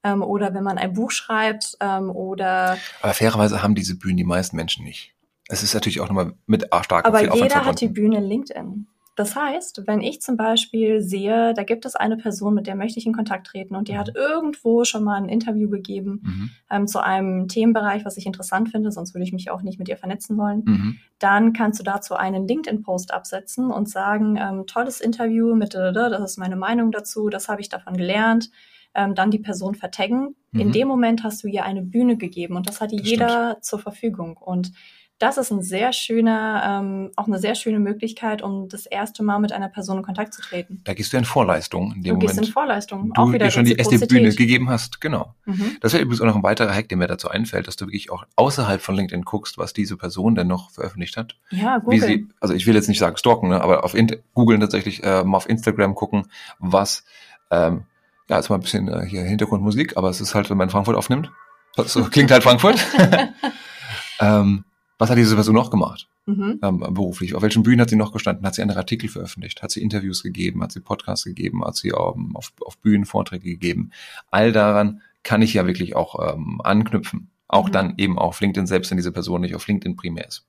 ähm, 0.04 0.22
oder 0.22 0.54
wenn 0.54 0.62
man 0.62 0.78
ein 0.78 0.92
Buch 0.92 1.10
schreibt 1.10 1.76
ähm, 1.80 2.10
oder 2.10 2.78
Aber 3.02 3.14
fairerweise 3.14 3.64
haben 3.64 3.74
diese 3.74 3.98
Bühnen 3.98 4.18
die 4.18 4.24
meisten 4.24 4.54
Menschen 4.54 4.84
nicht. 4.84 5.12
Es 5.48 5.62
ist 5.62 5.74
natürlich 5.74 6.00
auch 6.00 6.08
nochmal 6.08 6.32
mit 6.46 6.68
stark 6.82 7.06
aber 7.06 7.34
jeder 7.34 7.64
hat 7.64 7.80
die. 7.80 7.88
Bühne 7.88 8.20
LinkedIn. 8.20 8.86
Das 9.16 9.36
heißt, 9.36 9.82
wenn 9.86 10.00
ich 10.00 10.20
zum 10.20 10.36
Beispiel 10.36 11.00
sehe, 11.00 11.54
da 11.54 11.62
gibt 11.62 11.84
es 11.84 11.94
eine 11.94 12.16
Person, 12.16 12.54
mit 12.54 12.66
der 12.66 12.74
möchte 12.74 12.98
ich 12.98 13.06
in 13.06 13.12
Kontakt 13.12 13.46
treten 13.46 13.76
und 13.76 13.86
die 13.86 13.96
hat 13.96 14.10
irgendwo 14.16 14.84
schon 14.84 15.04
mal 15.04 15.16
ein 15.16 15.28
Interview 15.28 15.70
gegeben 15.70 16.20
mhm. 16.22 16.50
ähm, 16.68 16.86
zu 16.88 17.00
einem 17.02 17.46
Themenbereich, 17.46 18.04
was 18.04 18.16
ich 18.16 18.26
interessant 18.26 18.70
finde, 18.70 18.90
sonst 18.90 19.14
würde 19.14 19.24
ich 19.24 19.32
mich 19.32 19.50
auch 19.50 19.62
nicht 19.62 19.78
mit 19.78 19.88
ihr 19.88 19.96
vernetzen 19.96 20.36
wollen, 20.36 20.62
mhm. 20.64 20.98
dann 21.20 21.52
kannst 21.52 21.78
du 21.78 21.84
dazu 21.84 22.14
einen 22.14 22.48
LinkedIn-Post 22.48 23.14
absetzen 23.14 23.70
und 23.70 23.88
sagen, 23.88 24.36
ähm, 24.36 24.66
tolles 24.66 25.00
Interview 25.00 25.54
mit, 25.54 25.74
das 25.74 26.32
ist 26.32 26.38
meine 26.38 26.56
Meinung 26.56 26.90
dazu, 26.90 27.28
das 27.28 27.48
habe 27.48 27.60
ich 27.60 27.68
davon 27.68 27.96
gelernt. 27.96 28.50
Ähm, 28.96 29.16
dann 29.16 29.32
die 29.32 29.40
Person 29.40 29.74
vertaggen. 29.74 30.36
Mhm. 30.52 30.60
In 30.60 30.72
dem 30.72 30.86
Moment 30.86 31.24
hast 31.24 31.42
du 31.42 31.48
ihr 31.48 31.64
eine 31.64 31.82
Bühne 31.82 32.16
gegeben 32.16 32.54
und 32.54 32.68
das 32.68 32.80
hat 32.80 32.92
das 32.92 33.00
jeder 33.02 33.50
stimmt. 33.50 33.64
zur 33.64 33.78
Verfügung. 33.80 34.36
Und 34.36 34.70
das 35.18 35.38
ist 35.38 35.52
ein 35.52 35.62
sehr 35.62 35.92
schöner, 35.92 36.80
ähm, 36.82 37.10
auch 37.14 37.26
eine 37.26 37.38
sehr 37.38 37.54
schöne 37.54 37.78
Möglichkeit, 37.78 38.42
um 38.42 38.68
das 38.68 38.84
erste 38.84 39.22
Mal 39.22 39.38
mit 39.38 39.52
einer 39.52 39.68
Person 39.68 39.98
in 39.98 40.02
Kontakt 40.02 40.34
zu 40.34 40.42
treten. 40.42 40.80
Da 40.84 40.92
gehst 40.92 41.12
du 41.12 41.16
in 41.16 41.24
Vorleistung 41.24 41.92
in 41.94 42.02
dem 42.02 42.02
du 42.02 42.08
Moment. 42.14 42.30
gehst 42.30 42.38
in 42.38 42.52
Vorleistung. 42.52 43.12
Du 43.14 43.20
auch 43.20 43.32
wieder 43.32 43.46
dir 43.46 43.50
schon 43.52 43.64
die 43.64 43.74
erste 43.74 44.06
Bühne 44.06 44.34
gegeben 44.34 44.68
hast, 44.68 45.00
genau. 45.00 45.34
Mhm. 45.44 45.76
Das 45.80 45.92
wäre 45.92 46.02
übrigens 46.02 46.20
auch 46.20 46.26
noch 46.26 46.36
ein 46.36 46.42
weiterer 46.42 46.74
Hack, 46.74 46.88
der 46.88 46.98
mir 46.98 47.06
dazu 47.06 47.28
einfällt, 47.28 47.68
dass 47.68 47.76
du 47.76 47.86
wirklich 47.86 48.10
auch 48.10 48.24
außerhalb 48.34 48.80
von 48.80 48.96
LinkedIn 48.96 49.24
guckst, 49.24 49.56
was 49.56 49.72
diese 49.72 49.96
Person 49.96 50.34
denn 50.34 50.48
noch 50.48 50.70
veröffentlicht 50.70 51.16
hat. 51.16 51.36
Ja, 51.50 51.78
Google. 51.78 51.96
Wie 51.96 52.00
sie, 52.00 52.28
also 52.40 52.54
ich 52.54 52.66
will 52.66 52.74
jetzt 52.74 52.88
nicht 52.88 52.98
sagen 52.98 53.16
stalken, 53.16 53.50
ne, 53.50 53.60
aber 53.60 53.84
auf 53.84 53.94
Google 54.34 54.58
tatsächlich 54.58 55.04
äh, 55.04 55.22
mal 55.22 55.36
auf 55.36 55.48
Instagram 55.48 55.94
gucken, 55.94 56.26
was 56.58 57.04
ähm, 57.50 57.84
ja, 58.28 58.36
jetzt 58.36 58.48
mal 58.48 58.56
ein 58.56 58.62
bisschen 58.62 58.88
äh, 58.88 59.06
hier 59.06 59.22
Hintergrundmusik, 59.22 59.96
aber 59.96 60.08
es 60.10 60.20
ist 60.20 60.34
halt, 60.34 60.50
wenn 60.50 60.56
man 60.56 60.68
in 60.68 60.72
Frankfurt 60.72 60.96
aufnimmt. 60.96 61.30
So 61.76 62.04
klingt 62.04 62.30
halt 62.30 62.42
Frankfurt. 62.42 62.84
ähm, 64.20 64.64
was 64.98 65.10
hat 65.10 65.18
diese 65.18 65.34
Person 65.34 65.54
noch 65.54 65.70
gemacht? 65.70 66.08
Mhm. 66.26 66.60
Ähm, 66.62 66.78
beruflich. 66.78 67.34
Auf 67.34 67.42
welchen 67.42 67.62
Bühnen 67.62 67.80
hat 67.80 67.90
sie 67.90 67.96
noch 67.96 68.12
gestanden? 68.12 68.46
Hat 68.46 68.54
sie 68.54 68.62
andere 68.62 68.78
Artikel 68.78 69.08
veröffentlicht? 69.08 69.62
Hat 69.62 69.70
sie 69.70 69.82
Interviews 69.82 70.22
gegeben? 70.22 70.62
Hat 70.62 70.72
sie 70.72 70.80
Podcasts 70.80 71.24
gegeben? 71.24 71.64
Hat 71.64 71.76
sie 71.76 71.88
ähm, 71.88 72.34
auf, 72.34 72.52
auf 72.64 72.78
Bühnen 72.78 73.04
Vorträge 73.04 73.50
gegeben? 73.50 73.90
All 74.30 74.52
daran 74.52 75.02
kann 75.22 75.42
ich 75.42 75.54
ja 75.54 75.66
wirklich 75.66 75.96
auch 75.96 76.34
ähm, 76.34 76.60
anknüpfen. 76.62 77.30
Auch 77.48 77.68
mhm. 77.68 77.72
dann 77.72 77.94
eben 77.98 78.18
auf 78.18 78.40
LinkedIn, 78.40 78.66
selbst 78.66 78.90
wenn 78.90 78.96
diese 78.96 79.12
Person 79.12 79.40
nicht 79.42 79.54
auf 79.54 79.66
LinkedIn 79.66 79.96
primär 79.96 80.26
ist. 80.26 80.46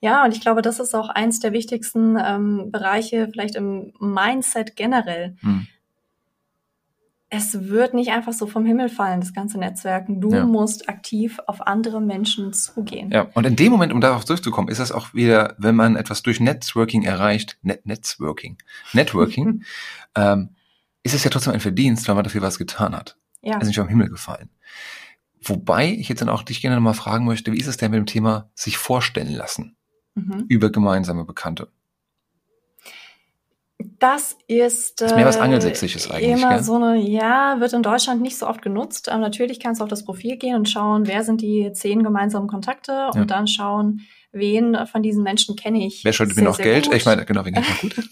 Ja, 0.00 0.24
und 0.24 0.34
ich 0.34 0.40
glaube, 0.40 0.60
das 0.60 0.80
ist 0.80 0.94
auch 0.94 1.08
eins 1.08 1.40
der 1.40 1.52
wichtigsten 1.52 2.18
ähm, 2.22 2.70
Bereiche 2.70 3.28
vielleicht 3.32 3.54
im 3.54 3.92
Mindset 4.00 4.76
generell. 4.76 5.36
Mhm 5.40 5.66
es 7.34 7.68
wird 7.70 7.94
nicht 7.94 8.10
einfach 8.10 8.34
so 8.34 8.46
vom 8.46 8.66
Himmel 8.66 8.90
fallen, 8.90 9.20
das 9.20 9.32
ganze 9.32 9.56
Netzwerken. 9.58 10.20
Du 10.20 10.34
ja. 10.34 10.44
musst 10.44 10.90
aktiv 10.90 11.40
auf 11.46 11.66
andere 11.66 12.02
Menschen 12.02 12.52
zugehen. 12.52 13.10
Ja, 13.10 13.22
und 13.32 13.46
in 13.46 13.56
dem 13.56 13.72
Moment, 13.72 13.90
um 13.90 14.02
darauf 14.02 14.26
zurückzukommen, 14.26 14.68
ist 14.68 14.80
das 14.80 14.92
auch 14.92 15.14
wieder, 15.14 15.54
wenn 15.56 15.74
man 15.74 15.96
etwas 15.96 16.22
durch 16.22 16.40
Networking 16.40 17.04
erreicht, 17.04 17.56
Net 17.62 17.86
Networking, 17.86 18.58
Networking, 18.92 19.64
ähm, 20.14 20.50
ist 21.02 21.14
es 21.14 21.24
ja 21.24 21.30
trotzdem 21.30 21.54
ein 21.54 21.60
Verdienst, 21.60 22.06
weil 22.06 22.16
man 22.16 22.24
dafür 22.24 22.42
was 22.42 22.58
getan 22.58 22.94
hat. 22.94 23.16
Ja. 23.40 23.56
Es 23.56 23.62
ist 23.62 23.68
nicht 23.68 23.78
vom 23.78 23.88
Himmel 23.88 24.10
gefallen. 24.10 24.50
Wobei 25.42 25.90
ich 25.90 26.10
jetzt 26.10 26.20
dann 26.20 26.28
auch 26.28 26.42
dich 26.42 26.60
gerne 26.60 26.76
nochmal 26.76 26.92
fragen 26.92 27.24
möchte, 27.24 27.50
wie 27.52 27.58
ist 27.58 27.66
es 27.66 27.78
denn 27.78 27.92
mit 27.92 27.98
dem 27.98 28.06
Thema 28.06 28.50
sich 28.54 28.76
vorstellen 28.76 29.32
lassen 29.32 29.74
mhm. 30.14 30.44
über 30.48 30.70
gemeinsame 30.70 31.24
Bekannte? 31.24 31.68
Das 33.98 34.36
ist, 34.46 35.00
das 35.00 35.12
ist 35.12 35.16
mehr 35.16 35.26
was 35.26 35.38
Angelsächsisches 35.38 36.10
eigentlich. 36.10 36.30
Immer 36.30 36.54
gell? 36.54 36.62
so 36.62 36.76
eine, 36.76 36.96
ja, 36.96 37.56
wird 37.60 37.72
in 37.72 37.82
Deutschland 37.82 38.22
nicht 38.22 38.36
so 38.36 38.46
oft 38.46 38.62
genutzt. 38.62 39.08
Aber 39.08 39.20
natürlich 39.20 39.60
kannst 39.60 39.80
du 39.80 39.84
auf 39.84 39.90
das 39.90 40.04
Profil 40.04 40.36
gehen 40.36 40.56
und 40.56 40.68
schauen, 40.68 41.06
wer 41.06 41.24
sind 41.24 41.40
die 41.40 41.72
zehn 41.72 42.02
gemeinsamen 42.02 42.48
Kontakte 42.48 42.92
ja. 42.92 43.10
und 43.10 43.30
dann 43.30 43.46
schauen, 43.46 44.02
wen 44.32 44.76
von 44.86 45.02
diesen 45.02 45.22
Menschen 45.22 45.56
kenne 45.56 45.86
ich. 45.86 46.04
Wer 46.04 46.12
schuldet 46.12 46.36
mir 46.36 46.44
noch 46.44 46.58
Geld? 46.58 46.86
Gut. 46.86 46.94
Ich 46.94 47.04
meine, 47.04 47.24
genau, 47.24 47.44
wen 47.44 47.54
kenne 47.54 47.66
ich 47.66 47.82
noch 47.82 47.96
gut? 47.96 48.08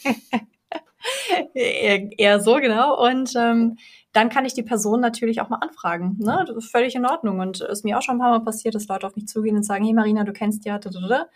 eher, 1.55 2.41
so, 2.41 2.57
genau. 2.57 3.03
Und 3.07 3.35
ähm, 3.37 3.77
dann 4.13 4.29
kann 4.29 4.45
ich 4.45 4.55
die 4.55 4.63
Person 4.63 5.01
natürlich 5.01 5.41
auch 5.41 5.49
mal 5.49 5.59
anfragen. 5.61 6.17
Ne? 6.19 6.45
Völlig 6.71 6.95
in 6.95 7.07
Ordnung. 7.07 7.41
Und 7.41 7.61
es 7.61 7.69
ist 7.79 7.85
mir 7.85 7.99
auch 7.99 8.03
schon 8.03 8.17
ein 8.17 8.21
paar 8.21 8.31
Mal 8.31 8.45
passiert, 8.45 8.75
dass 8.75 8.89
Leute 8.89 9.07
auf 9.07 9.17
mich 9.17 9.27
zugehen 9.27 9.57
und 9.57 9.63
sagen, 9.63 9.85
hey 9.85 9.95
Marina, 9.95 10.25
du 10.25 10.33
kennst 10.33 10.65
ja, 10.65 10.79
da, 10.79 10.91
da, 10.91 11.09
da. 11.09 11.27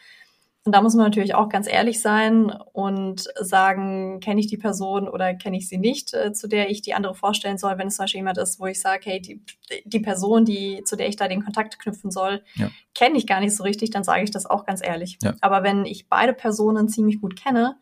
Und 0.66 0.74
da 0.74 0.80
muss 0.80 0.94
man 0.94 1.04
natürlich 1.04 1.34
auch 1.34 1.50
ganz 1.50 1.68
ehrlich 1.70 2.00
sein 2.00 2.50
und 2.72 3.28
sagen, 3.38 4.18
kenne 4.20 4.40
ich 4.40 4.46
die 4.46 4.56
Person 4.56 5.08
oder 5.08 5.34
kenne 5.34 5.58
ich 5.58 5.68
sie 5.68 5.76
nicht, 5.76 6.14
äh, 6.14 6.32
zu 6.32 6.48
der 6.48 6.70
ich 6.70 6.80
die 6.80 6.94
andere 6.94 7.14
vorstellen 7.14 7.58
soll, 7.58 7.76
wenn 7.76 7.88
es 7.88 7.96
zum 7.96 8.04
Beispiel 8.04 8.20
jemand 8.20 8.38
ist, 8.38 8.58
wo 8.58 8.66
ich 8.66 8.80
sage, 8.80 9.02
hey, 9.04 9.20
die, 9.20 9.42
die 9.84 10.00
Person, 10.00 10.46
die, 10.46 10.82
zu 10.84 10.96
der 10.96 11.08
ich 11.08 11.16
da 11.16 11.28
den 11.28 11.44
Kontakt 11.44 11.78
knüpfen 11.78 12.10
soll, 12.10 12.42
ja. 12.54 12.70
kenne 12.94 13.18
ich 13.18 13.26
gar 13.26 13.40
nicht 13.40 13.54
so 13.54 13.62
richtig, 13.62 13.90
dann 13.90 14.04
sage 14.04 14.24
ich 14.24 14.30
das 14.30 14.46
auch 14.46 14.64
ganz 14.64 14.80
ehrlich. 14.82 15.18
Ja. 15.22 15.34
Aber 15.42 15.62
wenn 15.62 15.84
ich 15.84 16.08
beide 16.08 16.32
Personen 16.32 16.88
ziemlich 16.88 17.20
gut 17.20 17.36
kenne 17.36 17.76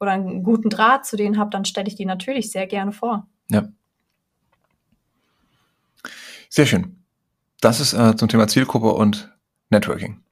oder 0.00 0.12
einen 0.12 0.42
guten 0.42 0.70
Draht 0.70 1.04
zu 1.04 1.18
denen 1.18 1.38
habe, 1.38 1.50
dann 1.50 1.66
stelle 1.66 1.88
ich 1.88 1.96
die 1.96 2.06
natürlich 2.06 2.50
sehr 2.50 2.66
gerne 2.66 2.92
vor. 2.92 3.28
Ja. 3.50 3.68
Sehr 6.48 6.64
schön. 6.64 7.04
Das 7.60 7.78
ist 7.78 7.92
äh, 7.92 8.16
zum 8.16 8.28
Thema 8.28 8.48
Zielgruppe 8.48 8.94
und 8.94 9.36
Networking. 9.68 10.22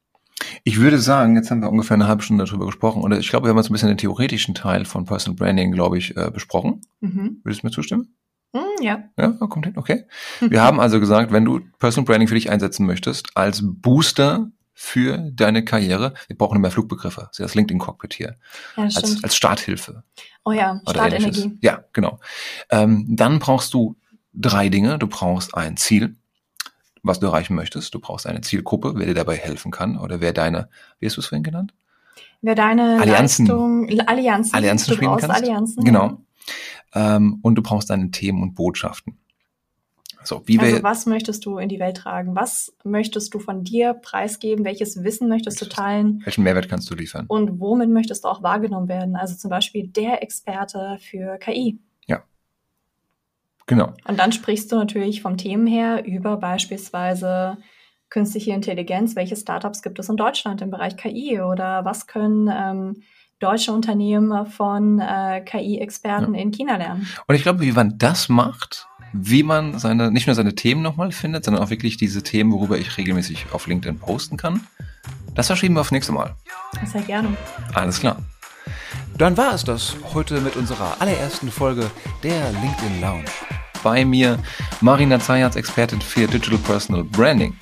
Ich 0.64 0.80
würde 0.80 0.98
sagen, 0.98 1.36
jetzt 1.36 1.50
haben 1.50 1.60
wir 1.60 1.70
ungefähr 1.70 1.94
eine 1.94 2.08
halbe 2.08 2.22
Stunde 2.22 2.44
darüber 2.44 2.66
gesprochen 2.66 3.02
und 3.02 3.12
ich 3.12 3.28
glaube, 3.28 3.46
wir 3.46 3.50
haben 3.50 3.56
jetzt 3.56 3.70
ein 3.70 3.72
bisschen 3.72 3.88
den 3.88 3.98
theoretischen 3.98 4.54
Teil 4.54 4.84
von 4.84 5.04
Personal 5.04 5.36
Branding, 5.36 5.72
glaube 5.72 5.98
ich, 5.98 6.16
äh, 6.16 6.30
besprochen. 6.30 6.82
Mhm. 7.00 7.40
Würdest 7.42 7.62
du 7.62 7.66
mir 7.66 7.70
zustimmen? 7.72 8.14
Mm, 8.52 8.82
ja. 8.82 9.04
Ja, 9.18 9.28
kommt 9.28 9.66
hin, 9.66 9.76
okay. 9.76 10.06
Wir 10.40 10.62
haben 10.62 10.80
also 10.80 11.00
gesagt, 11.00 11.32
wenn 11.32 11.44
du 11.44 11.60
Personal 11.78 12.06
Branding 12.06 12.28
für 12.28 12.34
dich 12.34 12.50
einsetzen 12.50 12.86
möchtest, 12.86 13.36
als 13.36 13.62
Booster 13.62 14.50
für 14.72 15.18
deine 15.18 15.64
Karriere, 15.64 16.14
wir 16.26 16.36
brauchen 16.36 16.60
mehr 16.60 16.70
Flugbegriffe, 16.70 17.28
das 17.28 17.38
ist 17.38 17.44
das 17.44 17.54
LinkedIn-Cockpit 17.54 18.14
hier, 18.14 18.36
ja, 18.76 18.84
als, 18.84 19.22
als 19.22 19.36
Starthilfe. 19.36 20.04
Oh 20.44 20.52
ja, 20.52 20.80
Startenergie. 20.88 21.58
Ja, 21.60 21.84
genau. 21.92 22.18
Ähm, 22.70 23.06
dann 23.08 23.38
brauchst 23.38 23.74
du 23.74 23.96
drei 24.32 24.68
Dinge. 24.68 24.98
Du 24.98 25.06
brauchst 25.06 25.54
ein 25.54 25.76
Ziel, 25.76 26.16
was 27.02 27.20
du 27.20 27.26
erreichen 27.26 27.54
möchtest. 27.54 27.94
Du 27.94 28.00
brauchst 28.00 28.26
eine 28.26 28.40
Zielgruppe, 28.40 28.92
wer 28.96 29.06
dir 29.06 29.14
dabei 29.14 29.36
helfen 29.36 29.70
kann 29.70 29.98
oder 29.98 30.20
wer 30.20 30.32
deine, 30.32 30.68
wie 30.98 31.06
hast 31.06 31.16
du 31.16 31.20
es 31.20 31.26
vorhin 31.26 31.42
genannt? 31.42 31.74
Wer 32.42 32.54
deine 32.54 33.00
Allianzen, 33.00 33.46
Leistung, 33.46 34.00
Allianzen, 34.06 34.54
Allianzen 34.54 34.94
spielen 34.94 35.16
kannst. 35.18 35.36
Allianzen, 35.36 35.84
genau. 35.84 36.18
Ähm, 36.94 37.38
und 37.42 37.54
du 37.56 37.62
brauchst 37.62 37.90
deine 37.90 38.10
Themen 38.10 38.42
und 38.42 38.54
Botschaften. 38.54 39.18
So, 40.22 40.42
wie 40.46 40.58
also 40.58 40.82
was 40.82 41.06
möchtest 41.06 41.46
du 41.46 41.58
in 41.58 41.68
die 41.68 41.78
Welt 41.78 41.96
tragen? 41.96 42.34
Was 42.36 42.74
möchtest 42.84 43.32
du 43.32 43.38
von 43.38 43.64
dir 43.64 43.94
preisgeben? 43.94 44.64
Welches 44.64 45.02
Wissen 45.02 45.28
möchtest 45.28 45.60
du 45.62 45.66
teilen? 45.66 46.20
Welchen 46.24 46.44
Mehrwert 46.44 46.68
kannst 46.68 46.90
du 46.90 46.94
liefern? 46.94 47.24
Und 47.26 47.58
womit 47.58 47.88
möchtest 47.88 48.24
du 48.24 48.28
auch 48.28 48.42
wahrgenommen 48.42 48.88
werden? 48.88 49.16
Also 49.16 49.34
zum 49.34 49.50
Beispiel 49.50 49.88
der 49.88 50.22
Experte 50.22 50.98
für 51.00 51.38
KI. 51.38 51.78
Genau. 53.70 53.92
Und 54.08 54.18
dann 54.18 54.32
sprichst 54.32 54.72
du 54.72 54.76
natürlich 54.76 55.22
vom 55.22 55.36
Themen 55.36 55.64
her 55.68 56.04
über 56.04 56.38
beispielsweise 56.38 57.56
künstliche 58.08 58.50
Intelligenz. 58.50 59.14
Welche 59.14 59.36
Startups 59.36 59.82
gibt 59.82 60.00
es 60.00 60.08
in 60.08 60.16
Deutschland 60.16 60.60
im 60.60 60.72
Bereich 60.72 60.96
KI 60.96 61.40
oder 61.40 61.84
was 61.84 62.08
können 62.08 62.50
ähm, 62.52 63.02
deutsche 63.38 63.70
Unternehmen 63.70 64.44
von 64.46 64.98
äh, 64.98 65.42
KI-Experten 65.42 66.34
ja. 66.34 66.40
in 66.40 66.50
China 66.50 66.78
lernen? 66.78 67.06
Und 67.28 67.36
ich 67.36 67.42
glaube, 67.42 67.60
wie 67.60 67.70
man 67.70 67.96
das 67.96 68.28
macht, 68.28 68.88
wie 69.12 69.44
man 69.44 69.78
seine, 69.78 70.10
nicht 70.10 70.26
nur 70.26 70.34
seine 70.34 70.56
Themen 70.56 70.82
nochmal 70.82 71.12
findet, 71.12 71.44
sondern 71.44 71.62
auch 71.62 71.70
wirklich 71.70 71.96
diese 71.96 72.24
Themen, 72.24 72.50
worüber 72.50 72.76
ich 72.76 72.98
regelmäßig 72.98 73.46
auf 73.52 73.68
LinkedIn 73.68 74.00
posten 74.00 74.36
kann, 74.36 74.66
das 75.36 75.46
verschieben 75.46 75.74
wir 75.74 75.82
aufs 75.82 75.92
nächste 75.92 76.10
Mal. 76.10 76.34
Sehr 76.86 77.02
gerne. 77.02 77.36
Alles 77.72 78.00
klar. 78.00 78.16
Dann 79.16 79.36
war 79.36 79.54
es 79.54 79.62
das 79.62 79.94
heute 80.12 80.40
mit 80.40 80.56
unserer 80.56 81.00
allerersten 81.00 81.52
Folge 81.52 81.88
der 82.24 82.50
LinkedIn 82.50 83.00
Lounge 83.00 83.30
bei 83.82 84.04
mir 84.04 84.38
Marina 84.80 85.18
Zayats, 85.18 85.56
Expertin 85.56 86.00
für 86.00 86.26
Digital 86.26 86.58
Personal 86.58 87.04
Branding. 87.04 87.56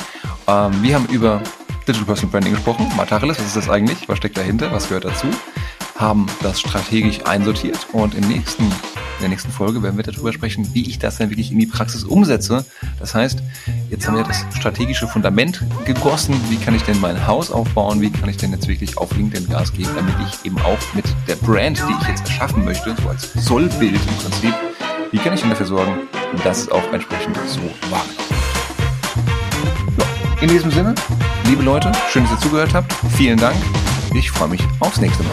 Ähm, 0.47 0.83
wir 0.83 0.95
haben 0.95 1.07
über 1.07 1.43
Digital 1.87 2.05
Personal 2.05 2.31
Branding 2.31 2.55
gesprochen. 2.55 2.87
Matacheles, 2.97 3.39
was 3.39 3.47
ist 3.47 3.57
das 3.57 3.71
eigentlich? 3.71 4.09
Was 4.09 4.19
steckt 4.19 4.37
dahinter? 4.37 4.71
Was 4.73 4.89
gehört 4.89 5.05
dazu? 5.05 5.27
Haben 5.97 6.27
das 6.43 6.61
strategisch 6.61 7.25
einsortiert 7.25 7.79
und 7.93 8.15
im 8.15 8.29
nächsten, 8.29 8.65
in 8.65 8.73
der 9.21 9.31
nächsten 9.31 9.51
Folge 9.51 9.83
werden 9.83 9.97
wir 9.97 10.05
darüber 10.05 10.33
sprechen, 10.33 10.73
wie 10.73 10.89
ich 10.89 11.01
das 11.01 11.19
dann 11.19 11.31
wirklich 11.31 11.51
in 11.51 11.59
die 11.59 11.67
Praxis 11.67 12.05
umsetze. 12.05 12.65
Das 13.01 13.15
heißt, 13.17 13.43
jetzt 13.91 14.07
haben 14.07 14.17
wir 14.17 14.23
das 14.23 14.45
strategische 14.57 15.09
Fundament 15.09 15.65
gegossen. 15.87 16.41
Wie 16.51 16.57
kann 16.57 16.75
ich 16.75 16.83
denn 16.83 17.01
mein 17.01 17.27
Haus 17.27 17.51
aufbauen? 17.51 18.01
Wie 18.01 18.11
kann 18.11 18.29
ich 18.29 18.37
denn 18.37 18.53
jetzt 18.53 18.69
wirklich 18.69 18.97
auf 18.97 19.11
LinkedIn 19.17 19.49
Gas 19.49 19.73
geben, 19.73 19.91
damit 19.97 20.15
ich 20.29 20.47
eben 20.47 20.59
auch 20.61 20.79
mit 20.95 21.07
der 21.27 21.35
Brand, 21.37 21.83
die 21.89 21.95
ich 22.01 22.09
jetzt 22.09 22.29
erschaffen 22.29 22.65
möchte, 22.65 22.95
so 23.03 23.09
als 23.09 23.33
Sollbild 23.33 23.95
im 23.95 24.17
Prinzip, 24.23 24.55
wie 25.11 25.19
kann 25.19 25.33
ich 25.33 25.41
denn 25.41 25.51
dafür 25.51 25.67
sorgen, 25.67 26.09
dass 26.45 26.63
es 26.63 26.71
auch 26.71 26.93
entsprechend 26.93 27.37
so 27.47 27.61
war? 27.91 28.05
Ja, 29.99 30.05
in 30.41 30.49
diesem 30.49 30.71
Sinne, 30.71 30.95
liebe 31.47 31.63
Leute, 31.63 31.93
schön, 32.11 32.25
dass 32.25 32.33
ihr 32.33 32.41
zugehört 32.41 32.75
habt. 32.75 32.93
Vielen 33.17 33.39
Dank. 33.39 33.57
Ich 34.15 34.31
freue 34.31 34.49
mich 34.49 34.63
aufs 34.81 35.01
nächste 35.01 35.23
Mal. 35.23 35.33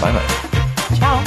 Bye, 0.00 0.12
bye. 0.12 0.96
Ciao. 0.98 1.20